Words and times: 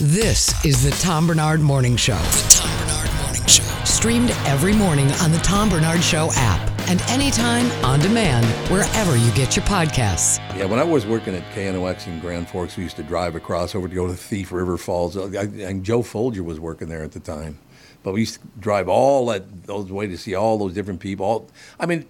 This 0.00 0.64
is 0.64 0.84
the 0.84 0.92
Tom 1.02 1.26
Barnard 1.26 1.60
Morning 1.60 1.96
Show. 1.96 2.14
The 2.14 2.46
Tom 2.50 2.86
Barnard 2.86 3.20
Morning 3.20 3.46
Show. 3.48 3.64
Streamed 3.84 4.30
every 4.46 4.72
morning 4.72 5.10
on 5.14 5.32
the 5.32 5.38
Tom 5.38 5.68
Barnard 5.68 6.04
Show 6.04 6.28
app 6.34 6.88
and 6.88 7.02
anytime 7.08 7.68
on 7.84 7.98
demand 7.98 8.46
wherever 8.70 9.16
you 9.16 9.28
get 9.32 9.56
your 9.56 9.64
podcasts. 9.64 10.38
Yeah, 10.56 10.66
when 10.66 10.78
I 10.78 10.84
was 10.84 11.04
working 11.04 11.34
at 11.34 11.42
KNOX 11.52 12.06
in 12.06 12.20
Grand 12.20 12.48
Forks, 12.48 12.76
we 12.76 12.84
used 12.84 12.94
to 12.94 13.02
drive 13.02 13.34
across 13.34 13.74
over 13.74 13.88
to 13.88 13.94
go 13.96 14.06
to 14.06 14.14
Thief 14.14 14.52
River 14.52 14.76
Falls. 14.76 15.16
I, 15.16 15.42
and 15.42 15.82
Joe 15.82 16.02
Folger 16.02 16.44
was 16.44 16.60
working 16.60 16.88
there 16.88 17.02
at 17.02 17.10
the 17.10 17.18
time. 17.18 17.58
But 18.04 18.14
we 18.14 18.20
used 18.20 18.40
to 18.40 18.46
drive 18.60 18.88
all 18.88 19.26
that 19.26 19.64
those 19.64 19.90
way 19.90 20.06
to 20.06 20.16
see 20.16 20.36
all 20.36 20.58
those 20.58 20.74
different 20.74 21.00
people. 21.00 21.26
All, 21.26 21.50
I 21.80 21.86
mean, 21.86 22.06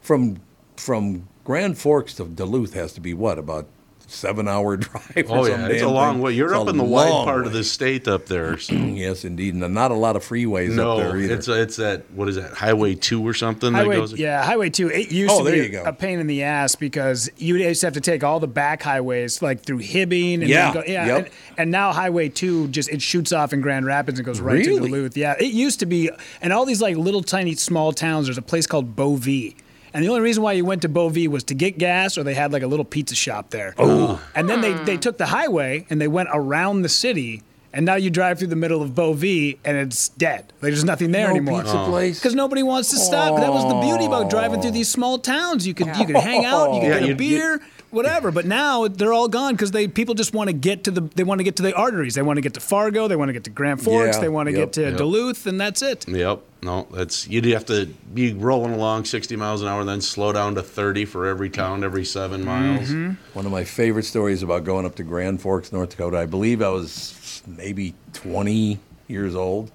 from 0.00 0.36
from 0.76 1.26
Grand 1.42 1.76
Forks 1.76 2.14
to 2.14 2.24
Duluth 2.24 2.74
has 2.74 2.92
to 2.92 3.00
be 3.00 3.14
what 3.14 3.36
about 3.36 3.66
seven 4.12 4.46
hour 4.48 4.76
drive. 4.78 5.26
Oh 5.28 5.46
yeah, 5.46 5.66
it's 5.68 5.82
a 5.82 5.88
long 5.88 6.14
thing. 6.14 6.22
way. 6.22 6.32
You're 6.32 6.52
It's 6.52 6.60
up 6.60 6.68
in 6.68 6.76
the 6.76 6.84
wide 6.84 7.10
long 7.10 7.24
part 7.24 7.46
of 7.46 7.52
the 7.52 7.64
state 7.64 8.06
up 8.08 8.26
there. 8.26 8.58
so- 8.58 8.74
Yes, 8.92 9.24
indeed, 9.24 9.54
and 9.54 9.74
not 9.74 9.90
a 9.90 9.94
lot 9.94 10.16
of 10.16 10.22
freeways 10.24 10.70
no, 10.74 10.92
up 10.92 10.98
there 10.98 11.16
either. 11.18 11.34
it's 11.34 11.48
it's 11.48 11.76
that 11.76 12.10
what 12.12 12.28
is 12.28 12.36
that 12.36 12.52
Highway 12.52 12.94
Two 12.94 13.26
or 13.26 13.34
something 13.34 13.72
that 13.72 13.78
Highway, 13.82 13.96
goes. 13.96 14.12
yeah, 14.18 14.44
Highway 14.44 14.70
2. 14.70 14.88
It 14.88 15.10
used 15.10 15.32
Oh, 15.32 15.38
to 15.38 15.44
there 15.44 15.54
be 15.54 15.62
you 15.64 15.68
go. 15.70 15.82
a 15.84 15.92
pain 15.92 16.18
in 16.20 16.26
the 16.26 16.42
ass 16.42 16.74
because 16.76 17.30
you 17.38 17.56
used 17.56 17.80
to 17.80 17.86
have 17.86 17.94
to 17.94 18.00
take 18.00 18.22
all 18.22 18.38
the 18.38 18.46
back 18.48 18.82
highways 18.82 19.40
like 19.42 19.62
through 19.64 19.78
Hibbing. 19.80 20.34
And 20.40 20.48
Yeah, 20.48 20.72
go, 20.74 20.82
yeah. 20.86 21.06
yep. 21.06 21.16
And, 21.26 21.30
and 21.58 21.70
now 21.70 21.92
Highway 21.92 22.28
2 22.28 22.68
just 22.68 22.88
it 22.90 23.00
shoots 23.02 23.32
off 23.32 23.52
in 23.52 23.60
Grand 23.60 23.86
Rapids 23.86 24.18
and 24.18 24.26
goes 24.26 24.40
right 24.40 24.54
Really? 24.64 24.80
to 24.80 24.86
Duluth. 24.88 25.16
Yeah, 25.16 25.34
it 25.40 25.52
used 25.52 25.80
to 25.80 25.86
be, 25.86 26.10
and 26.40 26.52
all 26.52 26.64
these 26.66 26.82
like 26.82 26.96
little 26.96 27.22
tiny 27.22 27.54
small 27.54 27.92
towns. 27.92 28.26
There's 28.26 28.38
a 28.38 28.42
place 28.42 28.66
called 28.66 28.94
Bovey. 28.94 29.56
And 29.94 30.04
the 30.04 30.08
only 30.08 30.22
reason 30.22 30.42
why 30.42 30.52
you 30.52 30.64
went 30.64 30.82
to 30.82 30.88
Bovey 30.88 31.28
was 31.28 31.44
to 31.44 31.54
get 31.54 31.78
gas, 31.78 32.16
or 32.16 32.22
they 32.22 32.34
had 32.34 32.52
like 32.52 32.62
a 32.62 32.66
little 32.66 32.84
pizza 32.84 33.14
shop 33.14 33.50
there. 33.50 33.74
Oh. 33.78 34.22
And 34.34 34.48
then 34.48 34.60
they, 34.60 34.72
they 34.84 34.94
hmm. 34.94 35.00
took 35.00 35.18
the 35.18 35.26
highway 35.26 35.86
and 35.90 36.00
they 36.00 36.08
went 36.08 36.30
around 36.32 36.82
the 36.82 36.88
city, 36.88 37.42
and 37.72 37.86
now 37.86 37.94
you 37.94 38.10
drive 38.10 38.38
through 38.38 38.48
the 38.48 38.56
middle 38.56 38.82
of 38.82 38.94
Bovey 38.94 39.58
and 39.64 39.76
it's 39.76 40.10
dead. 40.10 40.52
Like, 40.60 40.72
there's 40.72 40.84
nothing 40.84 41.10
there 41.10 41.28
no 41.28 41.36
anymore. 41.36 41.62
pizza 41.62 41.84
place. 41.84 42.18
Because 42.18 42.34
nobody 42.34 42.62
wants 42.62 42.90
to 42.90 42.96
stop. 42.96 43.38
That 43.40 43.52
was 43.52 43.66
the 43.68 43.80
beauty 43.80 44.04
about 44.06 44.30
driving 44.30 44.60
through 44.60 44.72
these 44.72 44.90
small 44.90 45.18
towns. 45.18 45.66
You 45.66 45.74
could 45.74 45.88
you 45.96 46.06
could 46.06 46.16
hang 46.16 46.44
out, 46.44 46.74
you 46.74 46.80
could 46.80 46.88
Yeah, 46.88 46.94
get 46.94 47.02
a 47.02 47.06
you'd 47.06 47.18
get- 47.18 47.28
beer, 47.28 47.60
whatever. 47.92 48.32
But 48.32 48.46
now 48.46 48.88
they're 48.88 49.12
all 49.12 49.28
gone 49.28 49.54
because 49.54 49.70
they 49.70 49.86
people 49.86 50.14
just 50.14 50.34
want 50.34 50.48
to 50.48 50.52
get 50.52 50.84
to 50.84 50.90
the 50.90 51.02
they 51.02 51.22
want 51.22 51.38
to 51.38 51.44
get 51.44 51.56
to 51.56 51.62
the 51.62 51.74
arteries. 51.74 52.14
They 52.14 52.22
want 52.22 52.38
to 52.38 52.40
get 52.40 52.54
to 52.54 52.60
Fargo. 52.60 53.06
They 53.06 53.16
want 53.16 53.28
to 53.28 53.32
get 53.32 53.44
to 53.44 53.50
Grand 53.50 53.82
Forks. 53.82 54.16
Yeah, 54.16 54.22
they 54.22 54.28
want 54.28 54.48
to 54.48 54.52
yep, 54.52 54.60
get 54.60 54.72
to 54.74 54.80
yep. 54.82 54.96
Duluth, 54.96 55.46
and 55.46 55.60
that's 55.60 55.82
it. 55.82 56.08
Yep. 56.08 56.40
No, 56.62 56.86
that's 56.92 57.28
you'd 57.28 57.44
have 57.46 57.66
to 57.66 57.86
be 58.14 58.32
rolling 58.32 58.72
along 58.72 59.04
60 59.04 59.34
miles 59.36 59.62
an 59.62 59.68
hour, 59.68 59.84
then 59.84 60.00
slow 60.00 60.32
down 60.32 60.54
to 60.54 60.62
30 60.62 61.04
for 61.06 61.26
every 61.26 61.50
town 61.50 61.82
every 61.82 62.04
seven 62.04 62.44
miles. 62.44 62.88
Mm-hmm. 62.88 63.14
One 63.34 63.46
of 63.46 63.52
my 63.52 63.64
favorite 63.64 64.04
stories 64.04 64.42
about 64.42 64.64
going 64.64 64.86
up 64.86 64.94
to 64.96 65.02
Grand 65.02 65.40
Forks, 65.40 65.72
North 65.72 65.90
Dakota. 65.90 66.18
I 66.18 66.26
believe 66.26 66.62
I 66.62 66.68
was 66.68 67.42
maybe 67.46 67.94
20 68.12 68.78
years 69.08 69.34
old. 69.34 69.70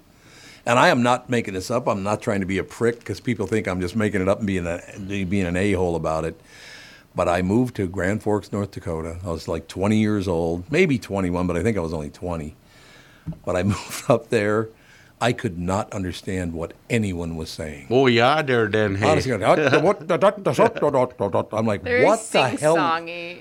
And 0.65 0.77
I 0.77 0.89
am 0.89 1.01
not 1.01 1.29
making 1.29 1.53
this 1.53 1.71
up. 1.71 1.87
I'm 1.87 2.03
not 2.03 2.21
trying 2.21 2.41
to 2.41 2.45
be 2.45 2.57
a 2.57 2.63
prick 2.63 2.99
because 2.99 3.21
people 3.21 3.47
think 3.47 3.69
I'm 3.69 3.79
just 3.79 3.95
making 3.95 4.21
it 4.21 4.27
up 4.27 4.39
and 4.39 4.47
being, 4.47 4.67
a, 4.67 4.81
being 5.23 5.45
an 5.45 5.55
a 5.55 5.71
hole 5.73 5.95
about 5.95 6.25
it. 6.25 6.37
But 7.17 7.27
I 7.27 7.41
moved 7.41 7.75
to 7.77 7.87
Grand 7.87 8.21
Forks, 8.21 8.51
North 8.51 8.69
Dakota. 8.69 9.17
I 9.25 9.31
was 9.31 9.47
like 9.47 9.67
20 9.67 9.97
years 9.97 10.27
old, 10.27 10.71
maybe 10.71 10.99
21, 10.99 11.47
but 11.47 11.57
I 11.57 11.63
think 11.63 11.75
I 11.75 11.79
was 11.79 11.91
only 11.91 12.11
20. 12.11 12.55
But 13.43 13.55
I 13.55 13.63
moved 13.73 14.03
up 14.07 14.29
there. 14.29 14.69
I 15.19 15.33
could 15.33 15.57
not 15.57 15.91
understand 15.93 16.53
what 16.53 16.73
anyone 16.91 17.35
was 17.35 17.49
saying. 17.49 17.87
Oh 17.89 18.05
yeah, 18.05 18.43
there 18.43 18.67
then. 18.67 18.93
Hey, 18.93 19.09
Honestly, 19.09 19.31
I'm 21.57 21.65
like, 21.65 21.81
Very 21.81 22.05
what 22.05 22.19
the 22.31 22.49
hell? 22.49 22.75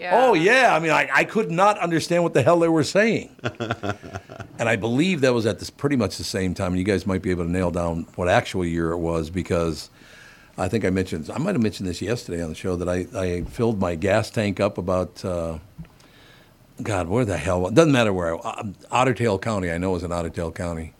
yeah. 0.01 0.11
Oh 0.15 0.33
yeah, 0.33 0.75
I 0.75 0.79
mean, 0.79 0.91
I, 0.91 1.07
I 1.13 1.25
could 1.25 1.51
not 1.51 1.79
understand 1.79 2.23
what 2.23 2.33
the 2.33 2.41
hell 2.41 2.59
they 2.59 2.69
were 2.69 2.83
saying, 2.83 3.29
and 4.59 4.71
I 4.71 4.77
believe 4.77 5.21
that 5.21 5.35
was 5.35 5.45
at 5.45 5.59
this 5.59 5.69
pretty 5.69 5.97
much 5.97 6.17
the 6.17 6.25
same 6.25 6.55
time. 6.55 6.69
And 6.69 6.79
you 6.79 6.85
guys 6.85 7.07
might 7.07 7.21
be 7.21 7.31
able 7.31 7.45
to 7.45 7.51
nail 7.51 7.71
down 7.71 8.07
what 8.15 8.31
actual 8.31 8.65
year 8.65 8.93
it 8.93 8.99
was 8.99 9.29
because 9.29 9.91
I 10.59 10.69
think 10.69 10.85
I 10.85 10.91
mentioned 10.91 11.31
I 11.31 11.39
might 11.39 11.55
have 11.55 11.62
mentioned 11.62 11.89
this 11.89 12.01
yesterday 12.01 12.43
on 12.43 12.49
the 12.49 12.55
show 12.55 12.77
that 12.77 12.89
I, 12.89 13.06
I 13.19 13.43
filled 13.43 13.81
my 13.81 13.94
gas 13.94 14.31
tank 14.31 14.61
up 14.61 14.78
about. 14.78 15.25
Uh, 15.25 15.59
God, 16.83 17.09
where 17.09 17.25
the 17.25 17.39
hell? 17.39 17.71
Doesn't 17.71 17.93
matter 17.93 18.12
where. 18.12 18.37
I, 18.47 18.72
Otter 18.91 19.15
Tail 19.15 19.39
County, 19.39 19.71
I 19.71 19.78
know 19.78 19.97
is 19.97 20.03
in 20.03 20.12
Otter 20.12 20.28
Tail 20.28 20.53
County. 20.53 20.93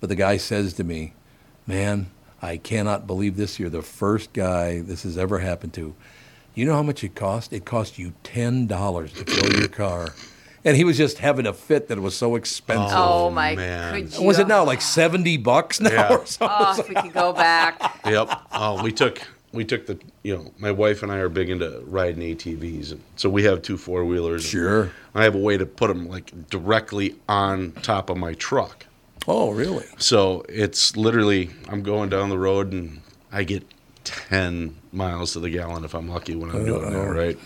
But 0.00 0.08
the 0.08 0.14
guy 0.14 0.36
says 0.36 0.74
to 0.74 0.84
me, 0.84 1.14
Man, 1.66 2.10
I 2.40 2.56
cannot 2.56 3.06
believe 3.06 3.36
this. 3.36 3.58
You're 3.58 3.70
the 3.70 3.82
first 3.82 4.32
guy 4.32 4.80
this 4.80 5.02
has 5.02 5.18
ever 5.18 5.40
happened 5.40 5.74
to. 5.74 5.94
You 6.54 6.64
know 6.64 6.74
how 6.74 6.82
much 6.82 7.04
it 7.04 7.14
cost? 7.14 7.52
It 7.52 7.64
cost 7.64 7.98
you 7.98 8.14
$10 8.24 8.68
to 8.68 9.24
fill 9.24 9.60
your 9.60 9.68
car. 9.68 10.08
And 10.68 10.76
he 10.76 10.84
was 10.84 10.98
just 10.98 11.16
having 11.16 11.46
a 11.46 11.54
fit 11.54 11.88
that 11.88 11.96
it 11.96 12.00
was 12.02 12.14
so 12.14 12.34
expensive. 12.34 12.94
Oh, 12.94 13.24
oh 13.24 13.30
my! 13.30 13.56
man. 13.56 13.94
Could 13.94 14.14
you? 14.14 14.22
Was 14.22 14.38
it 14.38 14.46
now 14.48 14.64
like 14.64 14.82
70 14.82 15.38
bucks 15.38 15.80
now 15.80 15.90
Yeah. 15.90 16.14
or 16.16 16.26
something? 16.26 16.56
Oh, 16.60 16.78
if 16.78 16.88
we 16.90 16.94
could 16.94 17.14
go 17.14 17.32
back. 17.32 17.80
Yep. 18.04 18.40
Oh, 18.52 18.82
we 18.82 18.92
took 18.92 19.22
we 19.52 19.64
took 19.64 19.86
the 19.86 19.98
you 20.22 20.36
know 20.36 20.52
my 20.58 20.70
wife 20.70 21.02
and 21.02 21.10
I 21.10 21.16
are 21.16 21.30
big 21.30 21.48
into 21.48 21.82
riding 21.86 22.20
ATVs, 22.20 22.92
and 22.92 23.02
so 23.16 23.30
we 23.30 23.44
have 23.44 23.62
two 23.62 23.78
four 23.78 24.04
wheelers. 24.04 24.44
Sure. 24.44 24.90
I 25.14 25.24
have 25.24 25.34
a 25.34 25.38
way 25.38 25.56
to 25.56 25.64
put 25.64 25.88
them 25.88 26.06
like 26.06 26.50
directly 26.50 27.16
on 27.30 27.72
top 27.82 28.10
of 28.10 28.18
my 28.18 28.34
truck. 28.34 28.84
Oh, 29.26 29.52
really? 29.52 29.86
So 29.96 30.44
it's 30.50 30.96
literally 30.98 31.48
I'm 31.68 31.82
going 31.82 32.10
down 32.10 32.28
the 32.28 32.38
road 32.38 32.72
and 32.72 33.00
I 33.32 33.44
get 33.44 33.64
10 34.04 34.74
miles 34.92 35.32
to 35.32 35.40
the 35.40 35.50
gallon 35.50 35.84
if 35.84 35.94
I'm 35.94 36.08
lucky 36.08 36.34
when 36.34 36.50
I'm 36.50 36.64
doing 36.64 36.90
that, 36.90 36.98
uh-huh. 36.98 37.10
right? 37.10 37.38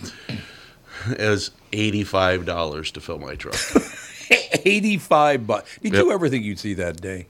It 1.10 1.28
was 1.28 1.50
$85 1.72 2.92
to 2.92 3.00
fill 3.00 3.18
my 3.18 3.34
truck. 3.34 3.54
85 4.64 5.46
bucks. 5.46 5.78
Did 5.82 5.94
Yep. 5.94 6.04
you 6.04 6.12
ever 6.12 6.28
think 6.28 6.44
you'd 6.44 6.58
see 6.58 6.74
that 6.74 7.00
day? 7.00 7.26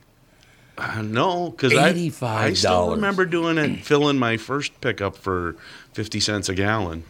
Uh, 0.79 1.03
no, 1.03 1.51
because 1.51 1.75
I, 1.75 1.89
I 2.23 2.53
still 2.55 2.93
remember 2.93 3.25
doing 3.27 3.59
it, 3.59 3.85
filling 3.85 4.19
my 4.19 4.37
first 4.37 4.81
pickup 4.81 5.17
for 5.17 5.57
50 5.93 6.21
cents 6.21 6.49
a 6.49 6.55
gallon. 6.55 7.05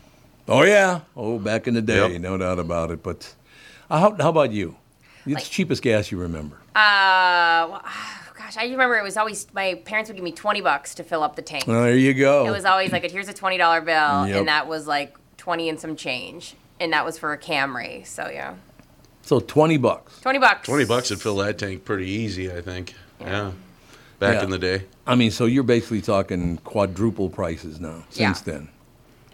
Oh, 0.48 0.62
yeah. 0.64 1.02
Oh, 1.16 1.38
back 1.38 1.68
in 1.68 1.74
the 1.74 1.82
day, 1.82 2.12
Yep. 2.12 2.20
no 2.20 2.36
doubt 2.36 2.58
about 2.58 2.90
it. 2.90 3.02
But 3.02 3.34
uh, 3.88 4.00
how, 4.00 4.16
how 4.18 4.28
about 4.30 4.50
you? 4.52 4.76
It's 5.24 5.44
the 5.44 5.50
cheapest 5.50 5.82
gas 5.82 6.10
you 6.10 6.18
remember. 6.18 6.56
Uh, 6.74 7.68
well, 7.70 7.82
gosh, 8.36 8.56
I 8.56 8.64
remember 8.64 8.96
it 8.98 9.04
was 9.04 9.16
always 9.16 9.46
my 9.54 9.80
parents 9.84 10.10
would 10.10 10.16
give 10.16 10.24
me 10.24 10.32
twenty 10.32 10.60
bucks 10.60 10.96
to 10.96 11.04
fill 11.04 11.22
up 11.22 11.36
the 11.36 11.42
tank. 11.42 11.66
Well, 11.68 11.82
there 11.84 11.94
you 11.96 12.12
go. 12.12 12.44
It 12.46 12.50
was 12.50 12.64
always 12.64 12.90
like, 12.90 13.08
here's 13.08 13.28
a 13.28 13.32
twenty 13.32 13.56
dollar 13.56 13.80
bill, 13.80 14.26
Yep. 14.26 14.36
and 14.40 14.48
that 14.48 14.66
was 14.66 14.88
like 14.88 15.14
twenty 15.42 15.68
and 15.68 15.80
some 15.80 15.96
change, 15.96 16.54
and 16.78 16.92
that 16.92 17.04
was 17.04 17.18
for 17.18 17.32
a 17.32 17.38
Camry. 17.38 18.06
So 18.06 18.30
yeah, 18.32 18.54
so 19.22 19.40
20 19.40 19.76
bucks. 19.76 20.20
twenty 20.20 20.38
bucks. 20.38 20.68
20 20.68 20.84
bucks 20.84 21.10
would 21.10 21.20
fill 21.20 21.36
that 21.38 21.58
tank 21.58 21.84
pretty 21.84 22.08
easy, 22.08 22.52
I 22.52 22.60
think. 22.60 22.94
Yeah. 23.20 23.50
Back 24.20 24.36
Yeah. 24.36 24.44
in 24.44 24.50
the 24.50 24.58
day. 24.58 24.84
I 25.04 25.16
mean, 25.16 25.32
so 25.32 25.46
you're 25.46 25.64
basically 25.64 26.00
talking 26.00 26.58
quadruple 26.58 27.28
prices 27.28 27.80
now 27.80 28.04
Yeah. 28.12 28.28
since 28.28 28.42
then. 28.42 28.68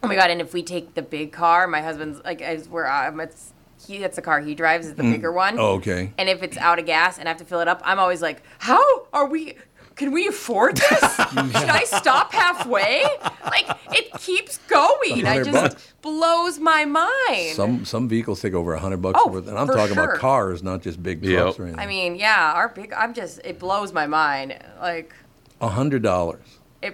Oh 0.02 0.08
my 0.08 0.14
god! 0.14 0.30
And 0.30 0.40
if 0.40 0.54
we 0.54 0.62
take 0.62 0.94
the 0.94 1.02
big 1.02 1.30
car, 1.30 1.66
my 1.66 1.82
husband's 1.82 2.24
like, 2.24 2.40
as 2.40 2.70
where 2.70 2.86
I'm, 2.86 3.14
um, 3.14 3.20
it's 3.20 3.52
he 3.86 3.98
that's 3.98 4.16
the 4.16 4.22
car 4.22 4.40
he 4.40 4.54
drives 4.54 4.86
is 4.86 4.94
the 4.94 5.02
mm. 5.02 5.12
bigger 5.12 5.30
one. 5.30 5.58
Oh, 5.58 5.72
okay. 5.74 6.12
And 6.16 6.28
if 6.28 6.42
it's 6.42 6.56
out 6.56 6.78
of 6.78 6.86
gas 6.86 7.18
and 7.18 7.28
I 7.28 7.30
have 7.30 7.38
to 7.38 7.44
fill 7.44 7.60
it 7.60 7.68
up, 7.68 7.82
I'm 7.84 7.98
always 7.98 8.22
like, 8.22 8.42
how 8.58 8.82
are 9.12 9.26
we? 9.26 9.56
Can 9.98 10.12
we 10.12 10.26
afford 10.28 10.76
this? 10.76 11.00
Should 11.16 11.68
I 11.70 11.82
stop 11.84 12.32
halfway? 12.32 13.04
Like 13.44 13.66
it 13.92 14.12
keeps 14.20 14.58
going. 14.68 15.26
I 15.26 15.38
just 15.42 15.52
bucks. 15.52 15.92
blows 16.02 16.58
my 16.58 16.84
mind. 16.84 17.54
Some 17.54 17.84
some 17.84 18.08
vehicles 18.08 18.40
take 18.40 18.54
over 18.54 18.74
a 18.74 18.78
hundred 18.78 19.02
bucks 19.02 19.20
Oh, 19.22 19.28
worth, 19.28 19.48
and 19.48 19.58
I'm 19.58 19.66
talking 19.66 19.94
sure. 19.94 20.04
about 20.04 20.18
cars, 20.18 20.62
not 20.62 20.82
just 20.82 21.02
big 21.02 21.24
Yep. 21.24 21.42
trucks 21.42 21.58
or 21.58 21.64
anything. 21.64 21.80
I 21.80 21.86
mean, 21.86 22.14
yeah, 22.16 22.52
our 22.54 22.68
big. 22.68 22.92
I'm 22.92 23.12
just. 23.12 23.40
It 23.44 23.58
blows 23.58 23.92
my 23.92 24.06
mind. 24.06 24.56
Like, 24.80 25.12
a 25.60 25.68
hundred 25.68 26.02
dollars. 26.02 26.46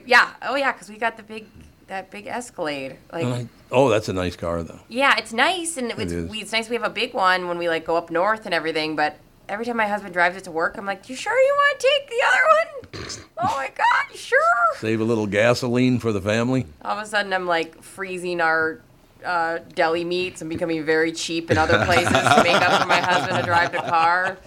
yeah. 0.06 0.30
Oh 0.42 0.56
yeah, 0.56 0.72
because 0.72 0.88
we 0.88 0.96
got 0.96 1.16
the 1.18 1.22
big, 1.22 1.46
that 1.88 2.10
big 2.10 2.26
Escalade. 2.26 2.96
Like, 3.12 3.46
Oh, 3.70 3.88
that's 3.90 4.08
a 4.08 4.12
nice 4.12 4.36
car 4.36 4.62
though. 4.62 4.80
yeah, 4.88 5.16
it's 5.18 5.32
nice 5.32 5.76
and 5.76 5.90
it's 5.90 6.12
is. 6.12 6.30
we, 6.30 6.38
it's 6.40 6.52
nice 6.52 6.70
we 6.70 6.76
have 6.76 6.84
a 6.84 6.90
big 6.90 7.12
one 7.12 7.48
when 7.48 7.58
we 7.58 7.68
like 7.68 7.84
go 7.84 7.96
up 7.96 8.10
north 8.10 8.46
and 8.46 8.54
everything. 8.54 8.96
But 8.96 9.18
every 9.48 9.64
time 9.64 9.76
my 9.76 9.86
husband 9.86 10.12
drives 10.12 10.36
it 10.36 10.44
to 10.44 10.50
work, 10.50 10.76
I'm 10.78 10.86
like, 10.86 11.08
you 11.08 11.16
sure 11.16 11.36
you 11.36 11.54
want 11.54 11.80
to 11.80 11.88
take 11.88 12.10
the 12.10 12.22
other 12.26 13.06
one? 13.06 13.24
oh 13.38 13.56
my 13.56 13.70
god, 13.74 14.16
sure? 14.16 14.40
Save 14.76 15.00
a 15.00 15.04
little 15.04 15.26
gasoline 15.26 15.98
for 15.98 16.12
the 16.12 16.20
family. 16.20 16.66
All 16.82 16.98
of 16.98 17.02
a 17.02 17.06
sudden, 17.06 17.32
I'm 17.32 17.46
like 17.46 17.82
freezing 17.82 18.40
our 18.40 18.80
uh, 19.24 19.58
deli 19.74 20.04
meats 20.04 20.40
and 20.40 20.50
becoming 20.50 20.84
very 20.84 21.12
cheap 21.12 21.50
in 21.50 21.58
other 21.58 21.84
places 21.84 22.12
to 22.12 22.42
make 22.42 22.56
up 22.56 22.82
for 22.82 22.88
my 22.88 23.00
husband 23.00 23.38
to 23.38 23.44
drive 23.44 23.72
the 23.72 23.78
car. 23.78 24.38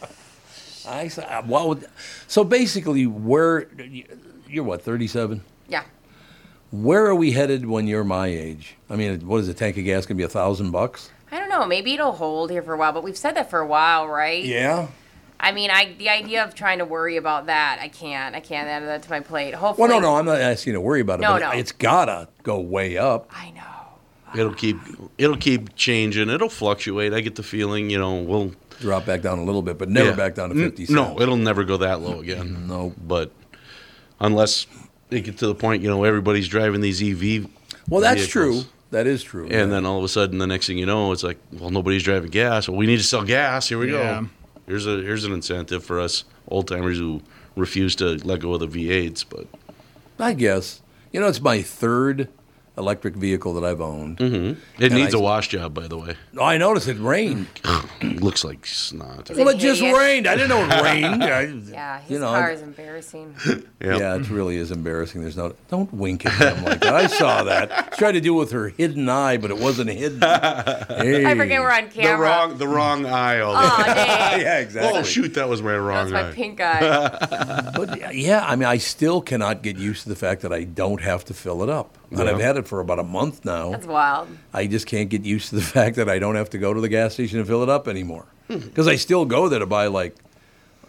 I 0.87 1.07
uh, 1.07 1.41
would, 1.45 1.85
so 2.27 2.43
basically, 2.43 3.07
where 3.07 3.67
you're 4.47 4.63
what 4.63 4.81
37? 4.81 5.41
Yeah. 5.67 5.83
Where 6.71 7.05
are 7.05 7.15
we 7.15 7.31
headed 7.31 7.65
when 7.65 7.87
you're 7.87 8.03
my 8.03 8.27
age? 8.27 8.75
I 8.89 8.95
mean, 8.95 9.27
what 9.27 9.37
is 9.37 9.47
a 9.47 9.53
tank 9.53 9.77
of 9.77 9.83
gas 9.83 10.05
gonna 10.05 10.17
be 10.17 10.23
a 10.23 10.29
thousand 10.29 10.71
bucks? 10.71 11.11
I 11.31 11.39
don't 11.39 11.49
know. 11.49 11.65
Maybe 11.65 11.93
it'll 11.93 12.13
hold 12.13 12.51
here 12.51 12.61
for 12.61 12.73
a 12.73 12.77
while, 12.77 12.93
but 12.93 13.03
we've 13.03 13.17
said 13.17 13.35
that 13.35 13.49
for 13.49 13.59
a 13.59 13.67
while, 13.67 14.07
right? 14.07 14.43
Yeah. 14.43 14.87
I 15.39 15.51
mean, 15.51 15.69
I 15.69 15.93
the 15.97 16.09
idea 16.09 16.43
of 16.43 16.55
trying 16.55 16.79
to 16.79 16.85
worry 16.85 17.15
about 17.17 17.45
that, 17.47 17.77
I 17.79 17.89
can't. 17.89 18.35
I 18.35 18.39
can't 18.39 18.67
add 18.67 18.83
that 18.83 19.03
to 19.03 19.09
my 19.09 19.19
plate. 19.19 19.53
Hopefully. 19.53 19.87
Well, 19.89 19.99
no, 20.01 20.07
no, 20.13 20.15
I'm 20.15 20.25
not 20.25 20.39
asking 20.41 20.71
you 20.71 20.77
to 20.77 20.81
worry 20.81 21.01
about 21.01 21.19
it. 21.19 21.23
No, 21.23 21.33
but 21.33 21.39
no. 21.39 21.51
It's 21.51 21.71
gotta 21.71 22.27
go 22.43 22.59
way 22.59 22.97
up. 22.97 23.29
I 23.31 23.51
know. 23.51 23.61
It'll 24.39 24.53
keep 24.53 24.77
it'll 25.17 25.37
keep 25.37 25.75
changing. 25.75 26.29
It'll 26.29 26.49
fluctuate. 26.49 27.13
I 27.13 27.21
get 27.21 27.35
the 27.35 27.43
feeling, 27.43 27.89
you 27.89 27.99
know, 27.99 28.15
we'll 28.21 28.53
drop 28.79 29.05
back 29.05 29.21
down 29.21 29.37
a 29.39 29.43
little 29.43 29.61
bit, 29.61 29.77
but 29.77 29.89
never 29.89 30.09
Yeah. 30.09 30.15
back 30.15 30.33
down 30.35 30.49
to 30.49 30.55
fifty 30.55 30.85
cents. 30.85 30.95
No, 30.95 31.19
it'll 31.21 31.37
never 31.37 31.63
go 31.63 31.77
that 31.77 32.01
low 32.01 32.19
again. 32.19 32.65
No. 32.67 32.93
but 33.05 33.31
unless 34.19 34.65
it 35.11 35.21
gets 35.21 35.39
to 35.39 35.47
the 35.47 35.55
point, 35.55 35.83
you 35.83 35.89
know, 35.89 36.03
everybody's 36.03 36.47
driving 36.47 36.81
these 36.81 37.01
EV. 37.01 37.47
Well, 37.87 38.01
that's 38.01 38.21
vehicles. 38.25 38.63
true. 38.63 38.71
That 38.91 39.05
is 39.07 39.21
true. 39.23 39.47
And 39.49 39.71
then 39.71 39.85
all 39.85 39.97
of 39.97 40.03
a 40.03 40.07
sudden, 40.07 40.37
the 40.37 40.47
next 40.47 40.67
thing 40.67 40.77
you 40.77 40.85
know, 40.85 41.11
it's 41.11 41.23
like, 41.23 41.37
well, 41.51 41.69
nobody's 41.71 42.03
driving 42.03 42.29
gas. 42.31 42.69
Well, 42.69 42.77
we 42.77 42.85
need 42.87 42.97
to 42.97 43.03
sell 43.03 43.23
gas. 43.23 43.67
Here 43.67 43.77
we 43.77 43.91
Yeah. 43.91 44.21
go. 44.21 44.29
Here's 44.65 44.85
a 44.87 45.01
here's 45.01 45.23
an 45.23 45.31
incentive 45.33 45.83
for 45.83 45.99
us 45.99 46.23
old 46.47 46.67
timers 46.67 46.97
who 46.97 47.21
refuse 47.55 47.95
to 47.97 48.15
let 48.25 48.39
go 48.41 48.53
of 48.53 48.59
the 48.59 48.67
V8s. 48.67 49.23
But 49.29 49.47
I 50.19 50.33
guess 50.33 50.81
you 51.11 51.19
know 51.19 51.27
it's 51.27 51.41
my 51.41 51.61
third 51.61 52.27
electric 52.77 53.15
vehicle 53.15 53.53
that 53.55 53.63
I've 53.63 53.81
owned. 53.81 54.17
Mm-hmm. 54.17 54.59
it 54.83 54.91
And 54.91 54.93
needs 54.93 55.15
I- 55.15 55.17
a 55.17 55.21
wash 55.21 55.47
job, 55.49 55.73
by 55.73 55.87
the 55.87 55.97
way. 55.97 56.15
Oh, 56.37 56.43
I 56.43 56.57
noticed 56.57 56.87
it 56.87 56.97
rained. 56.99 57.47
Looks 58.01 58.43
like 58.43 58.65
snot. 58.65 59.29
Is 59.31 59.37
well, 59.37 59.49
it 59.49 59.57
just 59.57 59.81
rained. 59.81 60.27
I 60.27 60.35
didn't 60.35 60.49
know 60.49 60.63
it 60.63 60.81
rained. 60.83 61.23
I, 61.23 61.41
Yeah, 61.77 61.99
his 61.99 62.11
you 62.11 62.19
know, 62.19 62.27
car 62.27 62.49
I- 62.49 62.51
is 62.53 62.61
embarrassing. 62.61 63.35
Yeah. 63.79 63.97
Yeah, 63.97 64.15
it 64.15 64.29
really 64.31 64.55
is 64.57 64.71
embarrassing. 64.71 65.21
There's 65.21 65.37
no 65.37 65.53
don't 65.69 65.93
wink 65.93 66.25
at 66.25 66.55
him 66.57 66.63
like 66.63 66.79
that. 66.81 66.95
I 66.95 67.05
saw 67.07 67.43
that. 67.43 67.89
She 67.93 67.99
tried 67.99 68.13
to 68.13 68.21
do 68.21 68.35
it 68.35 68.39
with 68.39 68.51
her 68.51 68.69
hidden 68.69 69.07
eye, 69.07 69.37
but 69.37 69.51
it 69.51 69.57
wasn't 69.59 69.91
hidden. 69.91 70.19
Hey. 70.21 71.25
I 71.25 71.35
forget 71.35 71.61
we're 71.61 71.71
on 71.71 71.89
camera. 71.89 71.91
The 71.91 72.01
camera. 72.01 72.27
wrong 72.27 72.57
the 72.57 72.67
wrong 72.67 73.05
aisle. 73.05 73.53
Oh, 73.55 73.83
dang. 73.85 74.41
Yeah, 74.41 74.57
exactly. 74.59 74.99
oh 74.99 75.03
shoot, 75.03 75.35
that 75.35 75.47
was 75.47 75.61
my 75.61 75.73
That 75.73 75.81
wrong 75.81 76.03
was 76.05 76.13
my 76.13 76.29
eye. 76.29 76.31
pink 76.31 76.59
eye. 76.59 77.71
But 77.75 78.15
yeah, 78.15 78.43
I 78.45 78.55
mean, 78.55 78.67
I 78.67 78.77
still 78.77 79.21
cannot 79.21 79.61
get 79.61 79.77
used 79.77 80.03
to 80.03 80.09
the 80.09 80.15
fact 80.15 80.41
that 80.41 80.51
I 80.51 80.63
don't 80.63 81.01
have 81.01 81.23
to 81.25 81.33
fill 81.35 81.61
it 81.63 81.69
up. 81.69 81.97
And 82.11 82.19
Yeah. 82.19 82.25
I've 82.25 82.39
had 82.39 82.57
it 82.57 82.67
for 82.67 82.79
about 82.79 82.99
a 82.99 83.03
month 83.03 83.43
now. 83.45 83.71
That's 83.71 83.85
wild. 83.87 84.29
I 84.53 84.67
just 84.67 84.87
can't 84.87 85.09
get 85.09 85.23
used 85.25 85.49
to 85.49 85.55
the 85.55 85.61
fact 85.75 85.95
that 85.97 86.09
I 86.09 86.19
don't 86.19 86.35
have 86.35 86.49
to 86.51 86.57
go 86.57 86.73
to 86.73 86.79
the 86.81 86.89
gas 86.89 87.13
station 87.13 87.39
and 87.39 87.47
fill 87.47 87.63
it 87.63 87.69
up 87.69 87.87
anymore. 87.87 88.25
Because 88.47 88.87
I 88.87 88.95
still 88.95 89.25
go 89.25 89.49
there 89.49 89.59
to 89.59 89.65
buy 89.65 89.87
like, 89.87 90.15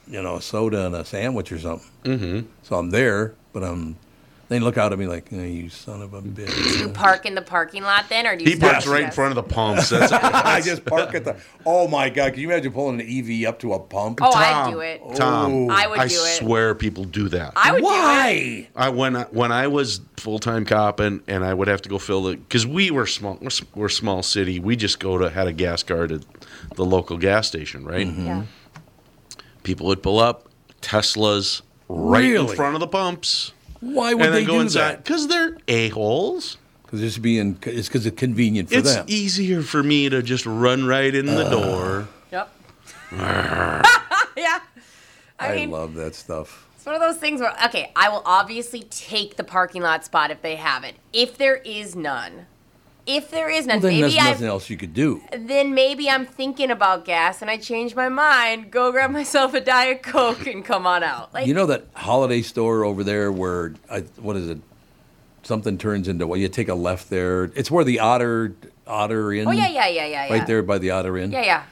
you 0.07 0.23
know, 0.23 0.37
a 0.37 0.43
soda 0.43 0.87
and 0.87 0.95
a 0.95 1.05
sandwich 1.05 1.51
or 1.51 1.59
something. 1.59 1.91
Mm-hmm. 2.05 2.47
So 2.63 2.77
I'm 2.77 2.91
there, 2.91 3.35
but 3.53 3.65
I'm. 3.65 3.97
They 4.49 4.61
look 4.61 4.79
out 4.79 4.95
at 4.95 4.99
me 4.99 5.07
like, 5.07 5.27
oh, 5.31 5.43
"You 5.43 5.69
son 5.69 6.01
of 6.01 6.15
a 6.15 6.23
bitch." 6.23 6.81
You 6.81 6.89
park 6.89 7.27
in 7.27 7.35
the 7.35 7.43
parking 7.43 7.83
lot 7.83 8.09
then, 8.09 8.27
or 8.27 8.35
do 8.35 8.45
you? 8.45 8.53
He 8.53 8.59
parks 8.59 8.87
right 8.87 9.05
in 9.05 9.11
front 9.11 9.37
of 9.37 9.37
the 9.37 9.55
pumps. 9.55 9.91
That's 9.91 10.11
I 10.13 10.63
just 10.63 10.87
park 10.87 11.15
at 11.15 11.25
the. 11.25 11.37
Oh 11.67 11.87
my 11.87 12.09
god! 12.09 12.33
Can 12.33 12.41
you 12.41 12.51
imagine 12.51 12.73
pulling 12.73 12.99
an 12.99 13.07
EV 13.07 13.47
up 13.47 13.59
to 13.59 13.75
a 13.75 13.79
pump? 13.79 14.21
Oh, 14.23 14.33
Tom, 14.33 14.43
I'd 14.43 14.71
do 14.71 14.81
it. 14.81 15.03
Tom, 15.17 15.71
I 15.71 15.87
would 15.87 15.99
I 15.99 16.09
do 16.09 16.15
it. 16.15 16.39
swear 16.39 16.75
people 16.75 17.05
do 17.05 17.29
that. 17.29 17.53
I 17.57 17.73
would 17.73 17.81
do 17.81 17.85
it. 17.85 17.91
Why? 17.91 18.69
I 18.75 18.89
when 18.89 19.17
I, 19.17 19.25
when 19.25 19.53
I 19.53 19.67
was 19.67 20.01
full 20.17 20.39
time 20.39 20.65
cop 20.65 20.99
and, 21.01 21.23
and 21.29 21.45
I 21.45 21.53
would 21.53 21.69
have 21.69 21.83
to 21.83 21.91
go 21.91 21.99
fill 21.99 22.23
the 22.23 22.37
because 22.37 22.67
we 22.67 22.91
were 22.91 23.07
small 23.07 23.39
we're, 23.43 23.51
we're 23.75 23.89
small 23.89 24.23
city 24.23 24.59
we 24.59 24.77
just 24.77 24.99
go 24.99 25.19
to 25.19 25.31
had 25.31 25.47
a 25.47 25.53
gas 25.53 25.83
card 25.83 26.11
at 26.11 26.25
the 26.75 26.85
local 26.85 27.17
gas 27.17 27.47
station 27.47 27.85
right 27.85 28.07
mm-hmm. 28.07 28.27
Yeah. 28.27 28.43
people 29.63 29.87
would 29.87 30.03
pull 30.03 30.19
up 30.19 30.49
Teslas 30.83 31.63
right 31.89 32.21
Really? 32.21 32.51
in 32.51 32.57
front 32.57 32.75
of 32.75 32.81
the 32.81 32.89
pumps 32.89 33.53
Why 33.81 34.15
would 34.15 34.25
and 34.27 34.35
they 34.35 34.41
then 34.41 34.47
go 34.49 34.55
do 34.55 34.61
inside 34.61 34.81
that? 34.93 35.05
because 35.05 35.29
they're 35.29 35.57
a 35.69 35.89
holes. 35.91 36.57
Because 36.85 37.03
it's 37.03 37.19
being. 37.19 37.59
It's 37.65 37.87
because 37.89 38.07
it's 38.07 38.19
convenient 38.19 38.71
for 38.71 38.77
It's 38.79 38.95
them. 38.95 39.05
easier 39.09 39.63
for 39.63 39.83
me 39.83 40.09
to 40.09 40.23
just 40.23 40.47
run 40.47 40.87
right 40.87 41.15
in 41.15 41.27
the 41.27 41.45
uh. 41.47 41.51
door. 41.51 42.09
Yep. 42.33 42.51
yeah. 43.13 44.61
I 45.41 45.53
I 45.53 45.55
mean, 45.57 45.71
love 45.71 45.95
that 45.95 46.15
stuff. 46.15 46.67
it's 46.77 46.85
one 46.87 46.95
of 46.95 47.01
those 47.01 47.19
things 47.19 47.41
where, 47.41 47.55
okay, 47.67 47.93
I 47.95 48.09
will 48.09 48.23
obviously 48.25 48.81
take 48.91 49.37
the 49.37 49.45
parking 49.45 49.83
lot 49.83 50.05
spot 50.05 50.31
if 50.31 50.43
they 50.43 50.57
have 50.57 50.83
it. 50.83 50.97
If 51.13 51.39
there 51.39 51.57
is 51.57 51.95
none, 51.95 52.47
if 53.09 53.31
there 53.31 53.49
is 53.49 53.67
none, 53.67 53.81
Well, 53.81 53.91
then 53.91 54.01
there's 54.03 54.15
maybe 54.15 54.29
nothing 54.29 54.47
I 54.47 54.51
else 54.51 54.69
you 54.71 54.77
could 54.77 54.93
do. 54.95 55.23
then 55.37 55.75
maybe 55.75 56.11
I'm 56.11 56.27
thinking 56.27 56.71
about 56.71 57.05
gas 57.05 57.41
and 57.41 57.51
I 57.51 57.57
change 57.57 57.95
my 57.97 58.09
mind. 58.09 58.71
Go 58.71 58.93
grab 58.93 59.11
myself 59.21 59.55
a 59.55 59.61
diet 59.61 60.03
coke 60.03 60.47
and 60.47 60.65
come 60.65 60.87
on 60.87 61.03
out. 61.03 61.33
Like 61.33 61.47
You 61.47 61.55
know 61.55 61.67
that 61.67 61.87
holiday 61.95 62.43
store 62.43 62.85
over 62.85 63.03
there 63.03 63.33
where 63.33 63.75
I, 63.91 64.01
what 64.21 64.37
is 64.37 64.49
it? 64.49 64.59
Something 65.43 65.79
turns 65.79 66.09
into 66.09 66.27
well, 66.27 66.39
you 66.39 66.49
take 66.49 66.69
a 66.69 66.75
left 66.75 67.09
there. 67.09 67.45
It's 67.55 67.71
where 67.71 67.85
the 67.85 68.01
Otter 68.01 68.55
Otter 68.87 69.33
Inn. 69.33 69.49
Oh 69.49 69.51
yeah, 69.53 69.69
yeah, 69.69 69.87
yeah, 69.89 70.05
yeah, 70.07 70.27
yeah. 70.27 70.33
Right 70.33 70.47
there 70.47 70.63
by 70.63 70.77
the 70.79 70.91
Otter 70.91 71.17
Inn. 71.17 71.33
Yeah, 71.33 71.43
yeah. 71.43 71.63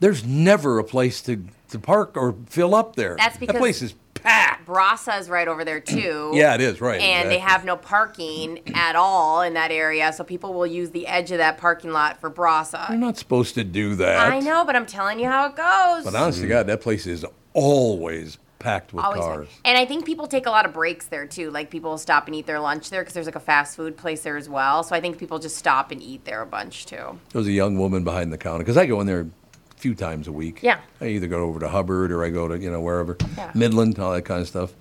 There's 0.00 0.24
never 0.24 0.78
a 0.78 0.84
place 0.84 1.22
to, 1.22 1.42
to 1.70 1.78
park 1.78 2.16
or 2.16 2.34
fill 2.46 2.74
up 2.74 2.96
there. 2.96 3.16
That's 3.18 3.34
that 3.38 3.40
because- 3.40 3.56
place 3.58 3.80
is 3.82 3.94
packed. 4.22 4.66
Brasa 4.66 5.18
is 5.20 5.28
right 5.28 5.48
over 5.48 5.64
there 5.64 5.80
too. 5.80 6.32
Yeah, 6.38 6.54
it 6.54 6.60
is 6.60 6.80
right. 6.80 7.00
And 7.00 7.30
they 7.30 7.38
have 7.38 7.64
no 7.64 7.76
parking 7.76 8.60
at 8.74 8.94
all 8.96 9.42
in 9.42 9.54
that 9.54 9.70
area, 9.70 10.12
so 10.12 10.22
people 10.24 10.54
will 10.54 10.66
use 10.66 10.90
the 10.90 11.06
edge 11.06 11.30
of 11.32 11.38
that 11.38 11.58
parking 11.58 11.90
lot 11.92 12.20
for 12.20 12.30
Brasa. 12.30 12.88
You're 12.90 12.98
not 12.98 13.16
supposed 13.16 13.54
to 13.56 13.64
do 13.64 13.94
that. 13.96 14.18
I 14.32 14.40
know, 14.40 14.64
but 14.64 14.76
I'm 14.76 14.86
telling 14.86 15.18
you 15.18 15.26
how 15.26 15.46
it 15.46 15.56
goes. 15.56 16.04
But 16.04 16.14
honestly, 16.14 16.42
to 16.42 16.48
God, 16.48 16.66
that 16.68 16.80
place 16.80 17.06
is 17.06 17.24
always 17.54 18.38
packed 18.58 18.92
with 18.92 19.04
Always. 19.04 19.20
cars. 19.20 19.48
And 19.64 19.78
I 19.78 19.84
think 19.84 20.04
people 20.04 20.26
take 20.26 20.46
a 20.46 20.50
lot 20.50 20.66
of 20.66 20.72
breaks 20.72 21.06
there 21.06 21.26
too. 21.26 21.50
Like 21.50 21.70
people 21.70 21.90
will 21.90 21.98
stop 21.98 22.26
and 22.26 22.34
eat 22.34 22.46
their 22.46 22.60
lunch 22.60 22.90
there 22.90 23.02
because 23.02 23.14
there's 23.14 23.26
like 23.26 23.36
a 23.36 23.40
fast 23.40 23.76
food 23.76 23.96
place 23.96 24.22
there 24.22 24.36
as 24.36 24.48
well. 24.48 24.82
So 24.82 24.94
I 24.96 25.00
think 25.00 25.18
people 25.18 25.38
just 25.38 25.56
stop 25.56 25.90
and 25.92 26.02
eat 26.02 26.24
there 26.24 26.42
a 26.42 26.46
bunch 26.46 26.86
too. 26.86 26.96
There 27.30 27.38
was 27.40 27.46
a 27.46 27.52
young 27.52 27.78
woman 27.78 28.04
behind 28.04 28.32
the 28.32 28.38
counter 28.38 28.64
because 28.64 28.76
I 28.76 28.86
go 28.86 29.00
in 29.00 29.06
there 29.06 29.28
few 29.78 29.94
times 29.94 30.28
a 30.28 30.32
week. 30.32 30.60
Yeah. 30.62 30.80
I 31.00 31.06
either 31.06 31.26
go 31.28 31.44
over 31.44 31.60
to 31.60 31.68
Hubbard 31.68 32.10
or 32.12 32.24
I 32.24 32.30
go 32.30 32.48
to 32.48 32.58
you 32.58 32.70
know 32.70 32.80
wherever, 32.80 33.16
Yeah. 33.36 33.50
Midland, 33.54 33.98
all 33.98 34.12
that 34.12 34.22
kind 34.22 34.40
of 34.40 34.48
stuff. 34.48 34.72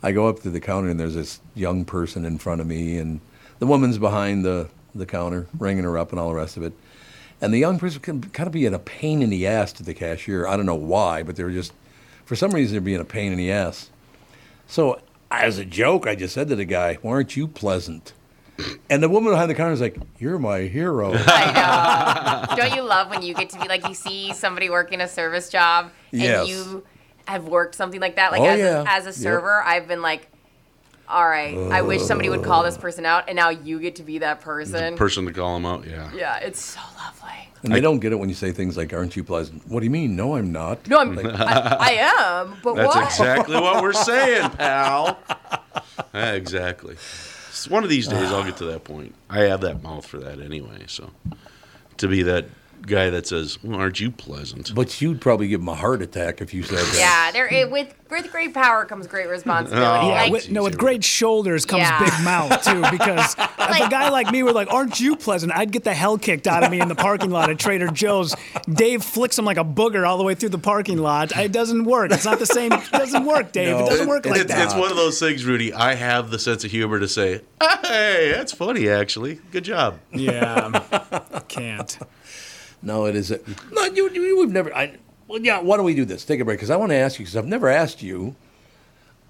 I 0.04 0.12
go 0.12 0.28
up 0.28 0.42
to 0.42 0.50
the 0.50 0.60
counter 0.60 0.90
and 0.90 1.00
there's 1.00 1.16
this 1.16 1.40
young 1.56 1.84
person 1.86 2.25
in 2.25 2.38
front 2.38 2.62
of 2.62 2.68
me 2.68 2.98
and 2.98 3.19
the 3.60 3.68
woman's 3.68 3.98
behind 3.98 4.46
the 4.46 4.69
the 4.96 5.06
counter 5.06 5.48
ringing 5.57 5.84
her 5.84 5.98
up 5.98 6.12
and 6.12 6.19
all 6.19 6.30
the 6.30 6.36
rest 6.36 6.57
of 6.57 6.63
it. 6.63 6.74
And 7.42 7.54
the 7.54 7.57
young 7.60 7.80
person 7.80 8.01
can 8.01 8.22
kind 8.22 8.48
of 8.48 8.54
be 8.54 8.66
a 8.66 8.80
pain 8.80 9.22
in 9.22 9.30
the 9.30 9.45
ass 9.48 9.72
to 9.74 9.84
the 9.84 9.94
cashier. 9.94 10.48
I 10.48 10.57
don't 10.57 10.66
know 10.66 10.75
why, 10.75 11.24
but 11.24 11.36
they're 11.36 11.50
just 11.52 11.74
for 12.25 12.36
some 12.36 12.52
reason 12.52 12.74
they're 12.74 12.81
being 12.81 13.00
a 13.00 13.06
pain 13.06 13.31
in 13.31 13.38
the 13.38 13.52
ass. 13.52 13.90
So 14.68 15.02
as 15.31 15.57
a 15.57 15.66
joke, 15.66 16.07
I 16.07 16.16
just 16.16 16.34
said 16.34 16.48
to 16.50 16.56
the 16.56 16.66
guy, 16.66 16.95
"Why 17.02 17.12
aren't 17.12 17.36
you 17.38 17.48
pleasant?" 17.48 18.13
And 18.90 19.02
the 19.04 19.10
woman 19.10 19.32
behind 19.32 19.50
the 19.50 19.56
counter 19.56 19.74
is 19.74 19.82
like, 19.82 19.98
"You're 20.18 20.40
my 20.40 20.62
hero." 20.62 21.12
I 21.16 22.48
know. 22.50 22.56
Don't 22.56 22.76
you 22.76 22.82
love 22.82 23.10
when 23.10 23.22
you 23.22 23.34
get 23.34 23.50
to 23.52 23.60
be 23.60 23.68
like 23.68 23.88
you 23.88 23.94
see 23.94 24.34
somebody 24.34 24.70
working 24.70 25.02
a 25.02 25.08
service 25.08 25.50
job 25.50 25.92
and 26.12 26.22
Yes. 26.22 26.48
you 26.48 26.84
have 27.26 27.48
worked 27.48 27.76
something 27.76 28.02
like 28.02 28.16
that? 28.16 28.32
Like 28.32 28.42
Oh, 28.42 28.46
as, 28.46 28.60
yeah. 28.60 28.82
a, 28.84 28.86
as 28.88 29.04
a 29.06 29.10
Yep. 29.10 29.16
server, 29.16 29.62
I've 29.64 29.88
been 29.88 30.02
like, 30.02 30.28
all 31.08 31.28
right, 31.28 31.56
I 31.72 31.82
wish 31.82 32.02
somebody 32.04 32.30
would 32.30 32.44
call 32.44 32.64
this 32.64 32.78
person 32.78 33.06
out, 33.06 33.26
and 33.28 33.36
now 33.36 33.50
you 33.50 33.80
get 33.80 33.96
to 33.96 34.04
be 34.04 34.20
that 34.20 34.42
person. 34.42 34.96
Person 34.96 35.26
to 35.26 35.34
call 35.34 35.56
them 35.56 35.66
out, 35.66 35.86
yeah. 35.88 36.10
yeah, 36.16 36.38
it's 36.38 36.60
so 36.62 36.80
lovely. 36.98 37.30
And 37.64 37.74
they 37.74 37.82
don't 37.82 38.00
get 38.00 38.14
it 38.14 38.16
when 38.16 38.30
you 38.30 38.36
say 38.36 38.52
things 38.54 38.78
like, 38.78 38.94
"Aren't 38.94 39.16
you 39.18 39.24
pleasant?" 39.24 39.68
What 39.68 39.80
do 39.82 39.86
you 39.86 39.90
mean? 39.90 40.16
No, 40.16 40.36
I'm 40.36 40.52
not. 40.54 40.88
No, 40.88 40.98
I'm, 41.00 41.20
I, 41.20 41.78
I 41.80 41.92
am, 42.18 42.56
but 42.64 42.76
That's 42.76 42.95
what? 42.95 43.04
exactly 43.06 43.56
what 43.60 43.81
we're 43.83 43.92
saying, 43.94 44.50
pal. 44.52 45.19
Exactly. 46.14 46.95
One 47.68 47.83
of 47.83 47.89
these 47.89 48.07
days, 48.07 48.31
I'll 48.31 48.44
get 48.44 48.57
to 48.57 48.68
ah. 48.68 48.71
that 48.73 48.83
point. 48.83 49.16
I 49.30 49.42
have 49.42 49.61
that 49.61 49.83
mouth 49.83 50.06
for 50.06 50.18
that 50.19 50.39
anyway. 50.39 50.85
So, 50.87 51.09
to 51.97 52.07
be 52.07 52.23
that 52.23 52.45
guy 52.86 53.09
that 53.09 53.28
says, 53.28 53.62
well, 53.64 53.80
"Aren't 53.80 54.00
you 54.00 54.12
pleasant?" 54.12 54.74
But 54.76 55.00
you'd 55.02 55.21
probably 55.21 55.48
give 55.48 55.62
him 55.62 55.68
a 55.69 55.76
heart 55.76 56.02
attack 56.02 56.42
if 56.42 56.54
you 56.54 56.64
said 56.64 56.78
that. 56.80 56.98
Yeah, 56.98 57.31
there 57.31 57.48
it, 57.54 57.69
with 57.71 57.94
with 58.09 58.31
great 58.31 58.54
power 58.56 58.86
comes 58.86 59.06
great 59.06 59.30
responsibility. 59.30 59.86
Oh, 60.07 60.09
yeah, 60.09 60.21
like, 60.24 60.31
with, 60.31 60.50
no, 60.50 60.64
with 60.64 60.78
great 60.80 61.04
shoulders 61.04 61.66
comes 61.66 61.81
Yeah. 61.81 62.00
big 62.04 62.14
mouth 62.24 62.64
too. 62.64 62.81
Because 62.92 63.36
if 63.38 63.86
a 63.86 63.90
guy 63.90 64.09
like 64.09 64.31
me 64.31 64.42
were 64.44 64.52
like, 64.54 64.71
"Aren't 64.74 65.00
you 65.00 65.16
pleasant?" 65.16 65.52
I'd 65.56 65.71
get 65.71 65.83
the 65.83 65.94
hell 65.94 66.18
kicked 66.18 66.48
out 66.48 66.64
of 66.64 66.71
me 66.71 66.81
in 66.81 66.88
the 66.88 66.95
parking 66.95 67.30
lot 67.30 67.50
at 67.50 67.59
Trader 67.59 67.88
Joe's. 67.90 68.36
Dave 68.71 69.04
flicks 69.04 69.38
him 69.38 69.45
like 69.45 69.57
a 69.57 69.64
booger 69.64 70.07
all 70.07 70.18
the 70.18 70.24
way 70.24 70.33
through 70.36 70.50
the 70.50 70.57
parking 70.57 70.98
lot. 70.98 71.36
It 71.38 71.52
doesn't 71.52 71.86
work. 71.86 72.12
It's 72.12 72.26
not 72.26 72.40
the 72.40 72.45
same. 72.45 72.71
It 72.74 72.92
doesn't 72.92 73.26
work, 73.26 73.52
Dave. 73.52 73.76
No, 73.78 73.86
it 73.86 73.90
doesn't 73.90 74.07
work 74.07 74.26
it- 74.26 74.30
like 74.31 74.42
it's, 74.42 74.52
that. 74.52 74.66
it's 74.66 74.76
one 74.76 74.90
of 74.90 74.98
those 74.98 75.19
things, 75.19 75.45
Rudy. 75.45 75.74
I 75.74 75.95
have 75.95 76.31
the 76.31 76.40
sense 76.40 76.64
of 76.64 76.71
humor 76.71 77.00
to 77.00 77.07
say, 77.07 77.42
"Hey, 77.83 78.31
that's 78.33 78.52
funny, 78.54 78.90
actually. 78.90 79.40
Good 79.52 79.66
job." 79.66 80.00
yeah, 80.12 80.80
can't. 81.48 81.98
No, 82.81 83.06
it 83.06 83.16
is. 83.16 83.31
A, 83.31 83.40
no, 83.71 83.83
you, 83.86 84.09
you, 84.12 84.40
we've 84.40 84.52
never. 84.52 84.74
I, 84.76 84.98
well, 85.28 85.40
yeah. 85.42 85.59
Why 85.59 85.76
don't 85.78 85.86
we 85.86 85.95
do 85.95 86.06
this? 86.06 86.24
Take 86.26 86.40
a 86.40 86.45
break 86.45 86.57
because 86.59 86.69
I 86.69 86.76
want 86.78 86.92
to 86.92 86.95
ask 86.95 87.19
you 87.19 87.26
because 87.26 87.36
I've 87.38 87.45
never 87.48 87.68
asked 87.69 88.02
you 88.02 88.36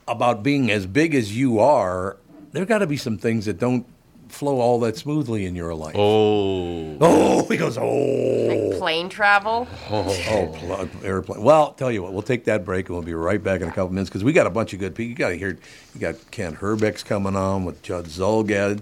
about 0.07 0.43
being 0.43 0.71
as 0.71 0.85
big 0.85 1.13
as 1.15 1.35
you 1.35 1.59
are. 1.59 2.17
There 2.51 2.65
got 2.65 2.79
to 2.79 2.87
be 2.87 2.97
some 2.97 3.17
things 3.17 3.45
that 3.45 3.59
don't 3.59 3.85
flow 4.27 4.59
all 4.59 4.79
that 4.81 4.95
smoothly 4.97 5.45
in 5.45 5.55
your 5.55 5.73
life. 5.73 5.95
Oh, 5.97 6.97
Oh, 7.01 7.45
he 7.47 7.57
goes. 7.57 7.77
Oh, 7.79 7.87
like 7.87 8.77
plane 8.79 9.09
travel. 9.09 9.67
oh, 9.89 10.55
pl- 10.55 10.89
airplane. 11.03 11.41
Well, 11.41 11.73
tell 11.73 11.91
you 11.91 12.03
what, 12.03 12.13
we'll 12.13 12.21
take 12.21 12.45
that 12.45 12.63
break 12.65 12.87
and 12.87 12.95
we'll 12.95 13.05
be 13.05 13.13
right 13.15 13.41
back 13.43 13.61
in 13.61 13.67
a 13.67 13.71
couple 13.71 13.89
minutes 13.89 14.09
because 14.09 14.23
we 14.23 14.31
got 14.33 14.45
a 14.47 14.51
bunch 14.51 14.73
of 14.73 14.79
good 14.79 14.93
people. 14.95 15.09
You 15.09 15.15
got 15.15 15.29
to 15.29 15.37
hear. 15.37 15.57
You 15.95 15.99
got 15.99 16.15
Ken 16.31 16.55
Hrbek's 16.55 17.03
coming 17.03 17.35
on 17.35 17.65
with 17.65 17.81
Judd 17.81 18.05
Zulgad. 18.05 18.81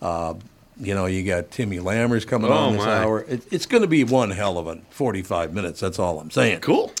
Uh, 0.00 0.34
you 0.78 0.94
know, 0.94 1.06
you 1.06 1.24
got 1.24 1.50
Timmy 1.50 1.78
Lammers 1.78 2.26
coming 2.26 2.50
Oh, 2.50 2.54
on 2.54 2.72
this 2.74 2.84
my. 2.84 2.98
hour. 2.98 3.20
It, 3.28 3.42
it's 3.52 3.66
going 3.66 3.82
to 3.82 3.88
be 3.88 4.04
one 4.04 4.30
hell 4.30 4.58
of 4.58 4.66
a 4.66 4.76
45 4.90 5.52
minutes. 5.54 5.80
That's 5.80 5.98
all 5.98 6.18
I'm 6.20 6.30
saying. 6.30 6.60
cool. 6.60 6.92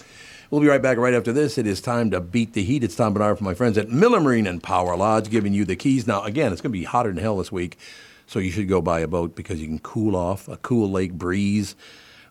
We'll 0.50 0.60
be 0.60 0.68
right 0.68 0.80
back 0.80 0.96
right 0.96 1.12
after 1.12 1.32
this. 1.32 1.58
It 1.58 1.66
is 1.66 1.80
time 1.80 2.10
to 2.12 2.20
beat 2.20 2.52
the 2.52 2.62
heat. 2.62 2.84
It's 2.84 2.94
Tom 2.94 3.12
Barnard 3.14 3.36
from 3.38 3.46
my 3.46 3.54
friends 3.54 3.76
at 3.76 3.88
Miller 3.88 4.20
Marine 4.20 4.46
and 4.46 4.62
Power 4.62 4.96
Lodge 4.96 5.28
giving 5.28 5.52
you 5.52 5.64
the 5.64 5.74
keys. 5.74 6.06
Now, 6.06 6.22
again, 6.22 6.52
it's 6.52 6.60
going 6.60 6.72
to 6.72 6.78
be 6.78 6.84
hotter 6.84 7.12
than 7.12 7.20
hell 7.20 7.36
this 7.38 7.50
week, 7.50 7.76
so 8.28 8.38
you 8.38 8.52
should 8.52 8.68
go 8.68 8.80
buy 8.80 9.00
a 9.00 9.08
boat 9.08 9.34
because 9.34 9.60
you 9.60 9.66
can 9.66 9.80
cool 9.80 10.14
off, 10.14 10.46
a 10.48 10.56
cool 10.58 10.88
lake 10.90 11.14
breeze 11.14 11.74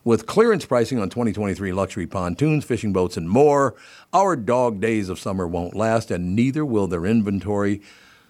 With 0.02 0.24
clearance 0.24 0.64
pricing 0.64 0.98
on 0.98 1.10
2023 1.10 1.72
luxury 1.72 2.06
pontoons, 2.06 2.64
fishing 2.64 2.92
boats, 2.94 3.18
and 3.18 3.28
more, 3.28 3.74
our 4.14 4.34
dog 4.34 4.80
days 4.80 5.10
of 5.10 5.18
summer 5.18 5.46
won't 5.46 5.74
last, 5.76 6.10
and 6.10 6.34
neither 6.34 6.64
will 6.64 6.86
their 6.86 7.04
inventory. 7.04 7.82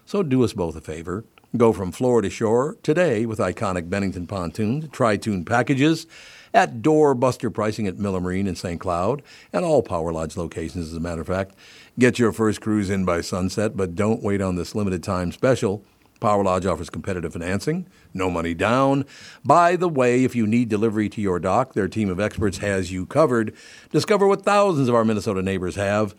So 0.05 0.23
do 0.25 0.43
us 0.43 0.53
both 0.53 0.75
a 0.75 0.81
favor. 0.81 1.25
Go 1.57 1.73
from 1.73 1.91
floor 1.91 2.21
to 2.21 2.29
shore 2.29 2.77
today 2.83 3.25
with 3.25 3.39
iconic 3.39 3.89
Bennington 3.89 4.27
pontoons, 4.27 4.87
tritoon 4.89 5.47
packages 5.47 6.07
at 6.53 6.83
doorbuster 6.83 7.53
pricing 7.53 7.87
at 7.87 7.99
Miller 7.99 8.21
Marine 8.21 8.47
in 8.47 8.57
St. 8.57 8.79
Cloud 8.79 9.23
and 9.55 9.65
all 9.65 9.83
Power 9.83 10.13
Lodge 10.13 10.37
locations, 10.37 10.89
as 10.89 10.95
a 10.95 11.01
matter 11.01 11.23
of 11.23 11.29
fact. 11.29 11.55
Get 11.99 12.19
your 12.19 12.33
first 12.33 12.61
cruise 12.61 12.91
in 12.91 13.07
by 13.07 13.23
sunset, 13.23 13.77
but 13.77 13.95
don't 13.95 14.23
wait 14.23 14.43
on 14.43 14.57
this 14.57 14.75
limited 14.75 15.03
time 15.03 15.33
special. 15.33 15.83
Power 16.21 16.45
Lodge 16.45 16.67
offers 16.67 16.91
competitive 16.91 17.33
financing, 17.33 17.87
no 18.13 18.29
money 18.29 18.53
down. 18.53 19.05
By 19.45 19.77
the 19.77 19.89
way, 19.89 20.25
if 20.25 20.35
you 20.35 20.47
need 20.47 20.69
delivery 20.69 21.09
to 21.11 21.21
your 21.21 21.39
dock, 21.39 21.75
their 21.75 21.89
team 21.89 22.11
of 22.11 22.21
experts 22.21 22.59
has 22.59 22.93
you 22.93 23.07
covered. 23.07 23.55
Discover 23.93 24.27
what 24.27 24.43
thousands 24.43 24.89
of 24.89 24.95
our 24.95 25.05
Minnesota 25.05 25.43
neighbors 25.43 25.77
have 25.77 26.15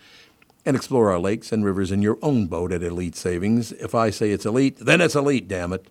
and 0.66 0.76
explore 0.76 1.12
our 1.12 1.20
lakes 1.20 1.52
and 1.52 1.64
rivers 1.64 1.92
in 1.92 2.02
your 2.02 2.18
own 2.22 2.48
boat 2.48 2.72
at 2.72 2.84
Elite 2.84 3.16
Savings. 3.16 3.72
If 3.74 3.96
I 3.96 4.10
say 4.10 4.32
it's 4.32 4.46
elite, 4.46 4.78
then 4.80 5.02
it's 5.02 5.16
elite, 5.16 5.48
damn 5.48 5.74
it. 5.74 5.88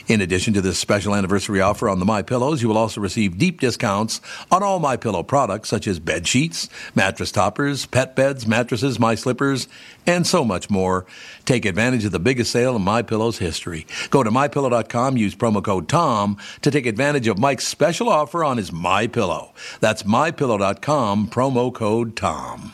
In 0.10 0.20
addition 0.20 0.54
to 0.54 0.60
this 0.60 0.78
special 0.78 1.16
anniversary 1.16 1.62
offer 1.62 1.88
on 1.88 2.00
the 2.00 2.06
My 2.06 2.22
Pillows, 2.22 2.62
you 2.62 2.68
will 2.68 2.78
also 2.78 3.00
receive 3.00 3.38
deep 3.38 3.62
discounts 3.62 4.20
on 4.52 4.62
all 4.62 4.80
My 4.80 4.98
Pillow 4.98 5.24
products 5.24 5.70
such 5.70 5.88
as 5.88 5.98
bed 6.00 6.28
sheets, 6.28 6.68
mattress 6.94 7.32
toppers, 7.32 7.86
pet 7.86 8.18
beds, 8.18 8.46
mattresses, 8.46 9.00
My 9.00 9.16
Slippers, 9.16 9.70
and 10.06 10.28
so 10.28 10.44
much 10.44 10.70
more. 10.70 11.06
Take 11.46 11.64
advantage 11.64 12.04
of 12.04 12.12
the 12.12 12.20
biggest 12.20 12.52
sale 12.52 12.76
in 12.76 12.82
My 12.82 13.02
Pillow's 13.02 13.38
history. 13.38 13.88
Go 14.10 14.24
to 14.24 14.30
mypillow.com, 14.30 15.16
use 15.16 15.34
promo 15.34 15.64
code 15.64 15.88
TOM 15.88 16.38
to 16.64 16.70
take 16.70 16.86
advantage 16.86 17.30
of 17.30 17.40
Mike's 17.40 17.66
special 17.66 18.10
offer 18.10 18.44
on 18.44 18.58
his 18.58 18.74
My 18.74 19.08
Pillow. 19.08 19.54
That's 19.80 20.04
mypillow.com, 20.04 21.30
promo 21.30 21.74
code 21.74 22.18
TOM. 22.18 22.74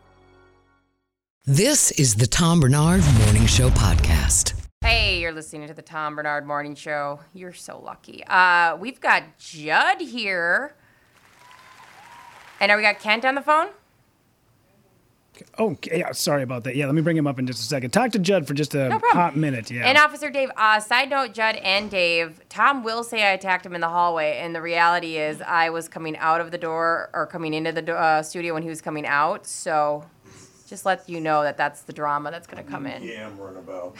This 1.45 1.89
is 1.93 2.15
the 2.15 2.27
Tom 2.27 2.59
Barnard 2.59 3.01
Morning 3.25 3.47
Show 3.47 3.69
podcast. 3.69 4.53
Hey, 4.81 5.19
you're 5.19 5.31
listening 5.31 5.67
to 5.69 5.73
the 5.73 5.81
Tom 5.81 6.13
Barnard 6.15 6.45
Morning 6.45 6.75
Show. 6.75 7.19
You're 7.33 7.51
so 7.51 7.79
lucky. 7.79 8.23
Uh, 8.27 8.77
we've 8.77 9.01
got 9.01 9.39
Judd 9.39 10.01
here. 10.01 10.75
And 12.59 12.69
now 12.69 12.75
we 12.75 12.83
got 12.83 12.99
Kent 12.99 13.25
on 13.25 13.33
the 13.33 13.41
phone? 13.41 13.69
Oh, 15.57 15.75
yeah, 15.91 16.11
sorry 16.11 16.43
about 16.43 16.63
that. 16.65 16.75
Yeah, 16.75 16.85
let 16.85 16.93
me 16.93 17.01
bring 17.01 17.17
him 17.17 17.25
up 17.25 17.39
in 17.39 17.47
just 17.47 17.61
a 17.61 17.63
second. 17.63 17.89
Talk 17.89 18.11
to 18.11 18.19
Judd 18.19 18.45
for 18.45 18.53
just 18.53 18.75
a 18.75 18.89
No 18.89 18.99
hot 19.05 19.35
minute. 19.35 19.71
Yeah. 19.71 19.87
And 19.87 19.97
Officer 19.97 20.29
Dave, 20.29 20.51
uh, 20.55 20.79
side 20.79 21.09
note, 21.09 21.33
Judd 21.33 21.55
and 21.55 21.89
Dave, 21.89 22.39
Tom 22.49 22.83
will 22.83 23.03
say 23.03 23.23
I 23.23 23.31
attacked 23.31 23.65
him 23.65 23.73
in 23.73 23.81
the 23.81 23.89
hallway, 23.89 24.37
and 24.37 24.53
the 24.53 24.61
reality 24.61 25.17
is 25.17 25.41
I 25.41 25.71
was 25.71 25.89
coming 25.89 26.15
out 26.17 26.39
of 26.39 26.51
the 26.51 26.59
door 26.59 27.09
or 27.13 27.25
coming 27.25 27.55
into 27.55 27.71
the 27.71 27.81
do- 27.81 27.93
uh, 27.93 28.21
studio 28.21 28.53
when 28.53 28.61
he 28.61 28.69
was 28.69 28.81
coming 28.81 29.07
out. 29.07 29.47
So 29.47 30.05
just 30.71 30.85
let 30.85 31.07
you 31.09 31.19
know 31.19 31.43
that 31.43 31.57
that's 31.57 31.81
the 31.81 31.91
drama 31.93 32.31
that's 32.31 32.47
going 32.47 32.63
to 32.63 32.69
come 32.71 32.87
in. 32.87 33.03
Yammering 33.03 33.57
about. 33.57 33.93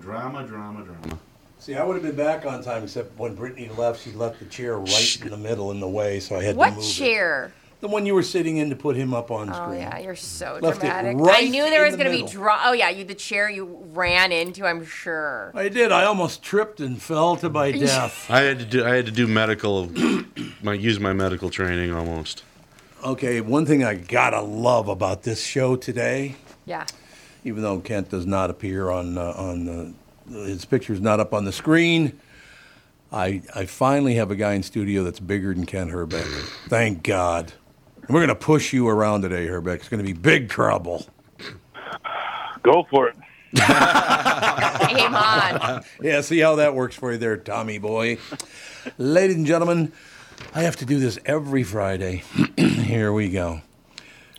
Drama, 0.00 0.46
drama, 0.46 0.84
drama. 0.84 1.18
See, 1.58 1.74
I 1.74 1.82
would 1.82 1.94
have 1.94 2.02
been 2.04 2.14
back 2.14 2.44
on 2.44 2.62
time, 2.62 2.84
except 2.84 3.18
when 3.18 3.34
Brittany 3.34 3.70
left, 3.78 4.02
she 4.04 4.12
left 4.12 4.38
the 4.38 4.44
chair 4.44 4.78
right 4.78 5.18
in 5.22 5.30
the 5.30 5.36
middle 5.38 5.70
in 5.72 5.80
the 5.80 5.88
way, 5.88 6.20
so 6.20 6.36
I 6.36 6.42
had 6.44 6.52
to 6.52 6.58
What 6.58 6.74
move 6.74 6.84
it. 6.84 6.86
chair? 6.86 7.52
The 7.80 7.88
one 7.88 8.04
you 8.06 8.14
were 8.14 8.22
sitting 8.24 8.58
in 8.58 8.68
to 8.70 8.76
put 8.76 8.94
him 8.96 9.14
up 9.14 9.30
on 9.30 9.48
Oh 9.48 9.52
screen. 9.54 9.80
yeah, 9.80 9.98
you're 10.00 10.16
so 10.16 10.58
Left 10.60 10.78
it 10.78 10.80
dramatic. 10.80 11.16
I 11.30 11.44
knew 11.48 11.62
there 11.62 11.84
in 11.86 11.92
was 11.92 11.96
the 11.96 12.02
going 12.04 12.12
to 12.12 12.16
be 12.18 12.24
middle. 12.24 12.40
drama. 12.42 12.62
Oh 12.66 12.72
yeah, 12.72 12.90
you 12.90 13.04
the 13.04 13.14
chair 13.14 13.48
you 13.48 13.64
ran 13.92 14.32
into. 14.32 14.66
I'm 14.66 14.84
sure. 14.84 15.52
I 15.54 15.68
did. 15.68 15.92
I 15.92 16.04
almost 16.04 16.42
tripped 16.42 16.80
and 16.80 17.00
fell 17.00 17.36
to 17.36 17.48
my 17.48 17.70
death. 17.86 18.26
I 18.28 18.40
had 18.40 18.58
to 18.58 18.64
do. 18.64 18.84
I 18.84 18.96
had 18.96 19.06
to 19.06 19.12
do 19.12 19.26
medical. 19.28 19.88
my 20.62 20.74
use 20.74 20.98
my 21.00 21.12
medical 21.12 21.50
training 21.50 21.92
almost. 21.94 22.42
Okay, 23.04 23.40
one 23.40 23.64
thing 23.64 23.84
I 23.84 23.94
gotta 23.94 24.40
love 24.40 24.88
about 24.88 25.22
this 25.22 25.44
show 25.44 25.76
today, 25.76 26.34
Yeah. 26.66 26.84
even 27.44 27.62
though 27.62 27.78
Kent 27.80 28.10
does 28.10 28.26
not 28.26 28.50
appear 28.50 28.90
on 28.90 29.16
uh, 29.16 29.34
on 29.36 29.64
the, 29.64 29.94
his 30.46 30.64
picture's 30.64 31.00
not 31.00 31.20
up 31.20 31.32
on 31.32 31.44
the 31.44 31.52
screen. 31.52 32.18
I, 33.10 33.40
I 33.54 33.64
finally 33.64 34.16
have 34.16 34.30
a 34.30 34.36
guy 34.36 34.52
in 34.54 34.62
studio 34.62 35.02
that's 35.04 35.20
bigger 35.20 35.54
than 35.54 35.64
Kent 35.64 35.90
Hrbek. 35.92 36.26
Thank 36.68 37.02
God. 37.04 37.52
And 38.02 38.10
we're 38.10 38.20
going 38.20 38.28
to 38.28 38.34
push 38.34 38.74
you 38.74 38.86
around 38.86 39.22
today, 39.22 39.46
Hrbek. 39.46 39.76
It's 39.76 39.88
going 39.88 40.04
to 40.04 40.06
be 40.06 40.12
big 40.12 40.50
trouble. 40.50 41.06
Go 42.62 42.86
for 42.90 43.08
it. 43.08 43.16
Game 43.54 45.14
on. 45.14 45.82
Yeah, 46.02 46.20
see 46.20 46.38
how 46.40 46.56
that 46.56 46.74
works 46.74 46.96
for 46.96 47.12
you 47.12 47.16
there, 47.18 47.38
Tommy 47.38 47.78
boy. 47.78 48.18
Ladies 48.98 49.36
and 49.36 49.46
gentlemen, 49.46 49.90
I 50.54 50.60
have 50.64 50.76
to 50.76 50.84
do 50.84 50.98
this 50.98 51.18
every 51.24 51.62
Friday. 51.62 52.24
Here 52.88 53.12
we 53.12 53.28
go. 53.28 53.60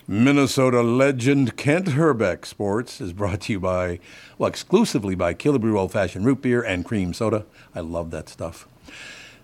Minnesota 0.08 0.82
legend 0.82 1.56
Kent 1.56 1.86
Hrbek 1.86 2.44
Sports 2.44 3.00
is 3.00 3.12
brought 3.12 3.42
to 3.42 3.52
you 3.52 3.60
by, 3.60 4.00
well, 4.38 4.48
exclusively 4.48 5.14
by 5.14 5.34
Killebrew 5.34 5.78
Old 5.78 5.92
Fashioned 5.92 6.26
Root 6.26 6.42
Beer 6.42 6.60
and 6.60 6.84
Cream 6.84 7.14
Soda. 7.14 7.44
I 7.76 7.78
love 7.78 8.10
that 8.10 8.28
stuff. 8.28 8.66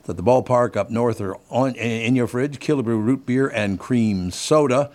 It's 0.01 0.09
at 0.09 0.17
the 0.17 0.25
ballpark 0.25 0.75
up 0.77 0.91
north 0.91 1.21
or 1.21 1.37
on 1.51 1.77
in 1.77 2.17
your 2.17 2.27
fridge, 2.27 2.59
Killebrew 2.59 3.01
Root 3.01 3.27
Beer 3.27 3.47
and 3.47 3.79
Cream 3.79 4.33
Soda. 4.33 4.91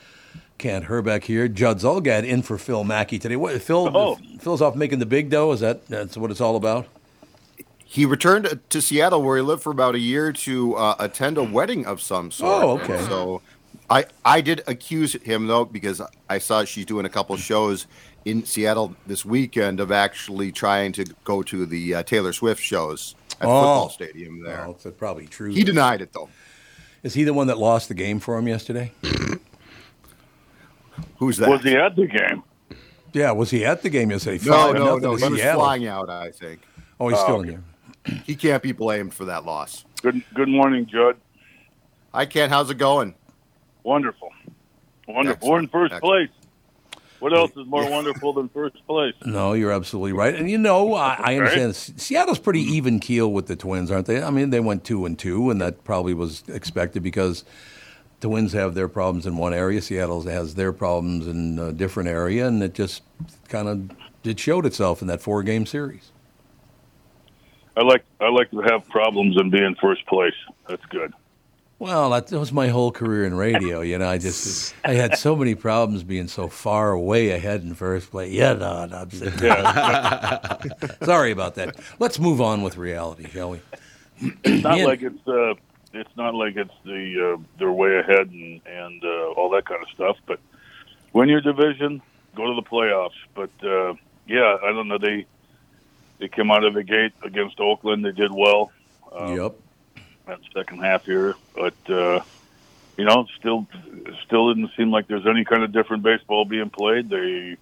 Kent 0.58 0.88
Hrbek 0.88 1.24
here. 1.24 1.48
Judd 1.48 1.80
Zulgad 1.80 2.26
in 2.26 2.42
for 2.42 2.58
Phil 2.58 2.84
Mackey 2.84 3.18
today. 3.18 3.38
What, 3.38 3.62
Phil, 3.62 3.90
Oh. 3.96 4.18
Phil's 4.42 4.62
off 4.62 4.76
making 4.76 5.00
the 5.00 5.06
big 5.06 5.30
dough. 5.30 5.54
Is 5.54 5.62
that 5.62 5.88
that's 5.88 6.18
what 6.18 6.32
it's 6.32 6.42
all 6.42 6.58
about? 6.58 6.86
He 7.78 8.06
returned 8.06 8.60
to 8.70 8.82
Seattle, 8.82 9.22
where 9.22 9.38
he 9.38 9.42
lived 9.44 9.64
for 9.64 9.72
about 9.72 9.96
a 9.96 10.00
year, 10.00 10.34
to 10.34 10.76
uh, 10.76 10.96
attend 11.00 11.38
a 11.38 11.44
wedding 11.44 11.86
of 11.86 12.02
some 12.02 12.30
sort. 12.32 12.64
Oh, 12.64 12.70
okay. 12.80 12.98
And 12.98 13.06
so, 13.08 13.42
I 13.92 14.06
I 14.26 14.42
did 14.42 14.64
accuse 14.68 15.14
him 15.22 15.46
though 15.48 15.66
because 15.66 16.02
I 16.30 16.38
saw 16.40 16.64
she's 16.64 16.86
doing 16.86 17.06
a 17.06 17.10
couple 17.10 17.36
shows 17.38 17.86
in 18.26 18.46
Seattle 18.46 18.96
this 19.06 19.26
weekend 19.26 19.80
of 19.80 19.92
actually 19.92 20.52
trying 20.52 20.94
to 20.94 21.06
go 21.26 21.44
to 21.44 21.66
the 21.66 21.96
uh, 21.96 22.04
Taylor 22.04 22.32
Swift 22.34 22.62
shows 22.64 23.16
at 23.40 23.48
Oh. 23.48 23.60
football 23.60 23.90
stadium 23.90 24.44
there. 24.44 24.60
Well, 24.62 24.78
it's 24.84 24.98
probably 24.98 25.28
true. 25.28 25.52
He 25.54 25.64
denied 25.64 26.02
it 26.02 26.14
though. 26.14 26.30
Is 27.04 27.14
he 27.16 27.24
the 27.26 27.34
one 27.34 27.48
that 27.48 27.58
lost 27.58 27.88
the 27.90 27.94
game 27.96 28.20
for 28.20 28.38
him 28.38 28.48
yesterday? 28.48 28.92
Who's 31.18 31.38
that? 31.38 31.50
Was 31.50 31.64
he 31.64 31.76
at 31.76 31.96
the 31.96 32.08
game? 32.08 32.44
Yeah, 33.14 33.32
was 33.32 33.50
he 33.52 33.66
at 33.66 33.82
the 33.84 33.90
game 33.90 34.12
yesterday? 34.12 34.44
no, 34.46 34.52
Five 34.54 34.74
no, 34.76 34.98
no. 34.98 35.18
to 35.18 35.26
He 35.26 35.32
was 35.34 35.42
flying 35.42 35.88
out. 35.88 36.10
I 36.10 36.32
think 36.32 36.62
Oh, 37.00 37.10
he's 37.10 37.20
still 37.20 37.42
in 37.42 37.48
there. 37.48 37.64
he 38.26 38.36
can't 38.36 38.62
be 38.64 38.72
blamed 38.72 39.14
for 39.14 39.26
that 39.26 39.44
loss. 39.44 39.84
Good. 40.02 40.22
Good 40.34 40.48
morning, 40.48 40.86
Judd. 40.86 41.18
Hi, 42.14 42.26
Ken. 42.26 42.50
How's 42.50 42.70
it 42.70 42.78
going? 42.78 43.16
Wonderful. 43.84 44.30
Wonderful. 45.08 45.32
Excellent. 45.34 45.52
We're 45.52 45.60
in 45.60 45.68
first 45.68 45.94
Excellent. 45.94 46.30
place. 46.30 46.38
What 47.20 47.38
else 47.38 47.52
is 47.52 47.68
more 47.68 47.88
wonderful 47.88 48.34
than 48.34 48.50
first 48.50 48.76
place? 48.88 49.14
No, 49.26 49.54
you're 49.54 49.72
absolutely 49.72 50.14
right. 50.14 50.34
And 50.34 50.50
you 50.50 50.58
know, 50.58 50.96
I, 50.96 51.16
I 51.20 51.36
understand 51.38 51.70
S- 51.72 51.94
Seattle's 51.98 52.40
pretty 52.40 52.62
even 52.62 53.00
keel 53.00 53.32
with 53.32 53.46
the 53.46 53.56
Twins, 53.56 53.92
aren't 53.92 54.08
they? 54.08 54.24
I 54.24 54.32
mean, 54.32 54.50
they 54.50 54.60
went 54.60 54.84
two 54.84 55.06
and 55.06 55.18
two, 55.20 55.52
and 55.52 55.62
that 55.62 55.84
probably 55.84 56.16
was 56.16 56.44
expected 56.48 57.04
because 57.04 57.44
Twins 58.22 58.54
have 58.54 58.74
their 58.74 58.88
problems 58.88 59.28
in 59.28 59.38
one 59.38 59.54
area, 59.54 59.82
Seattle 59.84 60.22
has 60.24 60.56
their 60.56 60.74
problems 60.74 61.28
in 61.28 61.60
a 61.60 61.72
different 61.72 62.10
area, 62.10 62.48
and 62.48 62.64
it 62.64 62.74
just 62.74 63.04
kind 63.50 63.68
of 63.68 63.92
it 64.24 64.40
showed 64.40 64.66
itself 64.66 65.02
in 65.04 65.08
that 65.08 65.22
four 65.22 65.44
game 65.44 65.66
series. 65.68 66.12
I 67.78 67.84
like 67.84 68.04
I 68.20 68.30
like 68.30 68.50
to 68.52 68.62
have 68.62 68.88
problems 68.90 69.38
and 69.38 69.52
be 69.52 69.64
in 69.64 69.76
first 69.76 70.06
place. 70.08 70.34
That's 70.68 70.86
good. 70.88 71.14
Well, 71.82 72.12
that, 72.12 72.30
was 72.30 72.54
my 72.54 72.68
whole 72.68 72.92
career 72.92 73.26
in 73.26 73.34
radio. 73.34 73.82
You 73.82 73.98
know, 73.98 74.08
I 74.08 74.20
just 74.20 74.76
I 74.86 74.94
had 74.94 75.18
so 75.18 75.36
many 75.36 75.56
problems 75.56 76.04
being 76.04 76.28
so 76.28 76.48
far 76.48 76.92
away 76.92 77.32
ahead 77.32 77.64
in 77.64 77.74
first 77.74 78.12
place. 78.12 78.32
Yeah, 78.32 78.54
no, 78.54 78.86
no, 78.86 79.08
sitting 79.10 79.40
Sorry 81.04 81.32
about 81.32 81.56
that. 81.56 81.80
Let's 81.98 82.20
move 82.20 82.40
on 82.40 82.62
with 82.62 82.78
reality, 82.78 83.28
shall 83.32 83.50
we? 83.50 83.62
It's 84.44 84.64
not 84.64 84.78
Yeah. 84.78 84.86
like 84.92 85.02
it's 85.02 85.28
uh, 85.28 85.56
it's 85.92 86.16
not 86.16 86.36
like 86.36 86.56
it's 86.56 86.72
the 86.86 87.34
uh, 87.34 87.42
they're 87.58 87.72
way 87.72 87.98
ahead 87.98 88.30
and 88.30 88.62
and 88.68 89.04
uh, 89.04 89.32
all 89.32 89.50
that 89.50 89.66
kind 89.66 89.82
of 89.82 89.90
stuff. 89.90 90.18
But 90.28 90.40
win 91.14 91.30
your 91.30 91.42
division, 91.42 92.00
go 92.36 92.46
to 92.46 92.54
the 92.54 92.62
playoffs. 92.62 93.18
But 93.34 93.50
uh, 93.64 93.96
yeah, 94.28 94.56
I 94.64 94.72
don't 94.72 94.88
know. 94.88 95.00
They 95.00 95.26
they 96.20 96.28
came 96.28 96.52
out 96.52 96.64
of 96.64 96.76
the 96.76 96.84
gate 96.84 97.14
against 97.24 97.60
Oakland. 97.60 98.06
They 98.06 98.12
did 98.12 98.32
well. 98.32 98.72
Um, 99.12 99.36
yep. 99.36 99.56
That 100.28 100.40
second 100.56 100.80
half 100.84 101.04
here, 101.06 101.36
but 101.56 101.76
uh, 101.90 102.20
you 102.98 103.06
know, 103.06 103.26
still, 103.40 103.68
still 104.26 104.54
didn't 104.54 104.72
seem 104.78 104.92
like 104.92 105.08
there's 105.08 105.26
any 105.30 105.44
kind 105.46 105.64
of 105.64 105.72
different 105.74 106.04
baseball 106.04 106.46
being 106.46 106.70
played. 106.70 107.10
They 107.10 107.58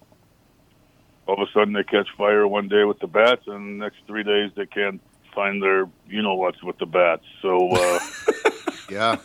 all 1.26 1.40
of 1.42 1.48
a 1.48 1.58
sudden 1.58 1.72
they 1.74 1.84
catch 1.84 2.08
fire 2.16 2.46
one 2.46 2.68
day 2.68 2.84
with 2.84 2.98
the 3.00 3.06
bats, 3.06 3.42
and 3.46 3.80
the 3.80 3.84
next 3.84 3.98
three 4.06 4.24
days 4.24 4.50
they 4.56 4.66
can't 4.66 5.00
find 5.34 5.62
their 5.62 5.88
you 6.06 6.22
know 6.22 6.34
what's 6.34 6.62
with 6.62 6.78
the 6.78 6.86
bats. 6.86 7.24
So 7.42 7.72
uh, 7.74 7.98
Yeah. 8.90 9.16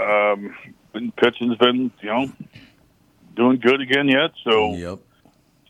um, 0.00 0.54
and 0.94 1.14
pitching's 1.16 1.56
been 1.58 1.90
you 2.02 2.08
know 2.08 2.32
doing 3.36 3.60
good 3.60 3.80
again 3.80 4.08
yet. 4.08 4.30
So 4.44 4.74
Yep. 4.74 4.98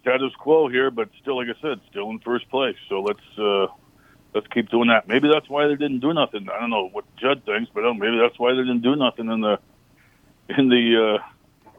status 0.00 0.32
quo 0.38 0.68
here, 0.68 0.90
but 0.90 1.10
still, 1.20 1.36
like 1.36 1.48
I 1.48 1.60
said, 1.60 1.80
still 1.90 2.10
in 2.10 2.20
first 2.20 2.48
place. 2.50 2.76
So 2.88 3.02
let's 3.02 3.20
uh, 3.38 3.66
let's 4.34 4.46
keep 4.48 4.68
doing 4.70 4.88
that. 4.88 5.08
Maybe 5.08 5.28
that's 5.32 5.48
why 5.48 5.66
they 5.66 5.74
didn't 5.76 6.00
do 6.00 6.12
nothing. 6.14 6.48
I 6.48 6.60
don't 6.60 6.70
know 6.70 6.88
what 6.88 7.04
Judd 7.16 7.44
thinks, 7.44 7.70
but 7.74 7.84
uh, 7.84 7.94
maybe 7.94 8.18
that's 8.18 8.38
why 8.38 8.52
they 8.52 8.58
didn't 8.62 8.82
do 8.82 8.96
nothing 8.96 9.30
in 9.30 9.40
the 9.40 9.58
in 10.48 10.68
the 10.68 11.18
uh, 11.20 11.22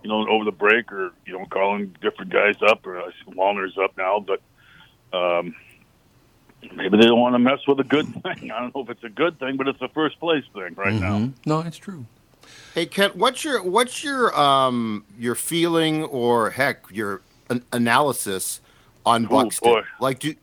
you 0.03 0.09
know 0.09 0.27
over 0.29 0.45
the 0.45 0.51
break 0.51 0.91
or 0.91 1.11
you 1.25 1.33
know 1.37 1.45
calling 1.45 1.95
different 2.01 2.31
guys 2.31 2.55
up 2.67 2.85
or 2.85 2.99
I 3.01 3.07
see 3.07 3.31
Wallner's 3.31 3.77
up 3.77 3.97
now, 3.97 4.19
but 4.25 4.41
um, 5.17 5.55
maybe 6.75 6.97
they 6.97 7.07
don't 7.07 7.19
want 7.19 7.35
to 7.35 7.39
mess 7.39 7.59
with 7.67 7.79
a 7.79 7.83
good 7.83 8.05
thing. 8.23 8.51
I 8.51 8.59
don't 8.59 8.75
know 8.75 8.81
if 8.81 8.89
it's 8.89 9.03
a 9.03 9.09
good 9.09 9.39
thing, 9.39 9.57
but 9.57 9.67
it's 9.67 9.81
a 9.81 9.89
first 9.89 10.19
place 10.19 10.43
thing 10.53 10.73
right 10.75 10.93
now. 10.93 11.17
Mhm. 11.19 11.33
No, 11.45 11.59
it's 11.61 11.77
true. 11.77 12.05
Hey 12.73 12.85
Kent, 12.85 13.15
what's 13.15 13.43
your 13.43 13.61
what's 13.63 14.03
your 14.03 14.37
um 14.39 15.05
your 15.19 15.35
feeling 15.35 16.03
or 16.05 16.51
heck 16.51 16.85
your 16.91 17.21
an- 17.49 17.63
analysis 17.73 18.61
on 19.05 19.25
Oh, 19.25 19.29
Buxton? 19.29 19.71
boy. 19.73 19.81
Like 19.99 20.19
do 20.19 20.35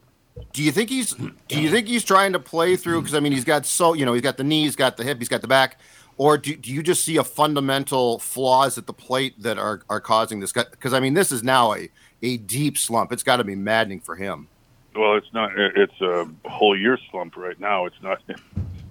do 0.53 0.63
you 0.63 0.73
think 0.73 0.91
he's 0.91 1.15
mm, 1.15 1.35
do 1.49 1.61
you 1.61 1.71
think 1.71 1.87
he's 1.87 2.05
trying 2.05 2.33
to 2.33 2.39
play 2.39 2.77
through 2.77 3.01
because 3.01 3.15
I 3.15 3.21
mean 3.21 3.33
he's 3.33 3.45
got 3.45 3.67
so 3.67 3.95
you 3.95 4.05
know 4.05 4.13
he's 4.13 4.23
got 4.23 4.37
the 4.37 4.45
knee, 4.45 4.65
he's 4.65 4.77
got 4.77 4.97
the 4.97 5.05
hip, 5.05 5.19
he's 5.19 5.29
got 5.29 5.41
the 5.41 5.49
back, 5.49 5.79
or 6.17 6.39
do, 6.39 6.55
do 6.57 6.73
you 6.73 6.83
just 6.83 7.05
see 7.05 7.17
a 7.17 7.25
fundamental 7.25 8.19
flaws 8.19 8.79
at 8.79 8.87
the 8.87 8.93
plate 8.93 9.41
that 9.43 9.59
are 9.59 9.83
are 9.89 10.01
causing 10.01 10.41
this? 10.41 10.53
Because 10.53 10.93
I 10.93 11.01
mean 11.01 11.15
this 11.15 11.33
is 11.33 11.43
now 11.43 11.75
a 11.75 11.89
a 12.23 12.37
deep 12.37 12.77
slump. 12.77 13.13
It's 13.13 13.23
got 13.23 13.37
to 13.37 13.45
be 13.45 13.55
maddening 13.55 14.01
for 14.01 14.17
him. 14.17 14.49
Well, 14.95 15.17
it's 15.17 15.33
not. 15.33 15.53
It's 15.57 16.01
a 16.01 16.27
whole 16.49 16.77
year 16.77 16.99
slump 17.11 17.37
right 17.37 17.59
now. 17.61 17.87
It's 17.87 18.03
not. 18.03 18.21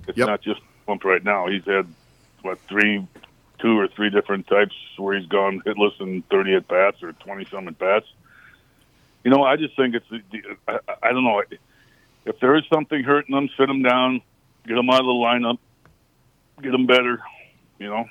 It's 0.07 0.17
Yep. 0.17 0.27
not 0.27 0.41
just 0.41 0.61
slump 0.85 1.03
right 1.03 1.23
now. 1.23 1.47
He's 1.47 1.65
had 1.65 1.85
what 2.43 2.59
three, 2.61 3.05
two 3.59 3.77
or 3.77 3.89
three 3.89 4.09
different 4.09 4.47
types 4.47 4.73
where 4.95 5.17
he's 5.17 5.27
gone 5.27 5.61
hitless 5.65 5.99
in 5.99 6.21
thirty 6.23 6.55
at 6.55 6.67
bats 6.69 7.03
or 7.03 7.11
twenty 7.13 7.45
some 7.45 7.67
at 7.67 7.77
bats. 7.77 8.07
You 9.23 9.31
know, 9.31 9.43
I 9.43 9.55
just 9.55 9.75
think 9.75 9.95
it's. 9.95 10.05
I, 10.67 10.79
I 11.03 11.11
don't 11.11 11.23
know. 11.23 11.41
If 12.25 12.39
there 12.39 12.55
is 12.55 12.63
something 12.71 13.03
hurting 13.03 13.35
them. 13.35 13.49
sit 13.57 13.67
them 13.67 13.81
down, 13.81 14.21
get 14.65 14.75
them 14.75 14.89
out 14.89 15.01
of 15.01 15.05
the 15.05 15.11
lineup, 15.11 15.57
get 16.61 16.71
them 16.71 16.85
better. 16.85 17.21
You 17.79 17.87
know, 17.87 18.05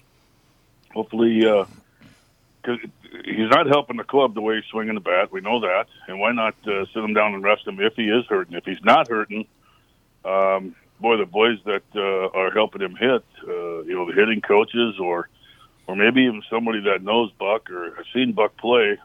hopefully, 0.92 1.40
because 1.40 2.78
he's 3.24 3.50
not 3.50 3.66
helping 3.66 3.96
the 3.96 4.04
club 4.04 4.34
the 4.34 4.40
way 4.40 4.56
he's 4.56 4.64
swinging 4.66 4.94
the 4.94 5.00
bat. 5.00 5.32
We 5.32 5.40
know 5.40 5.60
that, 5.60 5.86
and 6.08 6.18
why 6.18 6.32
not 6.32 6.54
uh, 6.66 6.86
sit 6.86 7.02
him 7.02 7.14
down 7.14 7.34
and 7.34 7.42
rest 7.42 7.66
him 7.66 7.80
if 7.80 7.94
he 7.94 8.04
is 8.04 8.24
hurting? 8.26 8.56
If 8.56 8.64
he's 8.64 8.82
not 8.84 9.08
hurting, 9.08 9.46
um, 10.24 10.74
boy, 11.00 11.16
the 11.16 11.26
boys 11.26 11.58
that 11.64 11.82
uh, 11.94 12.38
are 12.38 12.50
helping 12.50 12.82
him 12.82 12.96
hit, 12.96 13.24
uh, 13.46 13.82
you 13.82 13.94
know, 13.94 14.06
the 14.06 14.14
hitting 14.14 14.40
coaches, 14.40 14.98
or 14.98 15.28
or 15.86 15.96
maybe 15.96 16.22
even 16.22 16.42
somebody 16.50 16.80
that 16.80 17.02
knows 17.02 17.30
Buck 17.32 17.70
or 17.70 17.94
has 17.94 18.06
seen 18.12 18.32
Buck 18.32 18.56
play, 18.56 18.98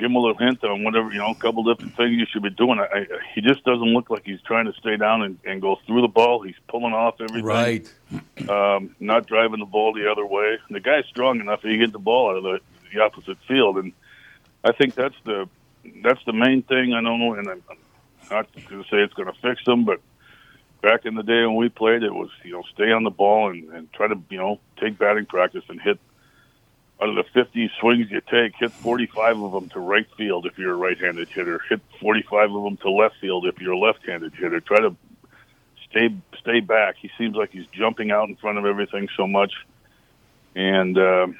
give 0.00 0.10
him 0.10 0.16
a 0.16 0.18
little 0.18 0.36
hint 0.36 0.64
on 0.64 0.82
whatever 0.82 1.12
you 1.12 1.18
know, 1.18 1.30
a 1.30 1.34
couple 1.34 1.62
different 1.62 1.96
things 1.96 2.12
you 2.18 2.26
should 2.32 2.42
be 2.42 2.50
doing. 2.50 2.80
I, 2.80 2.84
I, 2.84 3.06
he 3.34 3.40
just 3.42 3.62
doesn't 3.64 3.86
look 3.86 4.10
like 4.10 4.24
he's 4.24 4.40
trying 4.42 4.64
to 4.64 4.72
stay 4.80 4.96
down 4.96 5.22
and, 5.22 5.38
and 5.44 5.60
go 5.60 5.76
through 5.86 6.00
the 6.00 6.08
ball. 6.08 6.42
He's 6.42 6.56
pulling 6.68 6.94
off 6.94 7.20
everything 7.20 7.44
Right. 7.44 7.94
um, 8.48 8.96
not 8.98 9.26
driving 9.26 9.60
the 9.60 9.66
ball 9.66 9.92
the 9.92 10.10
other 10.10 10.26
way. 10.26 10.58
The 10.70 10.80
guy's 10.80 11.04
strong 11.06 11.40
enough; 11.40 11.60
he 11.62 11.76
get 11.76 11.92
the 11.92 11.98
ball 11.98 12.30
out 12.30 12.36
of 12.38 12.42
the, 12.42 12.60
the 12.92 13.00
opposite 13.00 13.38
field, 13.46 13.76
and 13.76 13.92
I 14.64 14.72
think 14.72 14.94
that's 14.94 15.14
the 15.24 15.48
that's 16.02 16.24
the 16.24 16.32
main 16.32 16.62
thing. 16.62 16.94
I 16.94 17.02
don't 17.02 17.20
know, 17.20 17.34
and 17.34 17.48
I'm 17.48 17.62
not 18.30 18.48
going 18.68 18.82
to 18.82 18.88
say 18.90 18.98
it's 18.98 19.14
going 19.14 19.32
to 19.32 19.40
fix 19.40 19.64
them, 19.64 19.84
but 19.84 20.00
back 20.82 21.04
in 21.04 21.14
the 21.14 21.22
day 21.22 21.44
when 21.46 21.56
we 21.56 21.68
played, 21.68 22.02
it 22.02 22.14
was 22.14 22.30
you 22.42 22.52
know 22.52 22.62
stay 22.74 22.90
on 22.90 23.04
the 23.04 23.10
ball 23.10 23.50
and, 23.50 23.68
and 23.70 23.92
try 23.92 24.08
to 24.08 24.18
you 24.30 24.38
know 24.38 24.60
take 24.80 24.98
batting 24.98 25.26
practice 25.26 25.64
and 25.68 25.80
hit 25.80 25.98
out 27.02 27.08
of 27.08 27.14
the 27.16 27.24
50 27.32 27.70
swings 27.80 28.10
you 28.10 28.20
take, 28.30 28.54
hit 28.58 28.72
45 28.72 29.42
of 29.42 29.52
them 29.52 29.68
to 29.70 29.80
right 29.80 30.06
field 30.16 30.46
if 30.46 30.58
you're 30.58 30.72
a 30.72 30.76
right-handed 30.76 31.28
hitter, 31.28 31.60
hit 31.68 31.80
45 32.00 32.54
of 32.54 32.62
them 32.64 32.76
to 32.78 32.90
left 32.90 33.16
field 33.20 33.46
if 33.46 33.58
you're 33.60 33.72
a 33.72 33.78
left-handed 33.78 34.34
hitter. 34.34 34.60
Try 34.60 34.80
to 34.80 34.94
stay 35.88 36.14
stay 36.40 36.60
back. 36.60 36.96
He 37.00 37.10
seems 37.16 37.36
like 37.36 37.50
he's 37.52 37.66
jumping 37.72 38.10
out 38.10 38.28
in 38.28 38.36
front 38.36 38.58
of 38.58 38.66
everything 38.66 39.08
so 39.16 39.26
much, 39.26 39.52
and 40.54 40.96
um, 40.98 41.38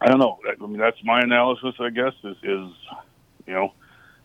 I 0.00 0.06
don't 0.08 0.18
know. 0.18 0.38
I 0.46 0.66
mean, 0.66 0.78
that's 0.78 1.02
my 1.04 1.20
analysis, 1.20 1.74
I 1.78 1.90
guess. 1.90 2.12
Is, 2.24 2.36
is 2.42 2.70
you 3.46 3.52
know, 3.54 3.72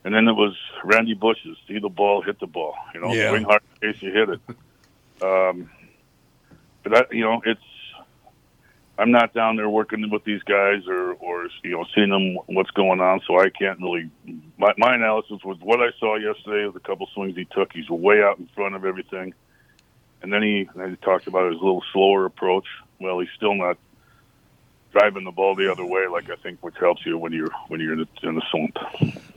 and 0.04 0.12
then 0.14 0.26
it 0.26 0.34
was 0.34 0.56
Randy 0.84 1.14
Bush's 1.14 1.56
see 1.68 1.78
the 1.78 1.88
ball, 1.88 2.20
hit 2.22 2.40
the 2.40 2.46
ball. 2.46 2.74
You 2.94 3.00
know, 3.00 3.12
Yeah. 3.12 3.30
swing 3.30 3.44
hard 3.44 3.62
in 3.82 3.92
case 3.92 4.02
you 4.02 4.12
hit 4.12 4.28
it. 4.28 4.40
Um, 5.22 5.70
but 6.82 6.92
that 6.92 7.12
you 7.12 7.22
know, 7.22 7.42
it's 7.44 7.60
I'm 8.98 9.12
not 9.12 9.32
down 9.32 9.54
there 9.54 9.68
working 9.68 10.10
with 10.10 10.24
these 10.24 10.42
guys 10.42 10.82
or 10.88 11.12
or 11.14 11.48
you 11.62 11.70
know 11.70 11.84
seeing 11.94 12.10
them 12.10 12.36
what's 12.46 12.72
going 12.72 13.00
on, 13.00 13.20
so 13.26 13.38
I 13.38 13.48
can't 13.48 13.80
really. 13.80 14.10
My, 14.58 14.72
my 14.76 14.96
analysis 14.96 15.38
was 15.44 15.56
what 15.60 15.80
I 15.80 15.90
saw 16.00 16.16
yesterday 16.16 16.66
was 16.66 16.74
a 16.74 16.80
couple 16.80 17.08
swings 17.14 17.36
he 17.36 17.44
took. 17.44 17.72
He's 17.72 17.88
way 17.88 18.22
out 18.22 18.38
in 18.38 18.48
front 18.56 18.74
of 18.74 18.84
everything, 18.84 19.34
and 20.20 20.32
then 20.32 20.42
he, 20.42 20.68
he 20.74 20.96
talked 20.96 21.28
about 21.28 21.52
his 21.52 21.60
little 21.60 21.84
slower 21.92 22.26
approach. 22.26 22.66
Well, 23.00 23.20
he's 23.20 23.28
still 23.36 23.54
not 23.54 23.78
driving 24.92 25.24
the 25.24 25.30
ball 25.30 25.54
the 25.54 25.70
other 25.70 25.84
way, 25.84 26.06
like 26.06 26.30
I 26.30 26.36
think, 26.36 26.62
which 26.62 26.76
helps 26.78 27.04
you 27.04 27.18
when 27.18 27.32
you're 27.32 27.50
when 27.68 27.80
you're 27.80 27.92
in 27.92 28.00
the, 28.00 28.28
in 28.28 28.34
the 28.34 28.42
slump. 28.50 28.76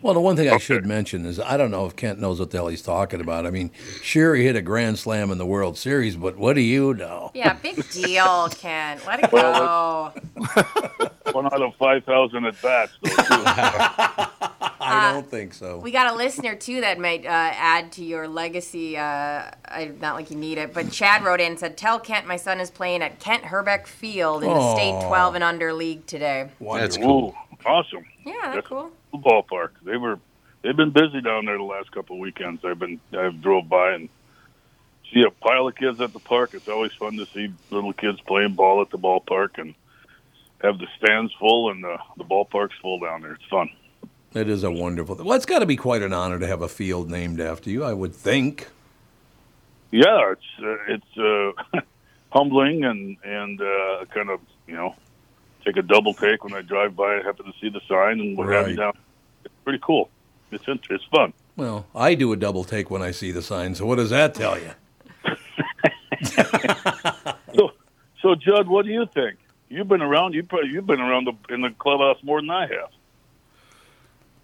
Well, 0.02 0.14
the 0.14 0.20
one 0.22 0.36
thing 0.36 0.50
I 0.50 0.58
should 0.58 0.86
mention 0.86 1.26
is 1.26 1.40
I 1.40 1.58
don't 1.58 1.72
know 1.72 1.86
if 1.86 1.96
Kent 1.96 2.20
knows 2.20 2.40
what 2.40 2.52
the 2.52 2.58
hell 2.58 2.68
he's 2.68 2.82
talking 2.82 3.22
about. 3.22 3.46
I 3.46 3.52
mean, 3.52 3.72
sure, 4.02 4.36
he 4.36 4.46
hit 4.46 4.56
a 4.56 4.62
grand 4.62 4.98
slam 5.00 5.30
in 5.32 5.38
the 5.38 5.46
World 5.46 5.78
Series, 5.78 6.16
but 6.16 6.38
what 6.38 6.54
do 6.54 6.62
you 6.62 6.94
know? 6.94 7.32
Yeah, 7.34 7.54
big 7.54 7.88
deal, 7.90 8.50
Kent. 8.50 9.06
Let 9.06 9.24
it 9.24 9.32
Well, 9.32 10.14
go. 10.36 11.12
One 11.32 11.46
out 11.46 11.62
of 11.62 11.76
five 11.76 12.04
thousand 12.04 12.46
at 12.46 12.62
bats. 12.62 12.94
Though, 14.82 14.88
too. 14.92 14.94
I 14.94 15.14
don't 15.14 15.30
think 15.30 15.54
so. 15.54 15.78
We 15.80 15.92
got 15.92 16.12
a 16.12 16.16
listener 16.16 16.56
too 16.56 16.82
that 16.82 17.00
might 17.00 17.26
uh, 17.26 17.30
add 17.30 17.92
to 17.94 18.04
your 18.04 18.28
legacy. 18.28 18.98
Uh, 18.98 19.52
I, 19.66 19.92
not 20.00 20.16
like 20.16 20.32
you 20.32 20.38
need 20.38 20.58
it, 20.58 20.74
but 20.74 20.92
Chad 20.92 21.24
wrote 21.24 21.40
in 21.40 21.52
and 21.52 21.60
said, 21.60 21.78
"Tell 21.78 22.00
Kent 22.00 22.28
my 22.28 22.38
son 22.38 22.60
is 22.60 22.70
playing 22.70 23.02
at 23.02 23.20
Kent 23.20 23.44
Hrbek 23.44 23.88
Field 23.88 24.44
in 24.44 24.50
the 24.50 24.74
state 24.76 25.08
12 25.08 25.36
and 25.36 25.44
under 25.44 25.74
league 25.74 26.06
today." 26.06 26.50
That's 26.60 26.98
Ooh, 26.98 27.02
cool. 27.02 27.36
awesome. 27.66 28.06
Yeah, 28.26 28.54
that's 28.54 28.68
cool. 28.68 28.92
ballpark. 29.14 29.70
They 29.84 29.98
were 29.98 30.20
they've 30.62 30.76
been 30.76 30.92
busy 30.92 31.22
down 31.22 31.46
there 31.46 31.58
the 31.58 31.64
last 31.64 31.92
couple 31.92 32.16
of 32.18 32.20
weekends. 32.20 32.64
I've 32.66 32.80
been 32.80 33.00
I've 33.14 33.42
drove 33.42 33.70
by 33.70 33.94
and 33.94 34.10
see 35.14 35.24
a 35.24 35.32
pile 35.32 35.68
of 35.68 35.76
kids 35.76 36.00
at 36.02 36.14
the 36.14 36.20
park. 36.20 36.54
It's 36.54 36.68
always 36.68 36.94
fun 36.94 37.18
to 37.18 37.26
see 37.28 37.52
little 37.70 37.94
kids 37.94 38.20
playing 38.22 38.54
ball 38.54 38.82
at 38.82 38.90
the 38.90 38.98
ballpark 38.98 39.58
and 39.58 39.76
have 40.62 40.78
the 40.78 40.88
stands 40.98 41.34
full 41.40 41.72
and 41.72 41.84
the 41.84 41.98
the 42.18 42.24
ballpark's 42.24 42.76
full 42.82 43.00
down 43.00 43.22
there. 43.22 43.34
It's 43.34 43.46
fun. 43.50 43.70
It 44.34 44.50
is 44.50 44.64
a 44.64 44.72
wonderful. 44.72 45.16
Well, 45.16 45.34
it's 45.34 45.46
got 45.46 45.60
to 45.60 45.66
be 45.66 45.76
quite 45.76 46.02
an 46.02 46.14
honor 46.14 46.40
to 46.40 46.48
have 46.48 46.62
a 46.62 46.70
field 46.70 47.10
named 47.10 47.42
after 47.42 47.70
you. 47.70 47.84
I 47.84 47.94
would 47.94 48.16
think. 48.16 48.68
Yeah, 49.92 50.32
it's 50.32 50.42
uh, 50.64 50.78
it's 50.88 51.18
uh, 51.74 51.82
humbling 52.32 52.86
and 52.86 53.18
and 53.24 53.62
uh, 53.62 54.06
kind 54.14 54.30
of 54.30 54.40
you 54.68 54.76
know 54.76 54.96
take 55.66 55.76
a 55.78 55.82
double 55.82 56.14
take 56.14 56.44
when 56.46 56.54
I 56.54 56.62
drive 56.62 56.96
by. 56.96 57.18
I 57.18 57.22
happen 57.24 57.46
to 57.46 57.54
see 57.60 57.70
the 57.70 57.82
sign 57.90 58.20
and 58.22 58.38
what 58.38 58.48
Right. 58.48 58.76
down. 58.76 58.94
It's 59.44 59.54
pretty 59.66 59.80
cool. 59.84 60.10
It's 60.52 60.64
it's 60.68 61.04
fun. 61.06 61.34
Well, 61.58 61.86
I 61.94 62.16
do 62.16 62.32
a 62.32 62.38
double 62.38 62.64
take 62.64 62.90
when 62.90 63.02
I 63.02 63.12
see 63.12 63.32
the 63.32 63.42
sign. 63.42 63.76
So 63.76 63.86
what 63.86 63.98
does 63.98 64.12
that 64.12 64.34
tell 64.34 64.58
you? 64.58 64.72
So, 67.54 67.72
so 68.22 68.36
Judd, 68.36 68.68
what 68.68 68.86
do 68.86 68.92
you 68.92 69.06
think? 69.14 69.38
You've 69.70 69.88
been 69.88 70.02
around. 70.02 70.34
You 70.34 70.44
probably 70.44 70.70
you've 70.70 70.86
been 70.88 71.02
around 71.02 71.26
the, 71.26 71.54
in 71.54 71.62
the 71.62 71.72
clubhouse 71.72 72.18
more 72.24 72.40
than 72.40 72.50
I 72.50 72.62
have. 72.68 72.90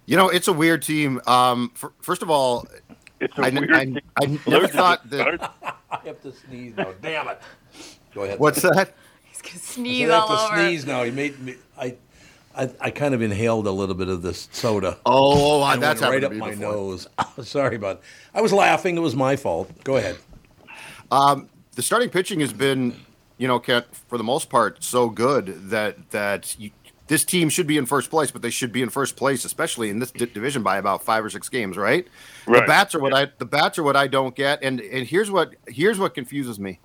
You 0.07 0.17
know, 0.17 0.29
it's 0.29 0.47
a 0.47 0.53
weird 0.53 0.81
team. 0.81 1.21
Um, 1.27 1.71
f- 1.75 1.91
first 2.01 2.21
of 2.23 2.29
all, 2.31 2.65
It's 3.19 3.37
a 3.37 3.41
I, 3.43 3.49
weird. 3.49 3.71
I, 3.71 3.79
thing. 3.85 4.01
I 4.19 4.39
never 4.47 4.67
thought 4.67 5.07
that. 5.11 5.51
I 5.91 5.97
have 6.05 6.21
to 6.23 6.31
sneeze 6.31 6.75
now. 6.75 6.93
Damn 7.01 7.27
it. 7.27 7.41
Go 8.15 8.23
ahead. 8.23 8.39
What's 8.39 8.61
that? 8.63 8.93
He's 9.25 9.41
gonna 9.41 9.55
I 9.55 9.57
sneeze 9.59 10.09
have 10.09 10.23
all 10.23 10.27
to 10.27 10.43
over. 10.53 10.55
sneeze 10.55 10.85
now. 10.85 11.03
He 11.03 11.11
made 11.11 11.37
me. 11.39 11.55
I, 11.77 11.95
I, 12.55 12.69
I 12.79 12.89
kind 12.89 13.13
of 13.13 13.21
inhaled 13.21 13.67
a 13.67 13.71
little 13.71 13.95
bit 13.95 14.07
of 14.07 14.21
this 14.21 14.47
soda. 14.51 14.97
Oh, 15.05 15.63
and 15.65 15.83
that's 15.83 16.01
went 16.01 16.13
right 16.13 16.23
up 16.23 16.31
to 16.31 16.35
me 16.35 16.39
my 16.39 16.49
before. 16.51 16.71
nose. 16.71 17.07
Sorry 17.43 17.75
about. 17.75 17.97
It. 17.97 18.03
I 18.33 18.41
was 18.41 18.53
laughing. 18.53 18.95
It 18.97 19.01
was 19.01 19.15
my 19.15 19.35
fault. 19.35 19.69
Go 19.83 19.97
ahead. 19.97 20.17
the 21.09 21.81
starting 21.81 22.09
pitching 22.09 22.39
has 22.39 22.53
been, 22.53 22.95
you 23.37 23.47
know, 23.47 23.59
Kent, 23.59 23.85
for 24.07 24.17
the 24.17 24.23
most 24.23 24.49
part, 24.49 24.83
so 24.83 25.09
good 25.09 25.69
that 25.69 26.11
that 26.11 26.55
you, 26.57 26.71
this 27.07 27.23
team 27.23 27.49
should 27.49 27.67
be 27.67 27.77
in 27.77 27.85
first 27.85 28.09
place, 28.09 28.31
but 28.31 28.41
they 28.41 28.49
should 28.49 28.71
be 28.71 28.81
in 28.81 28.89
first 28.89 29.15
place, 29.15 29.45
especially 29.45 29.89
in 29.89 29.99
this 29.99 30.11
di- 30.11 30.25
division 30.25 30.63
by 30.63 30.77
about 30.77 31.03
five 31.03 31.23
or 31.23 31.29
six 31.29 31.49
games, 31.49 31.77
right? 31.77 32.07
The 32.61 32.67
bats 32.67 32.95
are 32.95 32.99
what 32.99 33.13
I 33.13 33.31
the 33.37 33.45
bats 33.45 33.77
are 33.77 33.83
what 33.83 33.95
I 33.95 34.07
don't 34.07 34.35
get, 34.35 34.61
and 34.63 34.81
and 34.81 35.07
here's 35.07 35.31
what 35.31 35.55
here's 35.67 35.99
what 35.99 36.13
confuses 36.13 36.59
me. 36.59 36.79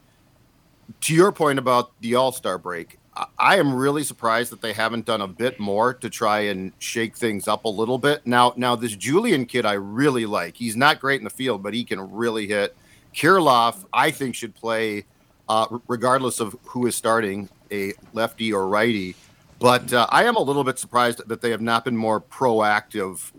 To 1.02 1.14
your 1.14 1.32
point 1.32 1.58
about 1.58 1.92
the 2.00 2.14
All 2.14 2.32
Star 2.32 2.58
break, 2.58 2.98
I, 3.16 3.26
I 3.38 3.58
am 3.58 3.74
really 3.74 4.04
surprised 4.04 4.52
that 4.52 4.60
they 4.60 4.72
haven't 4.72 5.06
done 5.06 5.20
a 5.20 5.28
bit 5.28 5.58
more 5.58 5.94
to 5.94 6.08
try 6.08 6.40
and 6.40 6.72
shake 6.78 7.16
things 7.16 7.48
up 7.48 7.64
a 7.64 7.68
little 7.68 7.98
bit. 7.98 8.26
Now, 8.26 8.52
now 8.56 8.76
this 8.76 8.94
Julien 8.94 9.46
kid 9.46 9.66
I 9.66 9.74
really 9.74 10.26
like. 10.26 10.56
He's 10.56 10.76
not 10.76 11.00
great 11.00 11.20
in 11.20 11.24
the 11.24 11.30
field, 11.30 11.62
but 11.62 11.74
he 11.74 11.84
can 11.84 12.12
really 12.12 12.46
hit. 12.46 12.76
Kirilloff, 13.14 13.84
I 13.92 14.10
think, 14.10 14.34
should 14.34 14.54
play 14.54 15.04
uh, 15.48 15.66
regardless 15.88 16.40
of 16.40 16.56
who 16.64 16.86
is 16.86 16.94
starting, 16.94 17.48
a 17.70 17.92
lefty 18.12 18.52
or 18.52 18.68
righty. 18.68 19.14
But 19.62 19.92
uh, 19.92 20.08
I 20.10 20.24
am 20.24 20.34
a 20.34 20.42
little 20.42 20.64
bit 20.64 20.80
surprised 20.80 21.26
that 21.28 21.40
they 21.40 21.50
have 21.50 21.60
not 21.60 21.84
been 21.84 21.96
more 21.96 22.20
proactive 22.20 23.30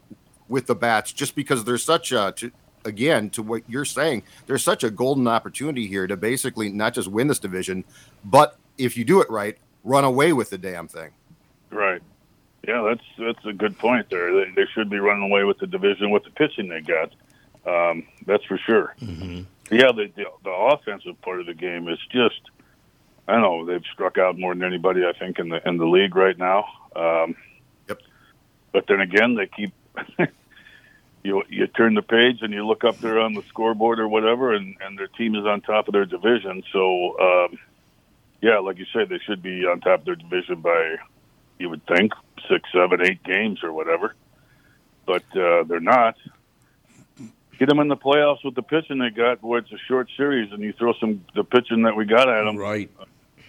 with 0.47 0.67
the 0.67 0.75
bats, 0.75 1.11
just 1.11 1.35
because 1.35 1.65
there's 1.65 1.83
such 1.83 2.13
a, 2.13 2.33
to, 2.37 2.51
again, 2.85 3.29
to 3.31 3.43
what 3.43 3.63
you're 3.67 3.83
saying, 3.83 4.23
there's 4.47 4.63
such 4.63 4.85
a 4.85 4.89
golden 4.89 5.27
opportunity 5.27 5.85
here 5.85 6.07
to 6.07 6.15
basically 6.15 6.69
not 6.69 6.93
just 6.93 7.09
win 7.09 7.27
this 7.27 7.39
division, 7.39 7.83
but 8.23 8.57
if 8.77 8.95
you 8.95 9.03
do 9.03 9.19
it 9.19 9.29
right, 9.29 9.57
run 9.83 10.05
away 10.05 10.31
with 10.31 10.49
the 10.49 10.57
damn 10.57 10.87
thing. 10.87 11.11
Right. 11.69 12.01
Yeah, 12.65 12.81
that's 12.83 13.03
that's 13.17 13.45
a 13.45 13.51
good 13.51 13.77
point 13.77 14.09
there. 14.09 14.33
They, 14.33 14.51
they 14.55 14.65
should 14.73 14.89
be 14.89 14.99
running 14.99 15.29
away 15.29 15.43
with 15.43 15.57
the 15.59 15.67
division 15.67 16.11
with 16.11 16.23
the 16.23 16.29
pitching 16.29 16.69
they 16.69 16.79
got. 16.79 17.13
Um, 17.65 18.07
that's 18.25 18.45
for 18.45 18.57
sure. 18.57 18.95
Yeah, 19.01 19.91
the, 19.91 20.09
the 20.15 20.25
the 20.45 20.49
offensive 20.49 21.21
part 21.21 21.41
of 21.41 21.47
the 21.47 21.53
game 21.53 21.89
is 21.89 21.99
just 22.09 22.39
I 23.27 23.33
don't 23.33 23.41
know 23.41 23.65
they've 23.65 23.85
struck 23.93 24.17
out 24.17 24.37
more 24.37 24.53
than 24.53 24.63
anybody 24.63 25.01
I 25.05 25.17
think 25.17 25.39
in 25.39 25.49
the 25.49 25.67
in 25.67 25.77
the 25.77 25.85
league 25.85 26.15
right 26.15 26.37
now. 26.37 26.65
Um, 26.95 27.35
Yep. 27.89 27.99
But 28.71 28.85
then 28.87 29.01
again, 29.01 29.35
they 29.35 29.47
keep 29.47 29.73
you 31.23 31.43
you 31.49 31.67
turn 31.67 31.93
the 31.93 32.01
page 32.01 32.39
and 32.41 32.53
you 32.53 32.65
look 32.65 32.83
up 32.83 32.99
there 32.99 33.19
on 33.19 33.33
the 33.33 33.43
scoreboard 33.43 33.99
or 33.99 34.07
whatever, 34.07 34.53
and 34.53 34.75
and 34.81 34.97
their 34.97 35.07
team 35.07 35.35
is 35.35 35.45
on 35.45 35.61
top 35.61 35.87
of 35.87 35.93
their 35.93 36.05
division. 36.05 36.63
So 36.71 37.19
um, 37.19 37.59
yeah, 38.41 38.59
like 38.59 38.77
you 38.77 38.85
said, 38.93 39.09
they 39.09 39.19
should 39.19 39.41
be 39.41 39.65
on 39.65 39.79
top 39.79 40.01
of 40.01 40.05
their 40.05 40.15
division 40.15 40.61
by 40.61 40.97
you 41.59 41.69
would 41.69 41.85
think 41.85 42.13
six, 42.49 42.69
seven, 42.73 43.01
eight 43.01 43.23
games 43.23 43.63
or 43.63 43.71
whatever, 43.71 44.15
but 45.05 45.23
uh, 45.35 45.63
they're 45.63 45.79
not. 45.79 46.15
Get 47.59 47.69
them 47.69 47.79
in 47.79 47.87
the 47.87 47.95
playoffs 47.95 48.43
with 48.43 48.55
the 48.55 48.63
pitching 48.63 48.97
they 48.97 49.11
got. 49.11 49.39
Boy, 49.39 49.59
it's 49.59 49.71
a 49.71 49.77
short 49.87 50.09
series, 50.17 50.51
and 50.51 50.61
you 50.61 50.73
throw 50.73 50.93
some 50.99 51.23
the 51.35 51.43
pitching 51.43 51.83
that 51.83 51.95
we 51.95 52.05
got 52.05 52.27
at 52.27 52.43
them. 52.43 52.57
Right. 52.57 52.89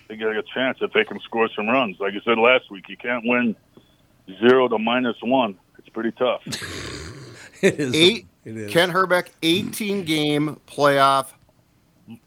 They 0.08 0.16
get 0.16 0.28
a 0.28 0.42
chance 0.42 0.78
if 0.80 0.92
they 0.92 1.04
can 1.04 1.18
score 1.20 1.48
some 1.54 1.68
runs. 1.68 1.98
Like 1.98 2.14
I 2.14 2.20
said 2.24 2.38
last 2.38 2.70
week, 2.70 2.88
you 2.88 2.96
can't 2.96 3.24
win 3.24 3.56
zero 4.40 4.68
to 4.68 4.78
minus 4.78 5.16
one. 5.22 5.58
It's 5.78 5.88
pretty 5.88 6.12
tough. 6.12 6.42
It 7.62 7.80
is. 7.80 7.94
Eight, 7.94 8.26
It 8.44 8.56
is. 8.58 8.72
Ken 8.72 8.92
Hrbek, 8.92 9.28
18 9.42 10.04
game 10.04 10.60
playoff 10.66 11.28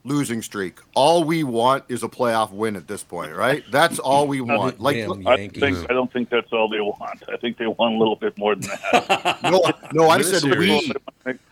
losing 0.03 0.41
streak. 0.41 0.79
All 0.95 1.23
we 1.23 1.43
want 1.43 1.83
is 1.89 2.01
a 2.01 2.07
playoff 2.07 2.51
win 2.51 2.75
at 2.75 2.87
this 2.87 3.03
point, 3.03 3.35
right? 3.35 3.63
That's 3.71 3.99
all 3.99 4.27
we 4.27 4.41
want. 4.41 4.79
Like, 4.79 4.95
Damn 4.95 5.27
I 5.27 5.47
think 5.47 5.77
I 5.89 5.93
don't 5.93 6.11
think 6.11 6.29
that's 6.29 6.51
all 6.51 6.69
they 6.69 6.81
want. 6.81 7.21
I 7.31 7.37
think 7.37 7.57
they 7.57 7.67
want 7.67 7.95
a 7.95 7.97
little 7.97 8.15
bit 8.15 8.35
more 8.37 8.55
than 8.55 8.69
that. 8.69 9.39
no, 9.43 9.61
no, 9.93 10.09
I 10.09 10.21
said 10.21 10.43
we. 10.57 10.91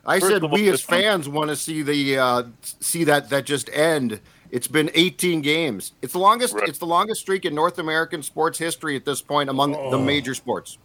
I 0.06 0.20
said 0.20 0.44
of 0.44 0.46
all, 0.46 0.50
we 0.50 0.70
as 0.70 0.82
fans 0.82 1.30
want 1.30 1.52
to 1.52 1.56
see 1.56 1.84
the 1.84 2.18
uh, 2.18 2.44
see 2.62 3.04
that 3.04 3.30
that 3.30 3.46
just 3.46 3.70
end. 3.72 4.20
It's 4.56 4.70
been 4.70 4.90
18 4.94 5.42
games. 5.42 5.92
It's 6.02 6.14
the 6.14 6.20
longest. 6.20 6.54
Right. 6.54 6.70
It's 6.70 6.80
the 6.80 6.86
longest 6.86 7.20
streak 7.20 7.44
in 7.44 7.54
North 7.54 7.78
American 7.78 8.24
sports 8.24 8.58
history 8.58 8.96
at 8.96 9.04
this 9.04 9.22
point 9.22 9.50
among 9.50 9.74
the 9.74 9.98
oh. 9.98 10.02
major 10.02 10.34
sports. 10.34 10.78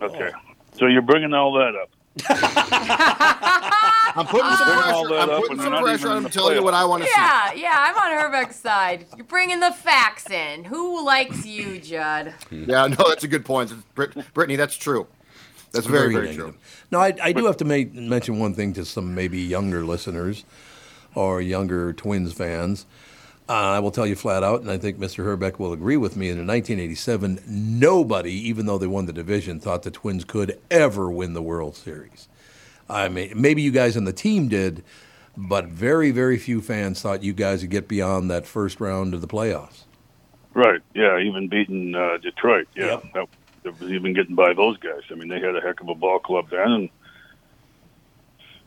Okay, 0.00 0.30
so 0.72 0.86
you're 0.86 1.02
bringing 1.02 1.34
all 1.34 1.52
that 1.52 1.74
up. 1.76 1.90
I'm 4.16 4.26
putting 4.26 4.50
some 4.50 4.66
Bring 4.66 4.78
all 4.78 5.06
pressure. 5.06 5.26
that 5.26 5.30
I'm 5.30 5.42
putting 5.42 5.60
some 5.60 5.82
pressure 5.82 6.06
even 6.06 6.08
on 6.08 6.16
in 6.16 6.24
him 6.24 6.30
to 6.30 6.38
tell 6.38 6.54
you 6.54 6.62
what 6.62 6.72
I 6.72 6.86
want 6.86 7.02
to 7.02 7.08
see. 7.10 7.14
Yeah, 7.14 7.52
yeah, 7.52 7.76
I'm 7.76 7.96
on 7.98 8.32
Hrbek's 8.32 8.56
side. 8.56 9.04
You're 9.14 9.26
bringing 9.26 9.60
the 9.60 9.72
facts 9.72 10.30
in. 10.30 10.64
Who 10.64 11.04
likes 11.04 11.44
you, 11.44 11.78
Judd? 11.80 12.32
Yeah, 12.50 12.86
no, 12.86 13.08
that's 13.08 13.24
a 13.24 13.28
good 13.28 13.44
point. 13.44 13.74
Brit- 13.94 14.32
Brittany, 14.32 14.56
that's 14.56 14.74
true. 14.74 15.06
That's 15.72 15.86
very, 15.86 16.14
very, 16.14 16.34
true. 16.34 16.46
negative. 16.46 16.86
No, 16.90 17.00
I, 17.00 17.14
I 17.22 17.32
do 17.32 17.44
have 17.44 17.58
to 17.58 17.66
make, 17.66 17.92
mention 17.92 18.38
one 18.38 18.54
thing 18.54 18.72
to 18.72 18.86
some 18.86 19.14
maybe 19.14 19.38
younger 19.38 19.84
listeners 19.84 20.46
or 21.14 21.42
younger 21.42 21.92
Twins 21.92 22.32
fans. 22.32 22.86
Uh, 23.48 23.52
I 23.52 23.78
will 23.78 23.90
tell 23.90 24.06
you 24.06 24.14
flat 24.14 24.42
out, 24.42 24.60
and 24.60 24.70
I 24.70 24.76
think 24.76 24.98
Mr. 24.98 25.24
Hrbek 25.24 25.58
will 25.58 25.72
agree 25.72 25.96
with 25.96 26.16
me. 26.16 26.28
In 26.28 26.46
1987, 26.46 27.40
nobody, 27.46 28.32
even 28.32 28.66
though 28.66 28.76
they 28.76 28.86
won 28.86 29.06
the 29.06 29.12
division, 29.12 29.58
thought 29.58 29.84
the 29.84 29.90
Twins 29.90 30.24
could 30.24 30.60
ever 30.70 31.10
win 31.10 31.32
the 31.32 31.40
World 31.40 31.74
Series. 31.74 32.28
I 32.90 33.08
mean, 33.08 33.32
maybe 33.34 33.62
you 33.62 33.70
guys 33.70 33.96
on 33.96 34.04
the 34.04 34.12
team 34.12 34.48
did, 34.48 34.84
but 35.34 35.66
very, 35.66 36.10
very 36.10 36.36
few 36.36 36.60
fans 36.60 37.00
thought 37.00 37.22
you 37.22 37.32
guys 37.32 37.62
would 37.62 37.70
get 37.70 37.88
beyond 37.88 38.30
that 38.30 38.46
first 38.46 38.80
round 38.80 39.14
of 39.14 39.22
the 39.22 39.28
playoffs. 39.28 39.84
Right. 40.52 40.80
Yeah. 40.94 41.18
Even 41.18 41.48
beating 41.48 41.94
uh, 41.94 42.18
Detroit. 42.18 42.68
Yeah. 42.74 42.86
Yep. 42.86 43.12
That, 43.14 43.28
that 43.62 43.80
was 43.80 43.90
even 43.90 44.12
getting 44.12 44.34
by 44.34 44.52
those 44.52 44.76
guys. 44.78 45.02
I 45.10 45.14
mean, 45.14 45.28
they 45.28 45.40
had 45.40 45.56
a 45.56 45.60
heck 45.60 45.80
of 45.80 45.88
a 45.88 45.94
ball 45.94 46.18
club 46.18 46.50
then, 46.50 46.60
and 46.60 46.90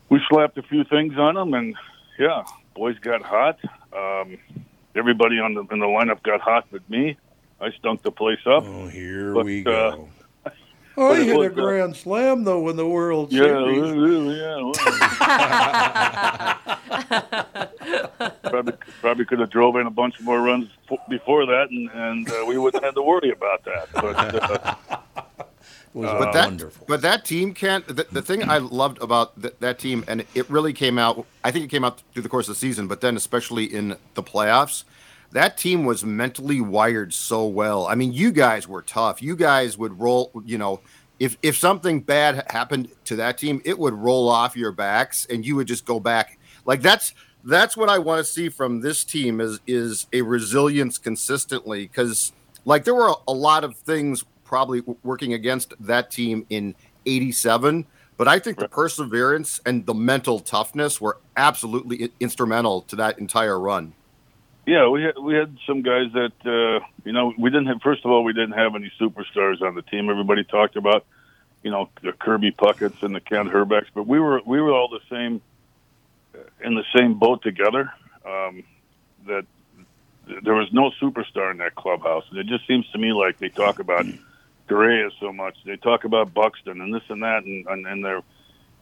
we 0.08 0.20
slapped 0.28 0.58
a 0.58 0.62
few 0.62 0.84
things 0.84 1.16
on 1.18 1.34
them, 1.34 1.54
and 1.54 1.74
yeah, 2.18 2.44
boys 2.74 2.98
got 2.98 3.22
hot. 3.22 3.58
Um, 3.92 4.38
everybody 4.94 5.38
on 5.38 5.54
the 5.54 5.60
in 5.72 5.78
the 5.78 5.86
lineup 5.86 6.22
got 6.22 6.40
hot, 6.40 6.66
but 6.70 6.88
me. 6.90 7.16
I 7.60 7.70
stunk 7.72 8.02
the 8.02 8.10
place 8.10 8.40
up. 8.44 8.64
Oh, 8.66 8.88
here 8.88 9.32
But, 9.34 9.44
we 9.44 9.60
uh, 9.60 9.64
go. 9.64 10.08
but 10.44 10.54
oh, 10.96 11.12
it 11.12 11.18
he 11.20 11.26
hit 11.26 11.36
was, 11.36 11.46
a 11.46 11.50
uh, 11.50 11.54
grand 11.54 11.94
slam 11.96 12.42
though 12.44 12.68
in 12.68 12.76
the 12.76 12.86
World 12.88 13.32
Yeah, 13.32 13.42
Series. 13.44 13.82
uh, 13.84 14.32
yeah. 14.32 14.72
probably 18.50 18.74
probably 19.00 19.24
could 19.24 19.38
have 19.38 19.50
drove 19.50 19.76
in 19.76 19.86
a 19.86 19.90
bunch 19.90 20.20
more 20.20 20.40
runs 20.40 20.68
before 21.08 21.46
that, 21.46 21.68
and 21.70 21.88
and 21.94 22.28
uh, 22.30 22.44
we 22.46 22.58
wouldn't 22.58 22.82
have 22.84 22.94
to 22.94 23.02
worry 23.02 23.30
about 23.30 23.64
that. 23.64 23.88
But 23.94 25.26
uh, 25.94 25.98
was 25.98 26.10
but 26.10 26.32
that 26.32 26.44
wonderful. 26.46 26.86
but 26.88 27.02
that 27.02 27.24
team 27.24 27.52
can't. 27.54 27.86
The, 27.86 28.06
the 28.10 28.22
thing 28.22 28.48
I 28.48 28.58
loved 28.80 29.00
about 29.02 29.40
th- 29.40 29.54
that 29.60 29.78
team, 29.78 30.04
and 30.08 30.24
it 30.34 30.48
really 30.48 30.72
came 30.72 30.98
out. 30.98 31.26
I 31.44 31.50
think 31.50 31.64
it 31.64 31.68
came 31.68 31.84
out 31.84 32.02
through 32.12 32.22
the 32.22 32.28
course 32.28 32.48
of 32.48 32.54
the 32.54 32.58
season, 32.58 32.88
but 32.88 33.00
then 33.00 33.16
especially 33.16 33.64
in 33.64 33.96
the 34.14 34.22
playoffs, 34.22 34.84
that 35.32 35.56
team 35.56 35.84
was 35.84 36.04
mentally 36.04 36.60
wired 36.60 37.12
so 37.12 37.46
well. 37.46 37.86
I 37.86 37.94
mean, 37.94 38.12
you 38.12 38.32
guys 38.32 38.66
were 38.66 38.82
tough. 38.82 39.22
You 39.22 39.36
guys 39.36 39.76
would 39.76 39.98
roll. 39.98 40.30
You 40.44 40.58
know, 40.58 40.80
if 41.20 41.36
if 41.42 41.56
something 41.56 42.00
bad 42.00 42.46
happened 42.50 42.88
to 43.04 43.16
that 43.16 43.38
team, 43.38 43.60
it 43.64 43.78
would 43.78 43.94
roll 43.94 44.28
off 44.28 44.56
your 44.56 44.72
backs, 44.72 45.26
and 45.26 45.44
you 45.44 45.56
would 45.56 45.66
just 45.66 45.84
go 45.84 46.00
back. 46.00 46.38
Like 46.64 46.80
that's 46.80 47.14
that's 47.44 47.76
what 47.76 47.88
I 47.88 47.98
want 47.98 48.24
to 48.24 48.24
see 48.24 48.48
from 48.48 48.80
this 48.80 49.04
team 49.04 49.40
is 49.40 49.60
is 49.66 50.06
a 50.12 50.22
resilience 50.22 50.98
consistently 50.98 51.82
because 51.82 52.32
like 52.64 52.84
there 52.84 52.94
were 52.94 53.08
a, 53.08 53.14
a 53.28 53.32
lot 53.32 53.64
of 53.64 53.76
things 53.76 54.24
probably 54.52 54.82
working 55.02 55.32
against 55.32 55.72
that 55.80 56.10
team 56.10 56.44
in 56.50 56.74
87 57.06 57.86
but 58.18 58.28
i 58.28 58.38
think 58.38 58.58
the 58.58 58.68
perseverance 58.68 59.60
and 59.64 59.86
the 59.86 59.94
mental 59.94 60.40
toughness 60.40 61.00
were 61.00 61.16
absolutely 61.38 62.12
instrumental 62.20 62.82
to 62.82 62.96
that 62.96 63.18
entire 63.18 63.58
run 63.58 63.94
yeah, 64.66 64.88
we 64.88 65.02
had 65.02 65.18
we 65.18 65.34
had 65.34 65.56
some 65.66 65.82
guys 65.82 66.12
that 66.12 66.32
uh, 66.46 66.86
you 67.04 67.12
know 67.12 67.32
we 67.36 67.50
didn't 67.50 67.66
have. 67.66 67.82
First 67.82 68.04
of 68.04 68.12
all, 68.12 68.22
we 68.22 68.32
didn't 68.32 68.52
have 68.52 68.76
any 68.76 68.92
superstars 69.00 69.60
on 69.60 69.74
the 69.74 69.82
team. 69.82 70.08
Everybody 70.08 70.44
talked 70.44 70.76
about 70.76 71.04
you 71.64 71.70
know 71.72 71.88
the 72.00 72.12
Kirby 72.12 72.52
Pucketts 72.52 73.02
and 73.02 73.12
the 73.12 73.20
Ken 73.20 73.48
Hrbeks, 73.48 73.86
but 73.92 74.06
we 74.06 74.20
were 74.20 74.40
we 74.46 74.60
were 74.60 74.72
all 74.72 74.88
the 74.88 75.00
same 75.10 75.40
in 76.62 76.74
the 76.76 76.84
same 76.96 77.18
boat 77.18 77.42
together. 77.42 77.92
Um, 78.24 78.62
that 79.26 79.46
there 80.44 80.54
was 80.54 80.72
no 80.72 80.92
superstar 81.00 81.50
in 81.50 81.58
that 81.58 81.74
clubhouse, 81.74 82.24
and 82.30 82.38
it 82.38 82.46
just 82.46 82.64
seems 82.68 82.88
to 82.90 82.98
me 82.98 83.12
like 83.12 83.38
they 83.38 83.48
talk 83.48 83.80
about 83.80 84.06
Correa 84.72 85.10
so 85.20 85.32
much. 85.32 85.56
They 85.64 85.76
talk 85.76 86.04
about 86.04 86.32
Buxton 86.34 86.80
and 86.80 86.94
this 86.94 87.02
and 87.08 87.22
that, 87.22 87.44
and 87.44 87.66
and, 87.66 87.86
and 87.86 88.04
they're 88.04 88.22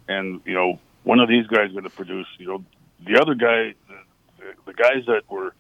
and 0.09 0.41
you 0.45 0.55
know 0.55 0.79
one 1.05 1.21
of 1.21 1.29
these 1.29 1.47
guys 1.47 1.71
going 1.73 1.85
to 1.85 1.91
produce. 1.91 2.27
You 2.39 2.47
know, 2.47 2.65
the 3.07 3.21
other 3.21 3.35
guy, 3.35 3.75
the, 3.89 4.55
the 4.67 4.73
guys 4.75 5.05
that 5.07 5.23
were 5.31 5.55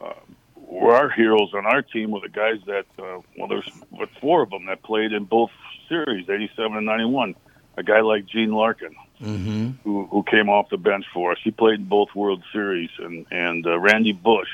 uh, 0.00 0.12
were 0.56 0.94
our 0.94 1.10
heroes 1.10 1.50
on 1.54 1.66
our 1.66 1.82
team 1.82 2.10
were 2.10 2.20
the 2.20 2.28
guys 2.28 2.60
that 2.66 2.86
uh, 2.98 3.20
well, 3.38 3.48
there's 3.48 3.68
what 3.90 4.08
four 4.20 4.42
of 4.42 4.50
them 4.50 4.66
that 4.66 4.82
played 4.82 5.12
in 5.12 5.24
both 5.24 5.50
series, 5.88 6.28
'87 6.28 6.76
and 6.76 6.86
'91. 6.86 7.34
A 7.78 7.82
guy 7.82 8.00
like 8.00 8.24
Gene 8.26 8.52
Larkin, 8.52 8.96
Mm-hmm. 9.22 9.70
who 9.84 10.06
who 10.06 10.22
came 10.22 10.48
off 10.48 10.68
the 10.70 10.76
bench 10.78 11.04
for 11.12 11.32
us. 11.32 11.38
He 11.42 11.50
played 11.50 11.80
in 11.80 11.84
both 11.86 12.08
World 12.14 12.42
Series, 12.52 12.90
and 12.98 13.26
and 13.30 13.66
uh, 13.66 13.78
Randy 13.78 14.12
Bush, 14.12 14.48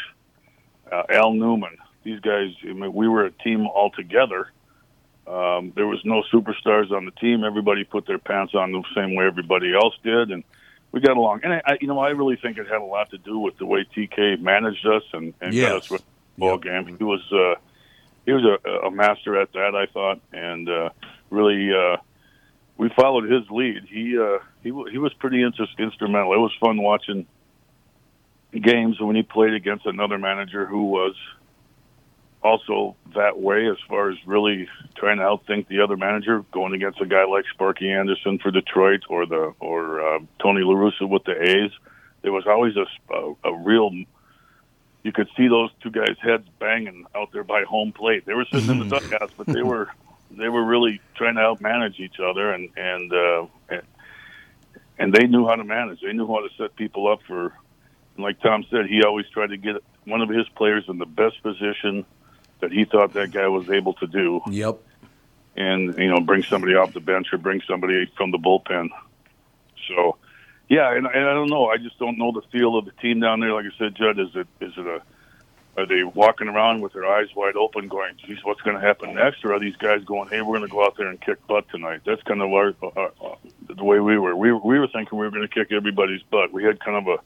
uh, 0.91 1.03
Al 1.09 1.33
Newman. 1.33 1.77
These 2.05 2.21
guys, 2.21 2.51
I 2.65 2.73
mean, 2.73 2.93
we 2.93 3.07
were 3.09 3.25
a 3.27 3.31
team 3.31 3.67
all 3.69 3.91
together. 3.91 4.51
Um, 5.27 5.73
there 5.77 5.87
was 5.87 6.01
no 6.05 6.23
superstars 6.33 6.91
on 6.91 7.05
the 7.05 7.13
team. 7.13 7.45
Everybody 7.45 7.85
put 7.85 8.07
their 8.07 8.19
pants 8.19 8.55
on 8.55 8.73
the 8.73 8.83
same 8.95 9.15
way 9.15 9.27
everybody 9.27 9.73
else 9.75 9.95
did, 10.03 10.31
and 10.31 10.43
we 10.91 11.01
got 11.01 11.17
along. 11.17 11.41
And 11.45 11.53
I, 11.55 11.63
I 11.65 11.79
you 11.81 11.87
know, 11.87 11.99
I 12.01 12.11
really 12.11 12.37
think 12.37 12.59
it 12.59 12.67
had 12.67 12.81
a 12.81 12.85
lot 12.85 13.11
to 13.11 13.19
do 13.19 13.39
with 13.39 13.57
the 13.59 13.67
way 13.67 13.87
TK 13.97 14.41
managed 14.41 14.87
us 14.87 15.03
and, 15.13 15.33
and 15.41 15.53
got 15.55 15.55
Yes. 15.55 15.85
us 15.85 15.91
with 15.91 16.01
the 16.03 16.41
ball 16.41 16.59
game. 16.59 16.97
He 16.99 17.05
was 17.05 17.23
uh, 17.33 17.61
he 18.27 18.33
was 18.33 18.45
a, 18.45 18.87
a 18.87 18.91
master 18.91 19.41
at 19.41 19.53
that, 19.53 19.75
I 19.75 19.87
thought, 19.93 20.21
and 20.33 20.69
uh, 20.69 20.91
really. 21.31 21.71
Uh, 21.73 21.97
we 22.79 22.89
followed 22.97 23.31
his 23.31 23.49
lead. 23.51 23.85
He 23.89 24.19
uh, 24.19 24.39
he 24.63 24.71
he 24.91 24.99
was 24.99 25.13
pretty 25.21 25.43
interest, 25.43 25.75
instrumental. 25.79 26.33
It 26.33 26.39
was 26.39 26.53
fun 26.59 26.83
watching 26.83 27.27
games 28.53 29.01
when 29.01 29.15
he 29.15 29.23
played 29.23 29.55
against 29.55 29.87
another 29.87 30.19
manager 30.19 30.67
who 30.67 30.87
was 30.87 31.15
also 32.43 32.97
that 33.15 33.39
way 33.39 33.69
as 33.69 33.77
far 33.89 34.11
as 34.11 34.17
really 34.27 34.69
trying 34.97 35.19
to 35.19 35.25
outthink 35.25 35.69
the 35.69 35.81
other 35.81 35.97
manager, 35.97 36.45
going 36.53 36.75
against 36.75 37.01
a 37.01 37.07
guy 37.07 37.25
like 37.25 37.45
Sparky 37.53 37.91
Anderson 37.91 38.39
for 38.39 38.51
Detroit 38.51 39.03
or 39.09 39.27
the 39.27 39.55
or 39.61 40.01
uh, 40.01 40.19
Tony 40.41 40.63
La 40.63 40.75
Russa 40.75 41.09
with 41.09 41.25
the 41.25 41.41
A's. 41.41 41.71
There 42.23 42.33
was 42.33 42.47
always 42.47 42.75
a, 42.77 42.87
a, 43.15 43.35
a 43.45 43.55
real. 43.55 43.91
You 45.03 45.13
could 45.13 45.29
see 45.37 45.49
those 45.49 45.71
two 45.83 45.91
guys' 45.91 46.17
heads 46.21 46.47
banging 46.61 47.07
out 47.15 47.33
there 47.33 47.45
by 47.45 47.65
home 47.65 47.93
plate. 47.93 48.25
They 48.25 48.35
were 48.35 48.47
sitting 48.53 48.71
in 48.71 48.89
the 48.89 48.99
dugouts, 48.99 49.35
but 49.37 49.47
they 49.47 49.63
were 49.63 49.89
they 50.31 50.49
were 50.49 50.65
really 50.65 51.01
trying 51.17 51.37
to 51.37 51.41
outmanage 51.41 52.01
each 52.01 52.21
other, 52.21 52.53
and 52.53 52.71
and 52.77 53.13
uh, 53.13 53.47
and, 53.69 53.83
and 54.99 55.13
they 55.13 55.27
knew 55.27 55.47
how 55.47 55.57
to 55.57 55.65
manage. 55.65 56.01
They 56.01 56.13
knew 56.13 56.27
how 56.27 56.41
to 56.41 56.49
set 56.57 56.77
people 56.77 57.11
up 57.11 57.21
for. 57.27 57.53
And 58.15 58.25
like 58.25 58.41
Tom 58.41 58.65
said, 58.71 58.87
he 58.87 59.03
always 59.05 59.27
tried 59.31 59.49
to 59.49 59.57
get 59.57 59.77
one 60.05 60.21
of 60.21 60.29
his 60.29 60.47
players 60.51 60.85
in 60.87 60.99
the 60.99 61.07
best 61.07 61.43
position 61.43 62.05
that 62.63 62.73
he 62.73 62.85
thought 62.87 63.13
that 63.13 63.33
guy 63.33 63.49
was 63.49 63.69
able 63.69 63.93
to 63.95 64.07
do, 64.07 64.41
Yep. 64.49 64.79
and 65.57 65.99
you 65.99 66.09
know, 66.09 66.21
bring 66.21 66.45
somebody 66.45 66.75
off 66.75 66.95
the 66.95 67.01
bench 67.01 67.27
or 67.33 67.39
bring 67.39 67.61
somebody 67.69 68.11
from 68.17 68.31
the 68.31 68.39
bullpen. 68.39 68.89
So, 69.89 70.17
yeah, 70.69 70.95
and, 70.95 71.07
and 71.07 71.25
I 71.29 71.35
don't 71.35 71.51
know. 71.51 71.67
I 71.67 71.77
just 71.77 71.99
don't 71.99 72.17
know 72.19 72.33
the 72.33 72.43
feel 72.53 72.79
of 72.79 72.85
the 72.87 72.93
team 72.93 73.21
down 73.21 73.41
there. 73.41 73.53
Like 73.53 73.67
I 73.67 73.77
said, 73.79 73.95
Judd, 73.97 74.19
is 74.19 74.29
it 74.35 74.47
is 74.61 74.73
it 74.77 74.87
a 74.87 75.03
are 75.75 75.87
they 75.87 76.05
walking 76.05 76.49
around 76.49 76.83
with 76.83 76.93
their 76.93 77.07
eyes 77.07 77.29
wide 77.35 77.57
open, 77.57 77.89
going, 77.89 78.15
"Geez, 78.25 78.39
what's 78.45 78.61
going 78.61 78.77
to 78.77 78.83
happen 78.83 79.15
next?" 79.15 79.45
Or 79.45 79.55
are 79.55 79.59
these 79.59 79.77
guys 79.77 80.05
going, 80.05 80.29
"Hey, 80.29 80.41
we're 80.41 80.57
going 80.59 80.69
to 80.69 80.73
go 80.73 80.85
out 80.85 80.97
there 80.97 81.09
and 81.09 81.21
kick 81.21 81.45
butt 81.49 81.69
tonight"? 81.71 82.03
That's 82.07 82.23
kind 82.23 82.43
of 82.43 82.53
our, 82.53 82.75
uh, 82.83 82.87
uh, 83.25 83.35
the 83.69 83.83
way 83.83 83.99
we 83.99 84.19
were. 84.19 84.37
We 84.37 84.53
we 84.53 84.79
were 84.79 84.87
thinking 84.89 85.19
we 85.19 85.25
were 85.25 85.31
going 85.31 85.49
to 85.49 85.53
kick 85.53 85.73
everybody's 85.73 86.23
butt. 86.31 86.53
We 86.53 86.63
had 86.63 86.79
kind 86.79 86.97
of 86.97 87.09
a, 87.09 87.19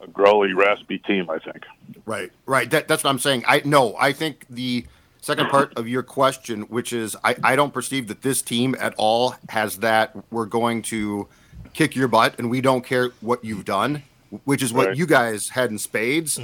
a 0.00 0.06
growly, 0.06 0.52
raspy 0.52 0.98
team, 0.98 1.30
I 1.30 1.38
think. 1.38 1.64
right 2.04 2.30
right. 2.46 2.70
That, 2.70 2.86
that's 2.88 3.02
what 3.04 3.10
i'm 3.10 3.18
saying. 3.18 3.44
I 3.48 3.62
no 3.64 3.96
i 3.98 4.12
think 4.12 4.44
the 4.50 4.84
second 5.20 5.48
part 5.48 5.72
of 5.76 5.88
your 5.88 6.02
question 6.04 6.62
which 6.62 6.92
is 6.92 7.16
I, 7.24 7.34
I 7.42 7.56
don't 7.56 7.72
perceive 7.74 8.06
that 8.08 8.22
this 8.22 8.42
team 8.42 8.76
at 8.78 8.94
all 8.96 9.34
has 9.48 9.78
that 9.78 10.14
we're 10.30 10.46
going 10.46 10.82
to 10.82 11.26
kick 11.74 11.96
your 11.96 12.08
butt 12.08 12.38
and 12.38 12.48
we 12.50 12.60
don't 12.60 12.84
care 12.84 13.10
what 13.20 13.44
you've 13.44 13.64
done 13.64 14.02
which 14.44 14.62
is 14.62 14.72
what 14.72 14.88
Right. 14.88 14.96
you 14.96 15.06
guys 15.06 15.48
had 15.48 15.70
in 15.70 15.78
spades. 15.78 16.38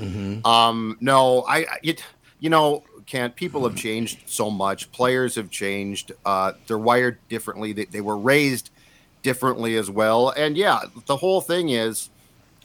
Um 0.44 0.96
no 1.00 1.42
i 1.42 1.58
I- 1.58 1.66
it 1.82 2.04
you 2.40 2.50
know 2.50 2.82
can't 3.06 3.34
people 3.36 3.64
have 3.68 3.76
changed 3.76 4.20
so 4.26 4.48
much. 4.50 4.90
Players 4.92 5.34
have 5.34 5.50
changed. 5.50 6.12
Uh 6.24 6.52
they're 6.66 6.78
wired 6.78 7.18
differently. 7.28 7.72
They, 7.72 7.84
they 7.86 8.00
were 8.00 8.16
raised 8.16 8.70
differently 9.22 9.76
as 9.76 9.90
well. 9.90 10.30
And 10.30 10.56
yeah 10.56 10.80
the 11.06 11.16
whole 11.16 11.40
thing 11.40 11.68
is 11.70 12.08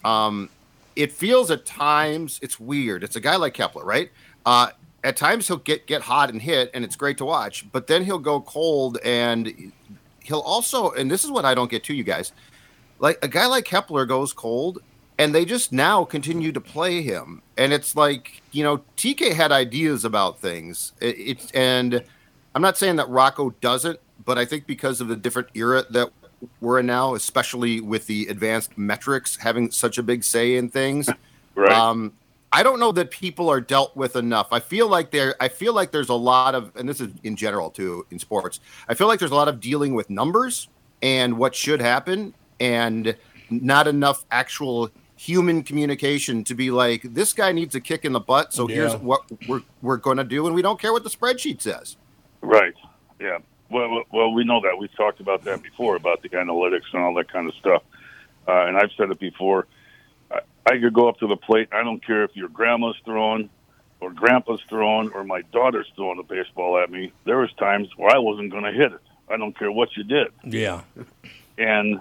um 0.06 0.50
it 0.98 1.12
feels 1.12 1.52
at 1.52 1.66
times 1.66 2.40
it's 2.42 2.60
weird. 2.60 3.04
It's 3.04 3.16
a 3.16 3.22
guy 3.22 3.36
like 3.36 3.54
Kepler, 3.54 3.86
right? 3.86 4.12
Uh, 4.46 4.72
at 5.04 5.16
times 5.16 5.48
he'll 5.48 5.58
get 5.58 5.86
get 5.86 6.02
hot 6.02 6.30
and 6.32 6.42
hit, 6.42 6.72
and 6.74 6.84
it's 6.84 6.96
great 6.96 7.18
to 7.20 7.26
watch. 7.26 7.72
But 7.72 7.88
then 7.88 8.04
he'll 8.04 8.20
go 8.20 8.42
cold, 8.42 8.98
and 9.06 9.72
he'll 10.24 10.40
also, 10.40 10.92
and 10.92 11.10
this 11.10 11.24
is 11.24 11.32
what 11.32 11.46
I 11.46 11.54
don't 11.54 11.70
get 11.70 11.84
to 11.86 11.94
you 11.94 12.04
guys, 12.04 12.32
like 13.00 13.20
a 13.22 13.28
guy 13.28 13.46
like 13.46 13.64
Kepler 13.64 14.06
goes 14.06 14.34
cold, 14.34 14.80
and 15.20 15.34
they 15.34 15.46
just 15.46 15.72
now 15.72 16.04
continue 16.04 16.52
to 16.52 16.60
play 16.60 17.04
him, 17.04 17.44
and 17.58 17.72
it's 17.72 17.96
like 17.96 18.42
you 18.52 18.64
know 18.64 18.84
TK 18.98 19.34
had 19.34 19.52
ideas 19.52 20.04
about 20.04 20.40
things. 20.40 20.94
It, 21.00 21.16
it's 21.20 21.52
and 21.52 22.04
I'm 22.56 22.62
not 22.64 22.76
saying 22.76 22.96
that 22.96 23.08
Rocco 23.08 23.52
doesn't, 23.62 24.00
but 24.26 24.40
I 24.40 24.46
think 24.46 24.66
because 24.66 25.00
of 25.00 25.10
the 25.10 25.16
different 25.16 25.50
era 25.54 25.86
that 25.92 26.12
we're 26.62 26.80
in 26.80 26.86
now, 26.86 27.16
especially 27.16 27.82
with 27.82 28.08
the 28.08 28.28
advanced 28.28 28.78
metrics 28.78 29.38
having 29.38 29.72
such 29.72 29.98
a 29.98 30.04
big 30.04 30.24
say 30.24 30.56
in 30.56 30.70
things. 30.70 31.10
Right. 31.56 31.72
Um, 31.72 32.14
I 32.52 32.64
don't 32.64 32.80
know 32.80 32.92
that 32.94 33.12
people 33.12 33.50
are 33.50 33.60
dealt 33.60 33.96
with 33.96 34.16
enough. 34.16 34.48
I 34.52 34.60
feel 34.60 34.88
like 34.88 35.12
there. 35.12 35.36
I 35.40 35.50
feel 35.50 35.74
like 35.74 35.92
there's 35.92 36.10
a 36.10 36.14
lot 36.14 36.56
of, 36.56 36.72
and 36.76 36.88
this 36.88 37.02
is 37.02 37.12
in 37.24 37.36
general 37.36 37.70
too 37.70 38.06
in 38.10 38.20
sports. 38.20 38.60
I 38.88 38.94
feel 38.94 39.08
like 39.08 39.20
there's 39.20 39.32
a 39.32 39.36
lot 39.36 39.48
of 39.48 39.60
dealing 39.60 39.94
with 39.94 40.10
numbers 40.10 40.70
and 41.02 41.38
what 41.38 41.54
should 41.54 41.82
happen, 41.82 42.34
and 42.60 43.16
not 43.50 43.88
enough 43.88 44.26
actual 44.32 44.90
human 45.16 45.64
communication 45.64 46.44
to 46.46 46.56
be 46.56 46.72
like, 46.72 47.02
this 47.04 47.34
guy 47.34 47.52
needs 47.52 47.76
a 47.76 47.82
kick 47.82 48.06
in 48.06 48.14
the 48.14 48.20
butt. 48.20 48.54
So 48.54 48.66
here's 48.66 48.96
what 48.96 49.22
we're 49.48 49.64
we're 49.82 49.98
going 49.98 50.18
to 50.18 50.24
do, 50.24 50.48
and 50.48 50.56
we 50.56 50.62
don't 50.62 50.80
care 50.80 50.94
what 50.94 51.04
the 51.04 51.10
spreadsheet 51.10 51.62
says. 51.62 51.98
Right. 52.42 52.74
Yeah. 53.20 53.40
Well, 53.70 54.04
well- 54.12 54.34
we 54.34 54.44
know 54.44 54.62
that. 54.62 54.78
We've 54.78 54.94
talked 54.96 55.20
about 55.20 55.44
that 55.46 55.62
before 55.62 55.96
about 55.96 56.22
the 56.22 56.30
analytics 56.30 56.94
and 56.94 57.02
all 57.04 57.14
that 57.16 57.32
kind 57.32 57.48
of 57.48 57.56
stuff. 57.56 57.84
Uh, 58.48 58.66
and 58.68 58.78
I've 58.78 58.92
said 58.98 59.12
it 59.12 59.20
before. 59.20 59.68
I, 60.32 60.40
I 60.66 60.80
could 60.80 60.94
go 60.94 61.10
up 61.10 61.20
to 61.20 61.28
the 61.28 61.36
plate. 61.38 61.70
I 61.72 61.84
don't 61.84 62.04
care 62.06 62.24
if 62.24 62.36
your 62.36 62.48
grandma's 62.50 62.96
throwing, 63.04 63.50
or 64.00 64.12
grandpa's 64.12 64.62
throwing, 64.70 65.10
or 65.12 65.24
my 65.24 65.42
daughter's 65.52 65.92
throwing 65.96 66.20
a 66.20 66.24
baseball 66.24 66.78
at 66.78 66.90
me. 66.90 67.12
There 67.26 67.38
was 67.38 67.52
times 67.54 67.90
where 67.98 68.16
I 68.16 68.20
wasn't 68.20 68.52
going 68.52 68.64
to 68.64 68.72
hit 68.72 68.94
it. 68.94 69.02
I 69.30 69.38
don't 69.38 69.58
care 69.58 69.72
what 69.72 69.98
you 69.98 70.04
did. 70.04 70.28
Yeah. 70.44 70.82
And 71.58 72.00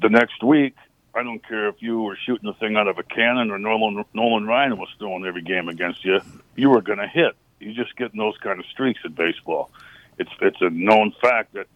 the 0.00 0.08
next 0.08 0.42
week, 0.42 0.74
I 1.14 1.22
don't 1.22 1.46
care 1.46 1.68
if 1.68 1.76
you 1.80 2.00
were 2.02 2.16
shooting 2.16 2.46
the 2.46 2.54
thing 2.54 2.76
out 2.76 2.88
of 2.88 2.98
a 2.98 3.02
cannon 3.02 3.50
or 3.50 3.58
Nolan 3.58 4.04
Nolan 4.14 4.46
Ryan 4.46 4.78
was 4.78 4.88
throwing 4.98 5.24
every 5.24 5.42
game 5.42 5.68
against 5.68 6.04
you. 6.04 6.20
You 6.54 6.70
were 6.70 6.82
going 6.82 6.98
to 6.98 7.08
hit. 7.08 7.34
You 7.58 7.72
just 7.72 7.96
getting 7.96 8.18
those 8.18 8.36
kind 8.38 8.60
of 8.60 8.66
streaks 8.66 9.00
in 9.04 9.12
baseball. 9.12 9.70
It's 10.18 10.30
it's 10.40 10.60
a 10.60 10.70
known 10.70 11.12
fact 11.20 11.54
that 11.54 11.66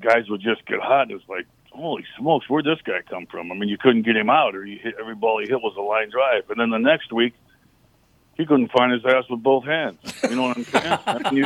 guys 0.00 0.28
would 0.28 0.40
just 0.40 0.64
get 0.66 0.80
hot. 0.80 1.10
It's 1.10 1.28
like, 1.28 1.46
holy 1.70 2.04
smokes, 2.18 2.48
where'd 2.48 2.64
this 2.64 2.80
guy 2.84 3.00
come 3.08 3.26
from? 3.26 3.50
I 3.52 3.54
mean, 3.54 3.68
you 3.68 3.78
couldn't 3.78 4.02
get 4.02 4.16
him 4.16 4.30
out, 4.30 4.54
or 4.54 4.64
you 4.64 4.78
hit 4.78 4.94
every 4.98 5.14
ball 5.14 5.40
he 5.40 5.48
hit 5.48 5.60
was 5.60 5.74
a 5.76 5.80
line 5.80 6.10
drive, 6.10 6.50
and 6.50 6.60
then 6.60 6.70
the 6.70 6.78
next 6.78 7.12
week 7.12 7.34
he 8.36 8.46
couldn't 8.46 8.72
find 8.72 8.92
his 8.92 9.04
ass 9.04 9.24
with 9.28 9.42
both 9.42 9.64
hands. 9.64 9.98
You 10.28 10.36
know 10.36 10.42
what 10.42 10.56
I'm 10.56 10.64
saying? 10.64 10.98
I 11.06 11.30
mean, 11.30 11.44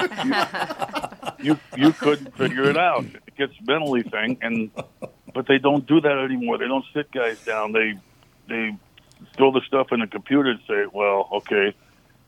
you, 1.39 1.45
you, 1.45 1.59
you 1.77 1.87
you 1.87 1.93
couldn't 1.93 2.37
figure 2.37 2.69
it 2.71 2.77
out. 2.77 3.05
It 3.05 3.37
gets 3.37 3.53
mentally 3.67 4.03
thing, 4.03 4.39
and 4.43 4.71
but 5.33 5.47
they 5.47 5.59
don't 5.59 5.87
do 5.87 6.01
that 6.01 6.19
anymore. 6.19 6.59
They 6.59 6.69
don't 6.69 6.85
sit 6.95 7.11
guys 7.11 7.45
down. 7.45 7.73
They 7.73 7.95
they 8.49 8.77
throw 9.37 9.51
the 9.53 9.63
stuff 9.67 9.89
in 9.93 10.01
the 10.01 10.07
computer 10.07 10.51
and 10.51 10.61
say, 10.69 10.87
well, 10.93 11.29
okay. 11.33 11.75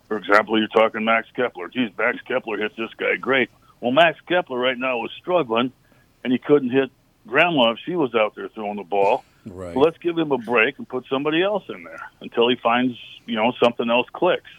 For 0.09 0.17
example, 0.17 0.59
you're 0.59 0.69
talking 0.69 1.05
Max 1.05 1.27
Kepler. 1.35 1.69
Geez, 1.69 1.91
Max 1.99 2.19
Kepler 2.27 2.59
hits 2.59 2.77
this 2.77 2.91
guy 2.97 3.17
great. 3.17 3.51
Well, 3.81 3.91
Max 3.93 4.19
Kepler 4.29 4.59
right 4.59 4.79
now 4.79 5.05
is 5.05 5.11
struggling, 5.21 5.73
and 6.25 6.33
he 6.33 6.39
couldn't 6.39 6.71
hit 6.71 6.91
Grandma 7.27 7.73
if 7.73 7.79
she 7.85 7.97
was 7.97 8.15
out 8.15 8.35
there 8.37 8.49
throwing 8.49 8.77
the 8.77 8.85
ball. 8.85 9.25
Right. 9.45 9.75
Well, 9.75 9.85
let's 9.85 9.99
give 9.99 10.17
him 10.17 10.33
a 10.33 10.39
break 10.39 10.79
and 10.79 10.89
put 10.89 11.07
somebody 11.11 11.43
else 11.43 11.65
in 11.69 11.85
there 11.85 12.01
until 12.21 12.49
he 12.49 12.57
finds, 12.57 12.97
you 13.27 13.37
know, 13.37 13.53
something 13.63 13.89
else 13.91 14.07
clicks. 14.13 14.51